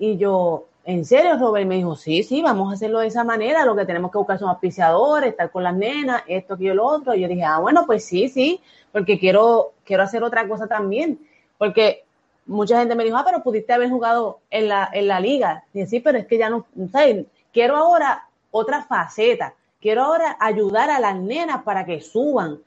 Y 0.00 0.16
yo, 0.16 0.66
¿en 0.84 1.04
serio, 1.04 1.38
Robert? 1.38 1.68
Me 1.68 1.76
dijo, 1.76 1.94
sí, 1.94 2.24
sí, 2.24 2.42
vamos 2.42 2.72
a 2.72 2.74
hacerlo 2.74 2.98
de 2.98 3.06
esa 3.06 3.22
manera. 3.22 3.64
Lo 3.64 3.76
que 3.76 3.86
tenemos 3.86 4.10
que 4.10 4.18
buscar 4.18 4.40
son 4.40 4.48
auspiciadores, 4.48 5.30
estar 5.30 5.52
con 5.52 5.62
las 5.62 5.76
nenas, 5.76 6.24
esto, 6.26 6.54
aquello, 6.54 6.74
lo 6.74 6.86
otro. 6.86 7.14
Y 7.14 7.20
yo 7.20 7.28
dije, 7.28 7.44
ah, 7.44 7.60
bueno, 7.60 7.86
pues 7.86 8.04
sí, 8.04 8.28
sí, 8.28 8.60
porque 8.90 9.16
quiero, 9.16 9.74
quiero 9.84 10.02
hacer 10.02 10.24
otra 10.24 10.48
cosa 10.48 10.66
también. 10.66 11.20
Porque 11.56 12.07
mucha 12.48 12.80
gente 12.80 12.96
me 12.96 13.04
dijo, 13.04 13.18
ah, 13.18 13.24
pero 13.26 13.44
pudiste 13.44 13.74
haber 13.74 13.90
jugado 13.90 14.40
en 14.50 14.68
la, 14.68 14.90
en 14.92 15.08
la 15.08 15.20
liga. 15.20 15.64
Y 15.74 15.86
sí, 15.86 16.00
pero 16.00 16.18
es 16.18 16.26
que 16.26 16.38
ya 16.38 16.50
no, 16.50 16.66
¿sabes? 16.92 17.26
Quiero 17.52 17.76
ahora 17.76 18.28
otra 18.52 18.84
faceta. 18.84 19.54
Quiero 19.80 20.04
ahora 20.04 20.36
ayudar 20.40 20.90
a 20.90 21.00
las 21.00 21.16
nenas 21.16 21.64
para 21.64 21.86
que 21.86 22.00
suban. 22.02 22.60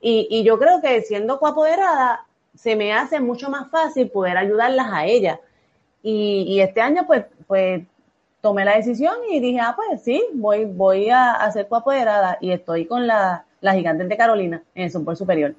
Y, 0.00 0.28
y 0.30 0.44
yo 0.44 0.58
creo 0.58 0.80
que 0.82 1.02
siendo 1.02 1.38
coapoderada, 1.40 2.26
se 2.56 2.76
me 2.76 2.92
hace 2.94 3.20
mucho 3.20 3.50
más 3.50 3.70
fácil 3.70 4.10
poder 4.10 4.38
ayudarlas 4.38 4.88
a 4.92 5.06
ellas. 5.06 5.40
Y, 6.02 6.44
y, 6.48 6.60
este 6.62 6.80
año, 6.82 7.06
pues, 7.06 7.26
pues, 7.48 7.82
tomé 8.42 8.64
la 8.64 8.76
decisión 8.76 9.14
y 9.30 9.40
dije, 9.40 9.60
ah, 9.60 9.74
pues 9.76 10.02
sí, 10.02 10.24
voy, 10.34 10.66
voy 10.66 11.10
a, 11.10 11.32
a 11.34 11.52
ser 11.52 11.68
coapoderada 11.68 12.38
y 12.40 12.52
estoy 12.52 12.86
con 12.86 13.06
la, 13.06 13.46
la 13.60 13.74
gigante 13.74 14.04
de 14.06 14.16
Carolina 14.16 14.64
en 14.74 14.84
el 14.84 14.90
soporte 14.92 15.18
superior. 15.18 15.54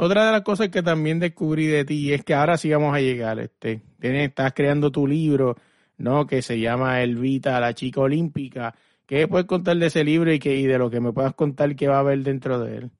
Otra 0.00 0.26
de 0.26 0.32
las 0.32 0.42
cosas 0.42 0.68
que 0.68 0.80
también 0.80 1.18
descubrí 1.18 1.66
de 1.66 1.84
ti 1.84 2.12
es 2.12 2.22
que 2.22 2.32
ahora 2.32 2.56
sí 2.56 2.70
vamos 2.70 2.94
a 2.94 3.00
llegar, 3.00 3.40
este, 3.40 3.82
estás 4.00 4.52
creando 4.54 4.92
tu 4.92 5.08
libro, 5.08 5.56
¿no? 5.96 6.24
Que 6.24 6.40
se 6.40 6.60
llama 6.60 7.02
Elvita, 7.02 7.58
la 7.58 7.74
chica 7.74 8.02
olímpica. 8.02 8.76
¿Qué 9.06 9.26
puedes 9.26 9.48
contar 9.48 9.76
de 9.76 9.86
ese 9.86 10.04
libro 10.04 10.32
y, 10.32 10.38
que, 10.38 10.54
y 10.54 10.66
de 10.66 10.78
lo 10.78 10.88
que 10.88 11.00
me 11.00 11.12
puedas 11.12 11.34
contar 11.34 11.74
que 11.74 11.88
va 11.88 11.96
a 11.96 12.00
haber 12.00 12.20
dentro 12.20 12.60
de 12.60 12.76
él? 12.76 12.90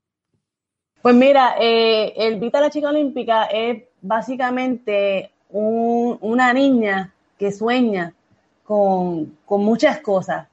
Pues 1.01 1.15
mira, 1.15 1.55
eh, 1.61 2.15
Elvita, 2.17 2.61
la 2.61 2.71
chica 2.71 2.89
olímpica 2.89 3.45
es 3.45 3.85
básicamente 4.03 5.31
un, 5.51 6.19
una 6.21 6.53
niña 6.53 7.15
que 7.39 7.53
sueña 7.53 8.13
con, 8.65 9.39
con 9.47 9.65
muchas 9.65 10.01
cosas 10.01 10.49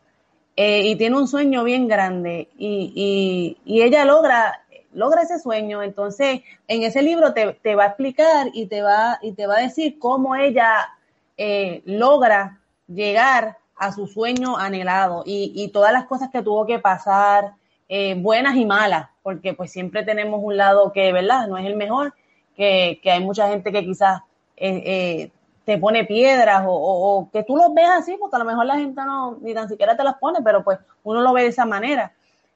eh, 0.57 0.87
y 0.87 0.95
tiene 0.95 1.17
un 1.17 1.27
sueño 1.27 1.65
bien 1.65 1.85
grande 1.85 2.47
y, 2.57 2.93
y, 2.95 3.57
y, 3.65 3.81
ella 3.81 4.05
logra, 4.05 4.63
logra 4.95 5.21
ese 5.21 5.39
sueño. 5.39 5.83
Entonces, 5.83 6.41
en 6.67 6.83
ese 6.83 7.01
libro 7.01 7.33
te, 7.33 7.53
te, 7.53 7.75
va 7.75 7.83
a 7.83 7.87
explicar 7.87 8.47
y 8.53 8.65
te 8.67 8.81
va, 8.81 9.19
y 9.21 9.33
te 9.33 9.47
va 9.47 9.57
a 9.57 9.61
decir 9.61 9.99
cómo 9.99 10.35
ella 10.35 10.89
eh, 11.37 11.81
logra 11.85 12.59
llegar 12.87 13.57
a 13.77 13.91
su 13.91 14.07
sueño 14.07 14.57
anhelado 14.57 15.23
y, 15.25 15.51
y, 15.55 15.67
todas 15.69 15.91
las 15.91 16.05
cosas 16.05 16.29
que 16.31 16.41
tuvo 16.41 16.65
que 16.65 16.79
pasar, 16.79 17.53
eh, 17.89 18.15
buenas 18.15 18.55
y 18.55 18.65
malas, 18.65 19.09
porque 19.21 19.53
pues 19.53 19.71
siempre 19.71 20.03
tenemos 20.03 20.39
un 20.41 20.57
lado 20.57 20.91
que, 20.91 21.11
¿verdad? 21.11 21.47
No 21.47 21.57
es 21.57 21.65
el 21.65 21.75
mejor, 21.75 22.13
que, 22.55 22.99
que 23.03 23.11
hay 23.11 23.23
mucha 23.23 23.49
gente 23.49 23.71
que 23.71 23.83
quizás 23.83 24.21
eh, 24.57 24.83
eh, 24.85 25.31
te 25.65 25.77
pone 25.77 26.05
piedras 26.05 26.63
o, 26.65 26.73
o, 26.73 27.29
que 27.31 27.43
tú 27.43 27.57
los 27.57 27.73
ves 27.73 27.89
así, 27.89 28.15
porque 28.19 28.37
a 28.37 28.39
lo 28.39 28.45
mejor 28.45 28.65
la 28.65 28.77
gente 28.77 29.01
no 29.03 29.37
ni 29.41 29.53
tan 29.53 29.67
siquiera 29.67 29.97
te 29.97 30.03
las 30.03 30.15
pone, 30.15 30.39
pero 30.43 30.63
pues 30.63 30.79
uno 31.03 31.21
lo 31.21 31.33
ve 31.33 31.43
de 31.43 31.49
esa 31.49 31.65
manera. 31.65 32.13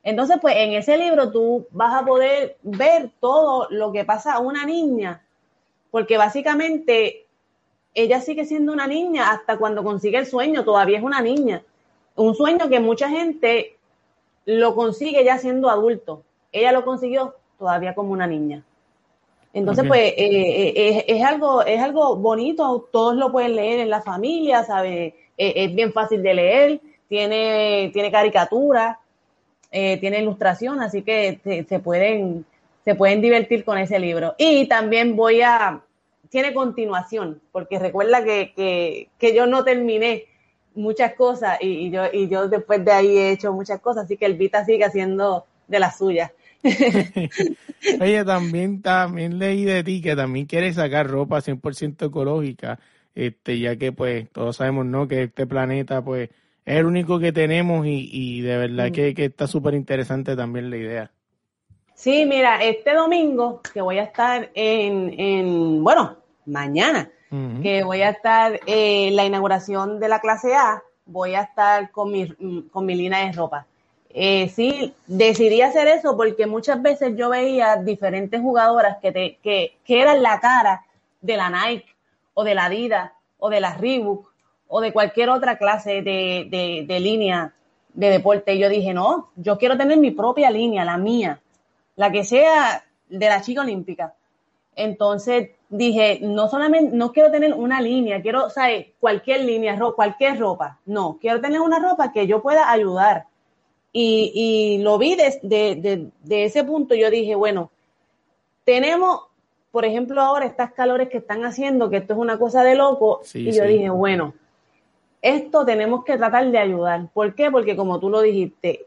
Entonces, 0.09 0.37
pues 0.41 0.55
en 0.57 0.73
ese 0.73 0.97
libro 0.97 1.31
tú 1.31 1.67
vas 1.69 2.01
a 2.01 2.03
poder 2.03 2.57
ver 2.63 3.11
todo 3.19 3.67
lo 3.69 3.91
que 3.91 4.05
pasa 4.05 4.33
a 4.33 4.39
una 4.39 4.65
niña, 4.65 5.21
porque 5.91 6.17
básicamente 6.17 7.27
ella 7.93 8.19
sigue 8.19 8.45
siendo 8.45 8.73
una 8.73 8.87
niña 8.87 9.29
hasta 9.29 9.57
cuando 9.57 9.83
consigue 9.83 10.17
el 10.17 10.25
sueño, 10.25 10.65
todavía 10.65 10.97
es 10.97 11.03
una 11.03 11.21
niña. 11.21 11.61
Un 12.15 12.33
sueño 12.33 12.69
que 12.69 12.79
mucha 12.79 13.07
gente 13.07 13.77
lo 14.45 14.73
consigue 14.73 15.23
ya 15.23 15.37
siendo 15.37 15.69
adulto. 15.69 16.23
Ella 16.51 16.71
lo 16.71 16.83
consiguió 16.83 17.35
todavía 17.59 17.93
como 17.93 18.11
una 18.11 18.25
niña. 18.25 18.63
Entonces, 19.53 19.85
okay. 19.85 19.89
pues, 19.89 20.13
eh, 20.17 20.73
eh, 20.75 21.05
es, 21.07 21.23
algo, 21.23 21.63
es 21.63 21.79
algo 21.79 22.15
bonito, 22.15 22.87
todos 22.91 23.15
lo 23.15 23.31
pueden 23.31 23.55
leer 23.55 23.81
en 23.81 23.91
la 23.91 24.01
familia, 24.01 24.63
¿sabe? 24.63 25.15
Eh, 25.37 25.53
es 25.55 25.75
bien 25.75 25.93
fácil 25.93 26.23
de 26.23 26.33
leer, 26.33 26.81
tiene, 27.07 27.91
tiene 27.93 28.09
caricatura, 29.71 29.99
tiene 29.99 30.21
ilustración, 30.21 30.81
así 30.81 31.01
que 31.01 31.39
se, 31.43 31.63
se, 31.63 31.79
pueden, 31.79 32.45
se 32.85 32.95
pueden 32.95 33.21
divertir 33.21 33.63
con 33.63 33.77
ese 33.77 33.99
libro. 33.99 34.35
Y 34.37 34.67
también 34.67 35.15
voy 35.15 35.41
a, 35.41 35.81
tiene 36.29 36.53
continuación, 36.53 37.41
porque 37.51 37.79
recuerda 37.79 38.23
que, 38.23 38.53
que, 38.55 39.09
que 39.17 39.35
yo 39.35 39.47
no 39.47 39.63
terminé 39.63 40.25
muchas 40.75 41.13
cosas 41.15 41.57
y, 41.61 41.67
y, 41.67 41.91
yo, 41.91 42.03
y 42.11 42.29
yo 42.29 42.47
después 42.47 42.83
de 42.85 42.91
ahí 42.91 43.17
he 43.17 43.31
hecho 43.31 43.51
muchas 43.51 43.79
cosas, 43.81 44.05
así 44.05 44.17
que 44.17 44.25
el 44.25 44.35
Vita 44.35 44.65
sigue 44.65 44.85
haciendo 44.85 45.45
de 45.67 45.79
las 45.79 45.97
suyas. 45.97 46.31
Oye, 48.01 48.23
también, 48.25 48.81
también 48.81 49.39
leí 49.39 49.63
de 49.63 49.83
ti 49.83 50.01
que 50.01 50.15
también 50.15 50.45
quieres 50.45 50.75
sacar 50.75 51.07
ropa 51.07 51.41
100% 51.41 52.07
ecológica, 52.07 52.79
este, 53.15 53.59
ya 53.59 53.75
que 53.77 53.91
pues 53.91 54.29
todos 54.31 54.57
sabemos, 54.57 54.85
¿no? 54.85 55.07
Que 55.07 55.23
este 55.23 55.47
planeta 55.47 56.03
pues 56.03 56.29
es 56.69 56.77
el 56.77 56.85
único 56.85 57.19
que 57.19 57.31
tenemos 57.31 57.85
y, 57.87 58.09
y 58.11 58.41
de 58.41 58.57
verdad 58.57 58.89
mm. 58.89 58.91
que, 58.91 59.13
que 59.15 59.25
está 59.25 59.47
súper 59.47 59.73
interesante 59.73 60.35
también 60.35 60.69
la 60.69 60.77
idea. 60.77 61.11
Sí, 61.95 62.25
mira, 62.25 62.63
este 62.63 62.93
domingo 62.93 63.61
que 63.73 63.81
voy 63.81 63.97
a 63.97 64.03
estar 64.03 64.49
en, 64.53 65.19
en 65.19 65.83
bueno, 65.83 66.15
mañana, 66.45 67.09
uh 67.31 67.35
-huh. 67.35 67.61
que 67.61 67.83
voy 67.83 68.01
a 68.03 68.11
estar 68.11 68.53
en 68.53 68.59
eh, 68.67 69.11
la 69.11 69.25
inauguración 69.25 69.99
de 69.99 70.07
la 70.07 70.19
clase 70.19 70.53
A, 70.55 70.81
voy 71.05 71.33
a 71.33 71.41
estar 71.41 71.91
con 71.91 72.11
mi, 72.11 72.27
con 72.71 72.85
mi 72.85 72.95
línea 72.95 73.25
de 73.25 73.31
ropa. 73.33 73.65
Eh, 74.11 74.49
sí, 74.49 74.93
decidí 75.07 75.61
hacer 75.61 75.87
eso 75.87 76.15
porque 76.15 76.47
muchas 76.47 76.81
veces 76.81 77.15
yo 77.17 77.29
veía 77.29 77.75
diferentes 77.75 78.39
jugadoras 78.39 78.97
que, 79.01 79.11
te, 79.11 79.37
que, 79.43 79.73
que 79.83 80.01
eran 80.01 80.21
la 80.21 80.39
cara 80.39 80.85
de 81.21 81.35
la 81.35 81.49
Nike 81.49 81.89
o 82.33 82.43
de 82.43 82.55
la 82.55 82.65
Adidas 82.65 83.11
o 83.39 83.49
de 83.49 83.59
la 83.59 83.73
Reebok 83.75 84.28
o 84.69 84.79
de 84.81 84.93
cualquier 84.93 85.29
otra 85.29 85.57
clase 85.57 86.01
de, 86.01 86.47
de, 86.49 86.85
de 86.87 86.99
línea 86.99 87.53
de 87.93 88.09
deporte. 88.09 88.53
Y 88.53 88.59
yo 88.59 88.69
dije, 88.69 88.93
no, 88.93 89.31
yo 89.35 89.57
quiero 89.57 89.77
tener 89.77 89.97
mi 89.97 90.11
propia 90.11 90.49
línea, 90.49 90.85
la 90.85 90.97
mía, 90.97 91.41
la 91.95 92.11
que 92.11 92.23
sea 92.23 92.85
de 93.09 93.27
la 93.27 93.41
chica 93.41 93.61
olímpica. 93.61 94.13
Entonces 94.75 95.49
dije, 95.69 96.19
no 96.21 96.47
solamente, 96.47 96.95
no 96.95 97.11
quiero 97.11 97.31
tener 97.31 97.53
una 97.53 97.81
línea, 97.81 98.21
quiero, 98.21 98.49
¿sabes? 98.49 98.87
Cualquier 98.99 99.41
línea, 99.41 99.75
ro 99.75 99.95
cualquier 99.95 100.39
ropa. 100.39 100.79
No, 100.85 101.17
quiero 101.19 101.41
tener 101.41 101.59
una 101.59 101.79
ropa 101.79 102.11
que 102.11 102.27
yo 102.27 102.41
pueda 102.41 102.71
ayudar. 102.71 103.25
Y, 103.91 104.31
y 104.35 104.83
lo 104.83 104.99
vi 104.99 105.15
de, 105.15 105.39
de, 105.41 105.75
de, 105.75 106.07
de, 106.23 106.45
ese 106.45 106.63
punto, 106.63 106.93
yo 106.93 107.09
dije, 107.09 107.33
bueno, 107.33 107.71
tenemos, 108.63 109.21
por 109.71 109.83
ejemplo, 109.83 110.21
ahora 110.21 110.45
estas 110.45 110.73
calores 110.73 111.09
que 111.09 111.17
están 111.17 111.43
haciendo, 111.43 111.89
que 111.89 111.97
esto 111.97 112.13
es 112.13 112.19
una 112.19 112.37
cosa 112.37 112.63
de 112.63 112.75
loco, 112.75 113.21
sí, 113.23 113.49
y 113.49 113.51
yo 113.51 113.63
sí. 113.63 113.69
dije, 113.69 113.89
bueno, 113.89 114.35
esto 115.21 115.65
tenemos 115.65 116.03
que 116.03 116.17
tratar 116.17 116.49
de 116.49 116.57
ayudar. 116.57 117.07
¿Por 117.13 117.35
qué? 117.35 117.51
Porque 117.51 117.75
como 117.75 117.99
tú 117.99 118.09
lo 118.09 118.21
dijiste, 118.21 118.85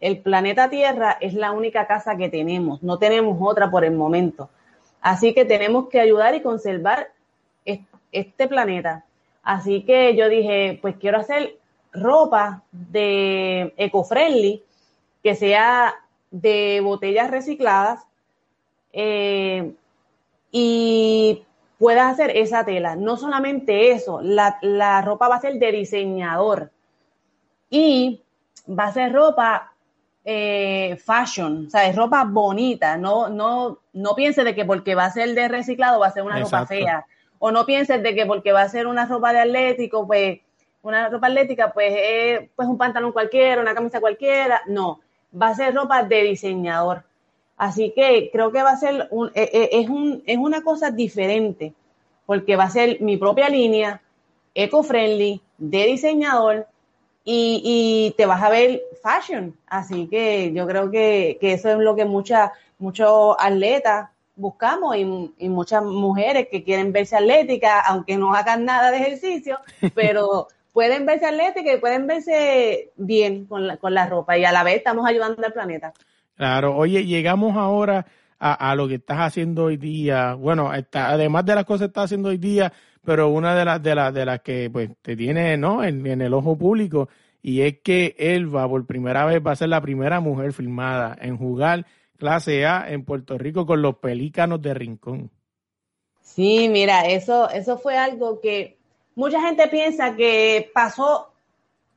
el 0.00 0.18
planeta 0.18 0.70
Tierra 0.70 1.16
es 1.20 1.34
la 1.34 1.52
única 1.52 1.86
casa 1.86 2.16
que 2.16 2.28
tenemos, 2.28 2.82
no 2.82 2.98
tenemos 2.98 3.36
otra 3.40 3.70
por 3.70 3.84
el 3.84 3.92
momento. 3.92 4.48
Así 5.00 5.34
que 5.34 5.44
tenemos 5.44 5.88
que 5.88 6.00
ayudar 6.00 6.34
y 6.34 6.42
conservar 6.42 7.08
este 8.12 8.48
planeta. 8.48 9.04
Así 9.42 9.82
que 9.82 10.16
yo 10.16 10.28
dije, 10.28 10.78
pues 10.82 10.96
quiero 10.96 11.18
hacer 11.18 11.56
ropa 11.92 12.62
de 12.72 13.72
eco-friendly, 13.76 14.62
que 15.22 15.34
sea 15.34 15.94
de 16.30 16.80
botellas 16.82 17.30
recicladas 17.30 18.04
eh, 18.92 19.72
y 20.50 21.44
puedas 21.80 22.12
hacer 22.12 22.36
esa 22.36 22.62
tela. 22.62 22.94
No 22.94 23.16
solamente 23.16 23.90
eso, 23.92 24.20
la, 24.22 24.58
la 24.60 25.00
ropa 25.00 25.28
va 25.28 25.36
a 25.36 25.40
ser 25.40 25.54
de 25.54 25.72
diseñador 25.72 26.70
y 27.70 28.22
va 28.68 28.84
a 28.84 28.92
ser 28.92 29.14
ropa 29.14 29.72
eh, 30.22 30.98
fashion, 31.02 31.66
o 31.66 31.70
sea, 31.70 31.86
es 31.86 31.96
ropa 31.96 32.24
bonita, 32.24 32.98
no, 32.98 33.30
no, 33.30 33.78
no 33.94 34.14
pienses 34.14 34.44
de 34.44 34.54
que 34.54 34.66
porque 34.66 34.94
va 34.94 35.06
a 35.06 35.10
ser 35.10 35.34
de 35.34 35.48
reciclado 35.48 35.98
va 35.98 36.08
a 36.08 36.12
ser 36.12 36.22
una 36.22 36.38
Exacto. 36.38 36.56
ropa 36.56 36.66
fea, 36.66 37.06
o 37.38 37.50
no 37.50 37.64
pienses 37.64 38.02
de 38.02 38.14
que 38.14 38.26
porque 38.26 38.52
va 38.52 38.60
a 38.60 38.68
ser 38.68 38.86
una 38.86 39.06
ropa 39.06 39.32
de 39.32 39.40
atlético, 39.40 40.06
pues 40.06 40.40
una 40.82 41.08
ropa 41.08 41.28
atlética, 41.28 41.72
pues 41.72 41.94
es 41.96 42.50
pues 42.54 42.68
un 42.68 42.76
pantalón 42.76 43.12
cualquiera, 43.12 43.62
una 43.62 43.74
camisa 43.74 44.00
cualquiera, 44.00 44.60
no, 44.66 45.00
va 45.40 45.48
a 45.48 45.54
ser 45.54 45.74
ropa 45.74 46.02
de 46.02 46.24
diseñador. 46.24 47.04
Así 47.60 47.92
que 47.94 48.30
creo 48.32 48.50
que 48.52 48.62
va 48.62 48.70
a 48.70 48.76
ser 48.78 49.06
un, 49.10 49.28
eh, 49.34 49.50
eh, 49.52 49.68
es, 49.72 49.90
un, 49.90 50.22
es 50.24 50.38
una 50.38 50.62
cosa 50.62 50.90
diferente, 50.90 51.74
porque 52.24 52.56
va 52.56 52.64
a 52.64 52.70
ser 52.70 53.02
mi 53.02 53.18
propia 53.18 53.50
línea, 53.50 54.00
eco-friendly, 54.54 55.42
de 55.58 55.84
diseñador, 55.84 56.66
y, 57.22 57.60
y 57.62 58.14
te 58.16 58.24
vas 58.24 58.42
a 58.42 58.48
ver 58.48 58.80
fashion. 59.02 59.54
Así 59.66 60.06
que 60.06 60.54
yo 60.54 60.66
creo 60.66 60.90
que, 60.90 61.36
que 61.38 61.52
eso 61.52 61.68
es 61.68 61.76
lo 61.76 61.94
que 61.94 62.06
muchas, 62.06 62.50
muchos 62.78 63.36
atletas 63.38 64.08
buscamos 64.36 64.96
y, 64.96 65.34
y, 65.36 65.50
muchas 65.50 65.84
mujeres 65.84 66.48
que 66.50 66.64
quieren 66.64 66.94
verse 66.94 67.14
atléticas, 67.14 67.82
aunque 67.88 68.16
no 68.16 68.32
hagan 68.32 68.64
nada 68.64 68.90
de 68.90 68.96
ejercicio, 68.96 69.58
pero 69.94 70.48
pueden 70.72 71.04
verse 71.04 71.26
atléticas 71.26 71.74
y 71.74 71.78
pueden 71.78 72.06
verse 72.06 72.90
bien 72.96 73.44
con 73.44 73.66
la, 73.66 73.76
con 73.76 73.92
la 73.92 74.06
ropa 74.06 74.38
y 74.38 74.46
a 74.46 74.52
la 74.52 74.62
vez 74.62 74.76
estamos 74.76 75.06
ayudando 75.06 75.44
al 75.44 75.52
planeta. 75.52 75.92
Claro, 76.40 76.74
oye, 76.74 77.04
llegamos 77.04 77.54
ahora 77.54 78.06
a, 78.38 78.70
a 78.70 78.74
lo 78.74 78.88
que 78.88 78.94
estás 78.94 79.18
haciendo 79.18 79.64
hoy 79.64 79.76
día. 79.76 80.32
Bueno, 80.32 80.72
está, 80.72 81.10
además 81.10 81.44
de 81.44 81.54
las 81.54 81.66
cosas 81.66 81.80
que 81.80 81.86
estás 81.88 82.04
haciendo 82.04 82.30
hoy 82.30 82.38
día, 82.38 82.72
pero 83.04 83.28
una 83.28 83.54
de 83.54 83.62
las 83.66 83.82
de 83.82 83.94
las 83.94 84.14
de 84.14 84.24
las 84.24 84.40
que 84.40 84.70
pues 84.70 84.88
te 85.02 85.14
tiene 85.16 85.58
no 85.58 85.84
en, 85.84 86.06
en, 86.06 86.22
el 86.22 86.32
ojo 86.32 86.56
público 86.56 87.10
y 87.42 87.60
es 87.60 87.80
que 87.80 88.16
Elba 88.18 88.66
por 88.66 88.86
primera 88.86 89.26
vez 89.26 89.42
va 89.46 89.52
a 89.52 89.56
ser 89.56 89.68
la 89.68 89.82
primera 89.82 90.20
mujer 90.20 90.54
filmada 90.54 91.14
en 91.20 91.36
jugar 91.36 91.84
clase 92.16 92.64
A 92.64 92.90
en 92.90 93.04
Puerto 93.04 93.36
Rico 93.36 93.66
con 93.66 93.82
los 93.82 93.96
pelícanos 93.96 94.62
de 94.62 94.72
Rincón. 94.72 95.30
Sí, 96.22 96.70
mira, 96.70 97.02
eso 97.02 97.50
eso 97.50 97.76
fue 97.76 97.98
algo 97.98 98.40
que 98.40 98.78
mucha 99.14 99.42
gente 99.42 99.68
piensa 99.68 100.16
que 100.16 100.70
pasó 100.72 101.34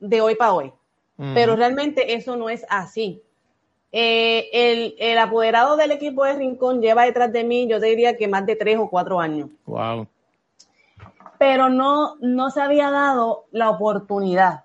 de 0.00 0.20
hoy 0.20 0.34
para 0.34 0.52
hoy, 0.52 0.66
uh 0.66 1.22
-huh. 1.22 1.32
pero 1.32 1.56
realmente 1.56 2.12
eso 2.12 2.36
no 2.36 2.50
es 2.50 2.66
así. 2.68 3.22
Eh, 3.96 4.48
el, 4.52 4.96
el, 4.98 5.18
apoderado 5.18 5.76
del 5.76 5.92
equipo 5.92 6.24
de 6.24 6.32
Rincón 6.32 6.80
lleva 6.80 7.04
detrás 7.04 7.32
de 7.32 7.44
mí, 7.44 7.68
yo 7.68 7.78
te 7.78 7.86
diría 7.86 8.16
que 8.16 8.26
más 8.26 8.44
de 8.44 8.56
tres 8.56 8.76
o 8.76 8.90
cuatro 8.90 9.20
años. 9.20 9.50
Wow 9.66 10.08
pero 11.38 11.68
no, 11.68 12.16
no 12.20 12.50
se 12.50 12.60
había 12.60 12.90
dado 12.90 13.44
la 13.52 13.70
oportunidad, 13.70 14.64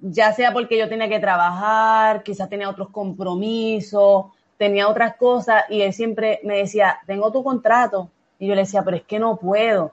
ya 0.00 0.32
sea 0.32 0.52
porque 0.52 0.78
yo 0.78 0.88
tenía 0.88 1.08
que 1.08 1.20
trabajar, 1.20 2.22
quizás 2.22 2.48
tenía 2.48 2.70
otros 2.70 2.88
compromisos, 2.88 4.26
tenía 4.56 4.88
otras 4.88 5.16
cosas, 5.16 5.64
y 5.68 5.82
él 5.82 5.92
siempre 5.92 6.40
me 6.44 6.56
decía, 6.56 7.00
tengo 7.06 7.30
tu 7.30 7.44
contrato, 7.44 8.10
y 8.38 8.46
yo 8.46 8.54
le 8.54 8.62
decía, 8.62 8.82
pero 8.82 8.96
es 8.96 9.02
que 9.02 9.18
no 9.18 9.36
puedo, 9.36 9.92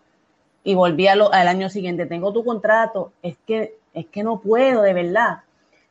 y 0.64 0.74
volví 0.74 1.08
al 1.08 1.48
año 1.48 1.70
siguiente, 1.70 2.06
tengo 2.06 2.32
tu 2.32 2.46
contrato, 2.46 3.12
es 3.22 3.38
que, 3.46 3.78
es 3.94 4.06
que 4.08 4.24
no 4.24 4.40
puedo, 4.40 4.82
de 4.82 4.94
verdad. 4.94 5.40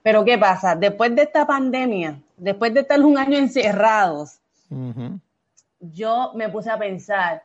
Pero 0.03 0.25
¿qué 0.25 0.39
pasa? 0.39 0.75
Después 0.75 1.15
de 1.15 1.23
esta 1.23 1.47
pandemia, 1.47 2.19
después 2.39 2.73
de 2.75 2.81
estar 2.81 3.01
un 3.01 3.19
año 3.19 3.37
encerrados, 3.37 4.39
uh 4.71 4.93
-huh. 4.93 5.21
yo 5.81 6.33
me 6.35 6.49
puse 6.49 6.71
a 6.71 6.79
pensar, 6.79 7.43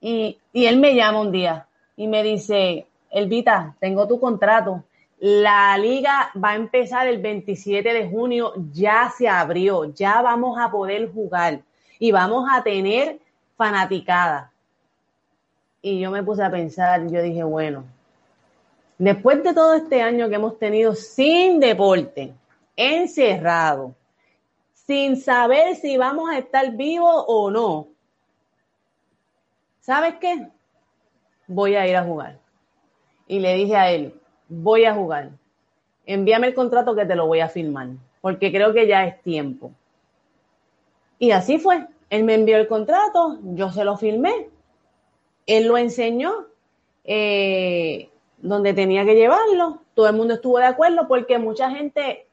y, 0.00 0.38
y 0.52 0.66
él 0.66 0.78
me 0.78 0.94
llama 0.94 1.20
un 1.20 1.32
día, 1.32 1.66
y 1.96 2.06
me 2.06 2.22
dice, 2.22 2.86
Elvita, 3.10 3.74
tengo 3.80 4.06
tu 4.06 4.20
contrato. 4.20 4.84
La 5.18 5.76
liga 5.78 6.30
va 6.42 6.50
a 6.50 6.56
empezar 6.56 7.06
el 7.06 7.18
27 7.18 7.92
de 7.92 8.08
junio, 8.08 8.52
ya 8.72 9.10
se 9.16 9.26
abrió, 9.26 9.84
ya 9.94 10.20
vamos 10.20 10.58
a 10.60 10.70
poder 10.70 11.10
jugar 11.10 11.62
y 11.98 12.12
vamos 12.12 12.46
a 12.52 12.62
tener 12.62 13.18
fanaticada. 13.56 14.52
Y 15.80 16.00
yo 16.00 16.10
me 16.10 16.22
puse 16.22 16.42
a 16.42 16.50
pensar, 16.50 17.08
yo 17.08 17.22
dije, 17.22 17.42
bueno, 17.42 17.84
después 18.98 19.42
de 19.42 19.54
todo 19.54 19.74
este 19.74 20.02
año 20.02 20.28
que 20.28 20.34
hemos 20.34 20.58
tenido 20.58 20.94
sin 20.94 21.60
deporte, 21.60 22.34
encerrado, 22.76 23.94
sin 24.86 25.16
saber 25.16 25.76
si 25.76 25.96
vamos 25.96 26.30
a 26.30 26.38
estar 26.38 26.72
vivos 26.76 27.24
o 27.26 27.50
no, 27.50 27.88
¿sabes 29.80 30.14
qué? 30.20 30.48
voy 31.46 31.74
a 31.74 31.86
ir 31.86 31.96
a 31.96 32.04
jugar. 32.04 32.38
Y 33.26 33.40
le 33.40 33.54
dije 33.54 33.76
a 33.76 33.90
él, 33.90 34.14
voy 34.48 34.84
a 34.84 34.94
jugar. 34.94 35.30
Envíame 36.04 36.48
el 36.48 36.54
contrato 36.54 36.94
que 36.94 37.06
te 37.06 37.16
lo 37.16 37.26
voy 37.26 37.40
a 37.40 37.48
firmar, 37.48 37.88
porque 38.20 38.52
creo 38.52 38.72
que 38.72 38.86
ya 38.86 39.04
es 39.06 39.20
tiempo. 39.22 39.72
Y 41.18 41.32
así 41.32 41.58
fue. 41.58 41.86
Él 42.10 42.24
me 42.24 42.34
envió 42.34 42.56
el 42.56 42.68
contrato, 42.68 43.38
yo 43.42 43.70
se 43.70 43.84
lo 43.84 43.96
firmé, 43.96 44.48
él 45.46 45.66
lo 45.66 45.76
enseñó 45.76 46.46
eh, 47.02 48.10
donde 48.38 48.74
tenía 48.74 49.04
que 49.04 49.16
llevarlo. 49.16 49.80
Todo 49.94 50.08
el 50.08 50.14
mundo 50.14 50.34
estuvo 50.34 50.58
de 50.58 50.66
acuerdo 50.66 51.08
porque 51.08 51.38
mucha 51.38 51.68
gente 51.70 52.28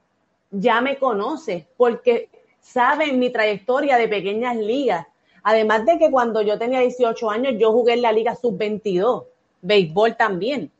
ya 0.52 0.80
me 0.82 0.98
conoce, 0.98 1.68
porque 1.76 2.30
saben 2.64 3.20
mi 3.20 3.30
trayectoria 3.30 3.98
de 3.98 4.08
pequeñas 4.08 4.58
ligas 4.58 5.06
Además 5.44 5.86
de 5.86 6.00
que 6.00 6.10
cuando 6.10 6.42
yo 6.42 6.58
tenía 6.58 6.80
18 6.80 7.30
años, 7.30 7.54
yo 7.58 7.72
jugué 7.74 7.94
en 7.94 8.02
la 8.02 8.14
Liga 8.14 8.34
Sub-22, 8.34 9.26
béisbol 9.62 10.16
también. 10.16 10.72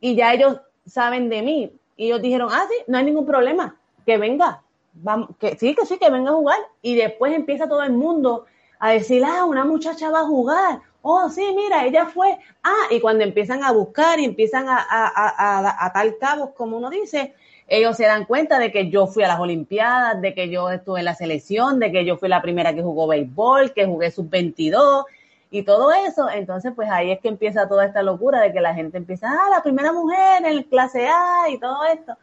Y 0.00 0.16
ya 0.16 0.32
ellos 0.32 0.58
saben 0.86 1.28
de 1.28 1.42
mí. 1.42 1.72
Y 1.96 2.06
ellos 2.06 2.22
dijeron, 2.22 2.48
ah, 2.50 2.66
sí, 2.68 2.76
no 2.86 2.96
hay 2.96 3.04
ningún 3.04 3.26
problema, 3.26 3.76
que 4.06 4.16
venga. 4.16 4.62
Vamos, 4.94 5.30
que 5.38 5.56
sí, 5.58 5.74
que 5.74 5.84
sí, 5.84 5.98
que 5.98 6.10
venga 6.10 6.30
a 6.30 6.34
jugar. 6.34 6.58
Y 6.80 6.94
después 6.94 7.34
empieza 7.34 7.68
todo 7.68 7.82
el 7.82 7.92
mundo 7.92 8.46
a 8.78 8.92
decir, 8.92 9.22
ah, 9.24 9.44
una 9.44 9.66
muchacha 9.66 10.10
va 10.10 10.20
a 10.20 10.26
jugar. 10.26 10.80
Oh, 11.02 11.28
sí, 11.28 11.52
mira, 11.54 11.84
ella 11.84 12.06
fue. 12.06 12.38
Ah, 12.62 12.86
y 12.90 12.98
cuando 13.00 13.24
empiezan 13.24 13.62
a 13.62 13.72
buscar 13.72 14.18
y 14.18 14.24
empiezan 14.24 14.68
a, 14.68 14.78
a, 14.78 15.06
a, 15.06 15.58
a 15.58 15.86
atar 15.86 16.16
cabos, 16.18 16.50
como 16.56 16.78
uno 16.78 16.88
dice, 16.88 17.34
ellos 17.68 17.96
se 17.96 18.04
dan 18.04 18.24
cuenta 18.26 18.58
de 18.58 18.70
que 18.70 18.90
yo 18.90 19.06
fui 19.06 19.24
a 19.24 19.28
las 19.28 19.40
Olimpiadas, 19.40 20.20
de 20.20 20.34
que 20.34 20.48
yo 20.48 20.70
estuve 20.70 21.00
en 21.00 21.04
la 21.04 21.14
selección, 21.14 21.80
de 21.80 21.90
que 21.90 22.04
yo 22.04 22.16
fui 22.16 22.28
la 22.28 22.42
primera 22.42 22.74
que 22.74 22.82
jugó 22.82 23.08
béisbol, 23.08 23.72
que 23.72 23.86
jugué 23.86 24.10
sub-22 24.10 25.04
y 25.50 25.62
todo 25.62 25.90
eso. 25.92 26.28
Entonces, 26.30 26.72
pues 26.76 26.88
ahí 26.90 27.10
es 27.10 27.20
que 27.20 27.28
empieza 27.28 27.68
toda 27.68 27.84
esta 27.84 28.02
locura 28.02 28.40
de 28.40 28.52
que 28.52 28.60
la 28.60 28.74
gente 28.74 28.98
empieza, 28.98 29.28
ah, 29.30 29.50
la 29.50 29.62
primera 29.62 29.92
mujer 29.92 30.44
en 30.44 30.62
clase 30.64 31.08
A 31.08 31.50
y 31.50 31.58
todo 31.58 31.84
esto. 31.92 32.16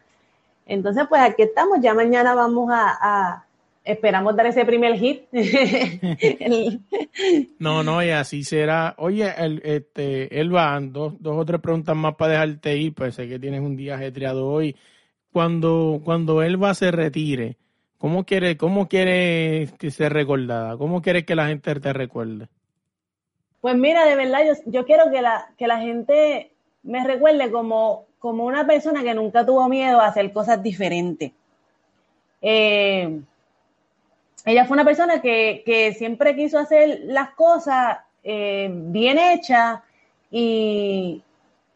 Entonces, 0.66 1.04
pues 1.10 1.22
aquí 1.22 1.42
estamos, 1.42 1.80
ya 1.82 1.94
mañana 1.94 2.34
vamos 2.36 2.70
a, 2.72 2.98
a 3.02 3.46
esperamos 3.84 4.34
dar 4.38 4.46
ese 4.46 4.64
primer 4.64 4.98
hit. 4.98 5.24
no, 7.60 7.84
no, 7.84 8.02
y 8.02 8.12
así 8.12 8.46
será. 8.46 8.96
Oye, 8.98 9.30
el, 9.38 9.62
este, 9.66 10.40
Elba, 10.40 10.80
dos, 10.82 11.22
dos 11.22 11.36
o 11.38 11.44
tres 11.44 11.60
preguntas 11.60 11.98
más 11.98 12.16
para 12.16 12.32
dejarte 12.32 12.78
ir, 12.78 12.94
pues 12.94 13.16
sé 13.16 13.28
que 13.28 13.40
tienes 13.40 13.60
un 13.60 13.76
día 13.76 13.96
ajetreado 13.96 14.48
hoy 14.48 14.74
cuando, 15.34 16.00
cuando 16.06 16.44
Elba 16.44 16.74
se 16.76 16.92
retire, 16.92 17.58
¿cómo 17.98 18.24
quiere, 18.24 18.56
cómo 18.56 18.88
quiere 18.88 19.68
que 19.80 19.92
sea 19.92 20.10
recordada? 20.10 20.78
¿Cómo 20.78 21.02
quieres 21.02 21.26
que 21.26 21.36
la 21.36 21.48
gente 21.48 21.74
te 21.80 21.92
recuerde? 21.92 22.48
Pues 23.60 23.76
mira, 23.76 24.06
de 24.06 24.16
verdad, 24.16 24.42
yo, 24.46 24.54
yo 24.68 24.86
quiero 24.86 25.10
que 25.12 25.22
la, 25.22 25.48
que 25.58 25.68
la 25.68 25.80
gente 25.80 26.52
me 26.84 27.04
recuerde 27.06 27.52
como, 27.52 28.06
como 28.20 28.46
una 28.46 28.68
persona 28.68 29.04
que 29.04 29.14
nunca 29.14 29.46
tuvo 29.46 29.68
miedo 29.68 30.00
a 30.00 30.08
hacer 30.08 30.32
cosas 30.32 30.62
diferentes. 30.62 31.32
Eh, 32.42 33.22
ella 34.46 34.66
fue 34.66 34.76
una 34.76 34.86
persona 34.86 35.22
que, 35.22 35.64
que, 35.66 35.94
siempre 35.94 36.36
quiso 36.36 36.60
hacer 36.60 37.02
las 37.06 37.32
cosas 37.32 38.00
eh, 38.24 38.70
bien 38.72 39.18
hechas 39.18 39.80
y, 40.30 41.24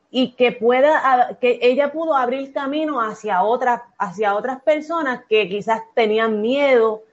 y 0.10 0.32
que 0.32 0.54
pueda, 0.54 1.38
que 1.42 1.60
ella 1.62 1.92
pudo 1.92 2.16
abrir 2.16 2.54
camino 2.54 3.02
hacia 3.02 3.44
otras, 3.44 3.82
hacia 3.98 4.36
otras 4.36 4.62
personas 4.62 5.24
que 5.28 5.50
quizás 5.50 5.82
tenían 5.94 6.42
miedo, 6.42 7.04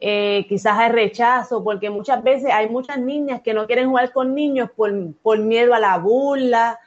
eh, 0.00 0.44
quizás 0.48 0.78
hay 0.78 0.90
rechazo, 0.90 1.64
porque 1.64 1.88
muchas 1.88 2.22
veces 2.22 2.50
hay 2.52 2.68
muchas 2.68 2.98
niñas 2.98 3.40
que 3.40 3.54
no 3.54 3.66
quieren 3.66 3.88
jugar 3.88 4.12
con 4.12 4.34
niños 4.34 4.70
por, 4.76 4.92
por 5.22 5.38
miedo 5.38 5.74
a 5.74 5.80
la 5.80 5.96
burla, 5.96 6.78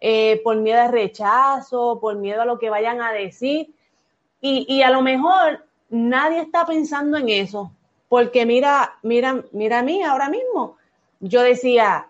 eh, 0.00 0.40
por 0.42 0.56
miedo 0.56 0.80
al 0.80 0.92
rechazo, 0.92 1.98
por 2.00 2.16
miedo 2.16 2.40
a 2.40 2.46
lo 2.46 2.58
que 2.58 2.70
vayan 2.70 3.02
a 3.02 3.12
decir. 3.12 3.74
Y, 4.40 4.64
y 4.68 4.82
a 4.82 4.90
lo 4.90 5.02
mejor 5.02 5.66
nadie 5.90 6.40
está 6.40 6.64
pensando 6.64 7.18
en 7.18 7.28
eso, 7.28 7.72
porque 8.08 8.46
mira, 8.46 8.94
mira, 9.02 9.44
mira 9.52 9.80
a 9.80 9.82
mí 9.82 10.02
ahora 10.02 10.30
mismo. 10.30 10.76
Yo 11.18 11.42
decía, 11.42 12.08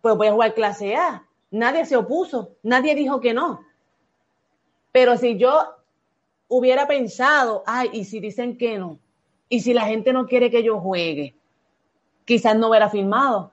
pues 0.00 0.16
voy 0.16 0.26
a 0.26 0.32
jugar 0.32 0.54
clase 0.54 0.96
A 0.96 1.25
Nadie 1.56 1.86
se 1.86 1.96
opuso, 1.96 2.50
nadie 2.62 2.94
dijo 2.94 3.18
que 3.18 3.32
no. 3.32 3.64
Pero 4.92 5.16
si 5.16 5.38
yo 5.38 5.74
hubiera 6.48 6.86
pensado, 6.86 7.62
ay, 7.66 7.88
¿y 7.94 8.04
si 8.04 8.20
dicen 8.20 8.58
que 8.58 8.78
no? 8.78 8.98
¿Y 9.48 9.60
si 9.60 9.72
la 9.72 9.86
gente 9.86 10.12
no 10.12 10.26
quiere 10.26 10.50
que 10.50 10.62
yo 10.62 10.78
juegue? 10.80 11.34
Quizás 12.26 12.56
no 12.56 12.68
hubiera 12.68 12.90
firmado 12.90 13.52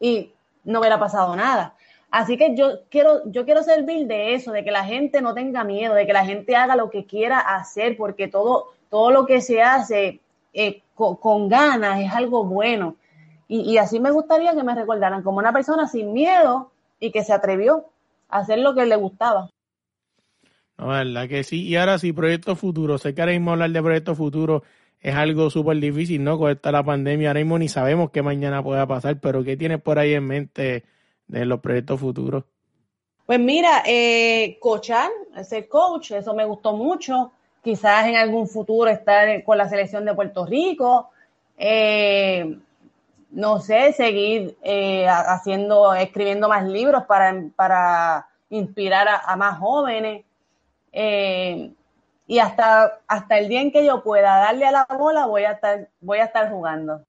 y 0.00 0.32
no 0.64 0.80
hubiera 0.80 0.98
pasado 0.98 1.36
nada. 1.36 1.76
Así 2.10 2.36
que 2.36 2.56
yo 2.56 2.80
quiero, 2.90 3.22
yo 3.30 3.44
quiero 3.44 3.62
servir 3.62 4.08
de 4.08 4.34
eso, 4.34 4.50
de 4.50 4.64
que 4.64 4.72
la 4.72 4.84
gente 4.84 5.20
no 5.20 5.34
tenga 5.34 5.62
miedo, 5.62 5.94
de 5.94 6.04
que 6.04 6.12
la 6.12 6.24
gente 6.24 6.56
haga 6.56 6.74
lo 6.74 6.90
que 6.90 7.06
quiera 7.06 7.38
hacer, 7.38 7.96
porque 7.96 8.26
todo, 8.26 8.72
todo 8.90 9.12
lo 9.12 9.24
que 9.24 9.40
se 9.40 9.62
hace 9.62 10.18
eh, 10.52 10.82
con, 10.96 11.14
con 11.16 11.48
ganas 11.48 12.00
es 12.00 12.12
algo 12.12 12.42
bueno. 12.42 12.96
Y, 13.48 13.60
y, 13.60 13.78
así 13.78 14.00
me 14.00 14.10
gustaría 14.10 14.54
que 14.54 14.64
me 14.64 14.74
recordaran 14.74 15.22
como 15.22 15.38
una 15.38 15.52
persona 15.52 15.86
sin 15.86 16.12
miedo 16.12 16.72
y 16.98 17.12
que 17.12 17.22
se 17.22 17.32
atrevió 17.32 17.86
a 18.28 18.38
hacer 18.38 18.58
lo 18.58 18.74
que 18.74 18.86
le 18.86 18.96
gustaba. 18.96 19.50
No, 20.78 20.88
verdad 20.88 21.28
que 21.28 21.44
sí. 21.44 21.62
Y 21.62 21.76
ahora 21.76 21.98
sí, 21.98 22.12
proyecto 22.12 22.56
futuro. 22.56 22.98
Sé 22.98 23.14
que 23.14 23.22
ahora 23.22 23.32
mismo 23.32 23.52
hablar 23.52 23.70
de 23.70 23.82
proyecto 23.82 24.14
futuro 24.14 24.62
es 25.00 25.14
algo 25.14 25.50
súper 25.50 25.78
difícil, 25.78 26.22
¿no? 26.22 26.38
Con 26.38 26.50
esta 26.50 26.72
la 26.72 26.82
pandemia, 26.82 27.28
ahora 27.28 27.40
mismo 27.40 27.58
ni 27.58 27.68
sabemos 27.68 28.10
qué 28.10 28.22
mañana 28.22 28.62
pueda 28.62 28.86
pasar, 28.86 29.20
pero 29.20 29.44
¿qué 29.44 29.56
tienes 29.56 29.80
por 29.80 29.98
ahí 29.98 30.14
en 30.14 30.26
mente 30.26 30.84
de 31.28 31.44
los 31.44 31.60
proyectos 31.60 32.00
futuros? 32.00 32.44
Pues 33.24 33.40
mira, 33.40 33.82
eh, 33.86 34.58
coachar, 34.60 35.10
ser 35.42 35.68
coach, 35.68 36.12
eso 36.12 36.34
me 36.34 36.44
gustó 36.44 36.74
mucho. 36.74 37.32
Quizás 37.62 38.06
en 38.06 38.16
algún 38.16 38.46
futuro 38.46 38.88
estar 38.90 39.42
con 39.42 39.58
la 39.58 39.68
selección 39.68 40.04
de 40.04 40.14
Puerto 40.14 40.46
Rico. 40.46 41.10
Eh, 41.58 42.58
no 43.36 43.60
sé, 43.60 43.92
seguir 43.92 44.56
eh, 44.62 45.06
haciendo, 45.06 45.92
escribiendo 45.92 46.48
más 46.48 46.66
libros 46.66 47.04
para, 47.04 47.34
para 47.54 48.26
inspirar 48.48 49.06
a, 49.22 49.36
más 49.36 49.58
jóvenes. 49.58 50.24
Eh, 50.90 51.70
y 52.26 52.38
hasta, 52.38 52.98
hasta 53.06 53.38
el 53.38 53.48
día 53.48 53.60
en 53.60 53.70
que 53.70 53.84
yo 53.84 54.02
pueda 54.02 54.38
darle 54.38 54.64
a 54.64 54.70
la 54.70 54.86
bola, 54.98 55.26
voy 55.26 55.42
a 55.42 55.52
estar, 55.52 55.90
voy 56.00 56.16
a 56.16 56.24
estar 56.24 56.50
jugando. 56.50 57.04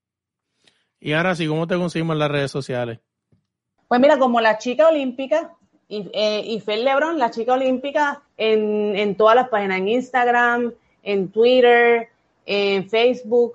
Y 1.00 1.14
ahora 1.14 1.34
sí, 1.34 1.48
¿cómo 1.48 1.66
te 1.66 1.78
conseguimos 1.78 2.12
en 2.12 2.18
las 2.18 2.30
redes 2.30 2.50
sociales? 2.50 2.98
Pues 3.88 3.98
mira, 3.98 4.18
como 4.18 4.42
la 4.42 4.58
chica 4.58 4.88
olímpica 4.88 5.54
y, 5.88 6.10
eh, 6.12 6.42
y 6.44 6.60
Fel 6.60 6.84
Lebron, 6.84 7.18
la 7.18 7.30
chica 7.30 7.54
olímpica, 7.54 8.20
en, 8.36 8.94
en 8.96 9.14
todas 9.16 9.34
las 9.34 9.48
páginas, 9.48 9.78
en 9.78 9.88
Instagram, 9.88 10.74
en 11.02 11.32
Twitter, 11.32 12.10
en 12.44 12.86
Facebook, 12.90 13.54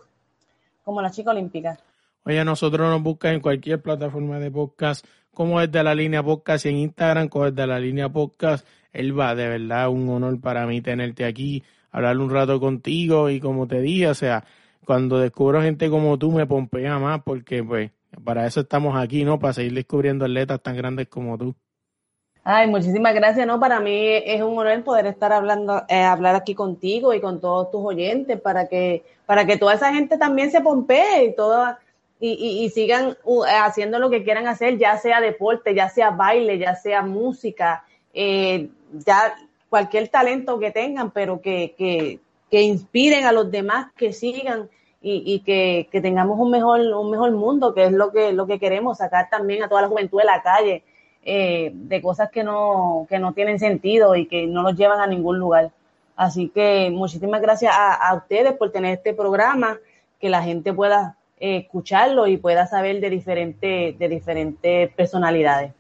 como 0.84 1.04
la 1.04 1.12
chica 1.12 1.30
olímpica. 1.30 1.78
Oye, 2.26 2.44
nosotros 2.46 2.90
nos 2.90 3.04
buscan 3.04 3.36
en 3.36 3.42
cualquier 3.42 3.82
plataforma 3.82 4.40
de 4.40 4.50
podcast, 4.50 5.06
como 5.34 5.60
es 5.60 5.72
de 5.72 5.84
la 5.84 5.94
línea 5.94 6.24
podcast, 6.24 6.66
y 6.66 6.70
en 6.70 6.78
Instagram, 6.78 7.28
como 7.28 7.48
es 7.48 7.56
de 7.56 7.68
la 7.68 7.80
línea 7.80 8.08
podcast. 8.10 8.66
Él 8.94 9.18
va, 9.18 9.36
de 9.36 9.50
verdad, 9.50 9.90
un 9.90 10.08
honor 10.10 10.40
para 10.40 10.66
mí 10.66 10.82
tenerte 10.82 11.26
aquí, 11.26 11.64
hablar 11.92 12.18
un 12.20 12.30
rato 12.30 12.60
contigo 12.60 13.30
y 13.30 13.40
como 13.40 13.68
te 13.68 13.82
dije, 13.82 14.08
o 14.08 14.14
sea, 14.14 14.46
cuando 14.86 15.20
descubro 15.20 15.62
gente 15.62 15.90
como 15.90 16.18
tú 16.18 16.32
me 16.32 16.46
pompea 16.46 17.00
más 17.00 17.22
porque 17.24 17.64
pues 17.64 17.92
para 18.24 18.46
eso 18.46 18.62
estamos 18.62 18.96
aquí, 18.96 19.24
¿no? 19.24 19.40
Para 19.40 19.54
seguir 19.54 19.74
descubriendo 19.74 20.26
atletas 20.26 20.62
tan 20.62 20.78
grandes 20.78 21.08
como 21.08 21.38
tú. 21.38 21.56
Ay, 22.46 22.68
muchísimas 22.68 23.14
gracias, 23.14 23.48
¿no? 23.48 23.60
Para 23.60 23.80
mí 23.80 23.98
es 23.98 24.42
un 24.42 24.58
honor 24.58 24.84
poder 24.84 25.08
estar 25.08 25.32
hablando, 25.32 25.84
eh, 25.88 26.04
hablar 26.04 26.36
aquí 26.36 26.54
contigo 26.54 27.14
y 27.14 27.22
con 27.22 27.40
todos 27.40 27.72
tus 27.72 27.82
oyentes 27.82 28.40
para 28.40 28.68
que, 28.68 29.04
para 29.26 29.46
que 29.46 29.58
toda 29.58 29.76
esa 29.76 29.94
gente 29.94 30.18
también 30.18 30.52
se 30.52 30.60
pompee 30.60 31.26
y 31.26 31.36
toda, 31.36 31.80
y, 32.20 32.64
y, 32.64 32.70
sigan 32.70 33.18
uh, 33.26 33.44
haciendo 33.44 34.00
lo 34.00 34.10
que 34.10 34.24
quieran 34.24 34.48
hacer, 34.48 34.78
ya 34.78 34.98
sea 34.98 35.20
deporte, 35.20 35.76
ya 35.76 35.90
sea 35.90 36.12
baile, 36.12 36.58
ya 36.58 36.76
sea 36.76 37.02
música, 37.02 37.84
eh, 38.14 38.70
ya 38.94 39.36
cualquier 39.70 40.08
talento 40.08 40.58
que 40.58 40.72
tengan, 40.72 41.12
pero 41.12 41.42
que, 41.42 41.76
que, 41.78 42.20
que 42.50 42.62
inspiren 42.62 43.26
a 43.26 43.34
los 43.34 43.52
demás, 43.52 43.92
que 43.98 44.14
sigan 44.14 44.70
y, 45.02 45.24
y 45.26 45.40
que, 45.42 45.90
que, 45.92 46.00
tengamos 46.00 46.40
un 46.40 46.50
mejor, 46.50 46.80
un 46.80 47.12
mejor 47.12 47.32
mundo, 47.32 47.74
que 47.74 47.86
es 47.86 47.92
lo 47.92 48.12
que, 48.12 48.32
lo 48.32 48.48
que 48.48 48.60
queremos, 48.60 49.00
sacar 49.00 49.30
también 49.30 49.64
a 49.64 49.68
toda 49.68 49.82
la 49.82 49.90
juventud 49.90 50.20
de 50.20 50.26
la 50.26 50.42
calle 50.42 50.84
eh, 51.26 51.72
de 51.74 52.02
cosas 52.02 52.30
que 52.30 52.44
no, 52.44 53.06
que 53.08 53.18
no 53.18 53.34
tienen 53.34 53.58
sentido 53.58 54.14
y 54.16 54.28
que 54.28 54.46
no 54.46 54.62
nos 54.62 54.76
llevan 54.76 55.00
a 55.00 55.08
ningún 55.08 55.40
lugar. 55.40 55.72
Así 56.18 56.50
que 56.50 56.90
muchísimas 56.92 57.42
gracias 57.42 57.74
a, 57.76 58.14
ustedes 58.16 58.54
por 58.54 58.72
tener 58.72 58.94
este 58.98 59.14
programa, 59.14 59.78
que 60.20 60.30
la 60.30 60.44
gente 60.44 60.74
pueda 60.74 61.18
escucharlo 61.44 62.26
y 62.28 62.38
pueda 62.38 62.66
saber 62.68 63.02
de 63.02 63.10
diferentes, 63.10 64.00
de 64.00 64.10
diferentes 64.10 64.94
personalidades. 64.94 65.74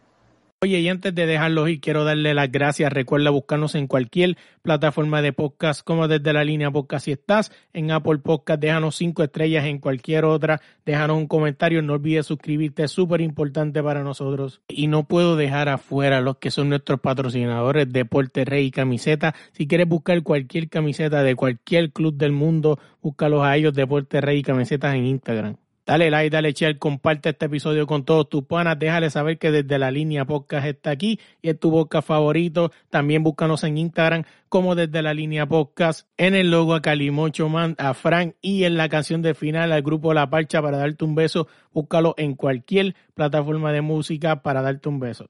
Oye, 0.63 0.79
y 0.79 0.87
antes 0.87 1.13
de 1.13 1.25
dejarlos 1.25 1.67
ir, 1.67 1.81
quiero 1.81 2.05
darle 2.05 2.33
las 2.33 2.49
gracias. 2.49 2.93
Recuerda 2.93 3.31
buscarnos 3.31 3.75
en 3.75 3.85
cualquier 3.85 4.37
plataforma 4.61 5.21
de 5.21 5.33
podcast, 5.33 5.83
como 5.83 6.07
desde 6.07 6.31
la 6.31 6.45
línea 6.45 6.71
podcast. 6.71 7.03
Si 7.03 7.11
estás 7.11 7.51
en 7.73 7.91
Apple 7.91 8.19
Podcast, 8.19 8.61
déjanos 8.61 8.95
cinco 8.95 9.23
estrellas 9.23 9.65
en 9.65 9.79
cualquier 9.79 10.23
otra. 10.23 10.61
Déjanos 10.85 11.17
un 11.17 11.27
comentario. 11.27 11.81
No 11.81 11.95
olvides 11.95 12.27
suscribirte, 12.27 12.83
es 12.83 12.91
súper 12.91 13.19
importante 13.19 13.83
para 13.83 14.03
nosotros. 14.03 14.61
Y 14.69 14.87
no 14.87 15.05
puedo 15.05 15.35
dejar 15.35 15.67
afuera 15.67 16.21
los 16.21 16.37
que 16.37 16.49
son 16.49 16.69
nuestros 16.69 17.01
patrocinadores, 17.01 17.91
Deporte 17.91 18.45
Rey 18.45 18.67
y 18.67 18.71
Camiseta. 18.71 19.35
Si 19.51 19.67
quieres 19.67 19.89
buscar 19.89 20.23
cualquier 20.23 20.69
camiseta 20.69 21.23
de 21.23 21.35
cualquier 21.35 21.91
club 21.91 22.15
del 22.15 22.31
mundo, 22.31 22.79
búscalos 23.01 23.43
a 23.43 23.57
ellos, 23.57 23.73
Deporte 23.73 24.21
Rey 24.21 24.39
y 24.39 24.43
Camisetas 24.43 24.95
en 24.95 25.07
Instagram. 25.07 25.57
Dale 25.85 26.09
like, 26.09 26.29
dale 26.29 26.53
share, 26.53 26.79
comparte 26.79 27.29
este 27.29 27.47
episodio 27.47 27.85
con 27.85 28.05
todos 28.05 28.29
tus 28.29 28.45
panas. 28.45 28.79
Déjale 28.79 29.09
saber 29.09 29.37
que 29.37 29.51
desde 29.51 29.77
la 29.77 29.91
línea 29.91 30.23
podcast 30.23 30.65
está 30.65 30.91
aquí 30.91 31.19
y 31.41 31.49
es 31.49 31.59
tu 31.59 31.71
podcast 31.71 32.07
favorito. 32.07 32.71
También 32.89 33.21
búscanos 33.21 33.65
en 33.65 33.77
Instagram 33.77 34.23
como 34.47 34.75
desde 34.75 35.01
la 35.01 35.13
línea 35.13 35.45
podcast. 35.45 36.07
En 36.15 36.35
el 36.35 36.51
logo 36.51 36.73
a 36.73 36.81
Calimocho 36.81 37.49
Man, 37.49 37.75
a 37.77 37.93
Frank 37.93 38.35
y 38.41 38.63
en 38.63 38.77
la 38.77 38.87
canción 38.87 39.21
de 39.21 39.33
final 39.33 39.73
al 39.73 39.81
grupo 39.81 40.13
La 40.13 40.29
Parcha 40.29 40.61
para 40.61 40.77
darte 40.77 41.03
un 41.03 41.15
beso. 41.15 41.47
Búscalo 41.73 42.15
en 42.17 42.35
cualquier 42.35 42.95
plataforma 43.13 43.73
de 43.73 43.81
música 43.81 44.41
para 44.41 44.61
darte 44.61 44.87
un 44.87 45.01
beso. 45.01 45.29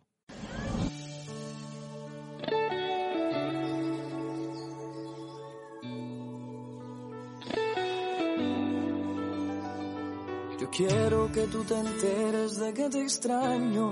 Quiero 10.75 11.31
que 11.31 11.45
tú 11.45 11.63
te 11.65 11.77
enteres 11.77 12.57
de 12.57 12.73
que 12.73 12.89
te 12.89 13.01
extraño. 13.03 13.91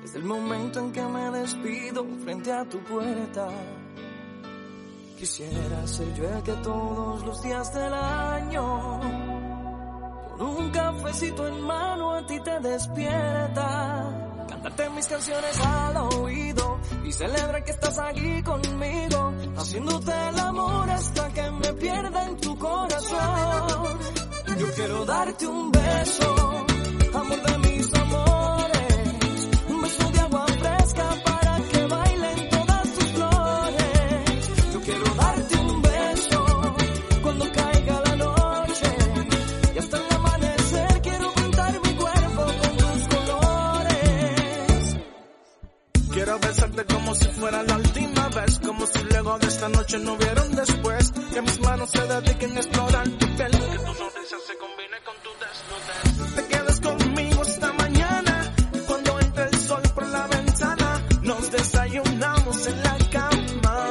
Desde 0.00 0.18
el 0.18 0.24
momento 0.24 0.78
en 0.78 0.92
que 0.92 1.02
me 1.02 1.30
despido 1.32 2.06
frente 2.22 2.52
a 2.52 2.64
tu 2.64 2.78
puerta. 2.84 3.48
Quisiera 5.18 5.84
ser 5.88 6.14
yo 6.14 6.28
el 6.28 6.42
que 6.44 6.52
todos 6.52 7.26
los 7.26 7.42
días 7.42 7.74
del 7.74 7.92
año, 7.92 9.00
con 10.38 10.46
un 10.46 10.70
cafecito 10.70 11.48
en 11.48 11.60
mano 11.60 12.12
a 12.12 12.24
ti 12.24 12.38
te 12.44 12.60
despierta. 12.60 14.44
Cantarte 14.48 14.90
mis 14.90 15.06
canciones 15.08 15.60
al 15.66 15.96
oído 16.20 16.78
y 17.04 17.10
celebrar 17.10 17.64
que 17.64 17.72
estás 17.72 17.98
aquí 17.98 18.42
conmigo, 18.44 19.32
haciéndote 19.56 20.12
el 20.28 20.38
amor 20.38 20.88
hasta 20.88 21.28
que 21.30 21.50
me 21.50 21.72
pierda 21.72 22.28
en 22.28 22.36
tu 22.36 22.56
corazón. 22.56 24.25
Yo 24.58 24.66
quiero 24.74 25.04
darte 25.04 25.46
un 25.46 25.70
beso, 25.70 26.66
amor 27.14 27.42
de 27.42 27.65
besarte 46.66 46.94
como 46.94 47.14
si 47.14 47.28
fuera 47.28 47.62
la 47.62 47.76
última 47.76 48.28
vez, 48.28 48.58
como 48.64 48.86
si 48.86 48.98
luego 49.04 49.38
de 49.38 49.46
esta 49.46 49.68
noche 49.68 49.98
no 49.98 50.12
hubiera 50.14 50.42
un 50.42 50.54
después, 50.54 51.12
que 51.12 51.42
mis 51.42 51.60
manos 51.60 51.90
se 51.90 52.06
dediquen 52.06 52.56
a 52.56 52.60
explorar 52.60 53.08
tu 53.08 53.26
piel, 53.36 53.50
que 53.50 53.78
tu 53.78 53.94
sonrisa 53.94 54.36
se 54.46 54.56
combine 54.58 54.98
con 55.04 55.14
tu 55.22 55.30
desnudez. 55.42 56.34
Te 56.34 56.46
quedas 56.46 56.80
conmigo 56.80 57.42
esta 57.42 57.72
mañana 57.72 58.54
cuando 58.86 59.20
entre 59.20 59.44
el 59.44 59.58
sol 59.58 59.82
por 59.94 60.06
la 60.08 60.26
ventana 60.26 61.02
nos 61.22 61.50
desayunamos 61.50 62.66
en 62.66 62.82
la 62.82 62.98
cama. 63.10 63.90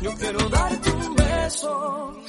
Yo 0.00 0.14
quiero 0.14 0.48
darte 0.48 0.90
un 0.90 1.14
beso, 1.16 2.22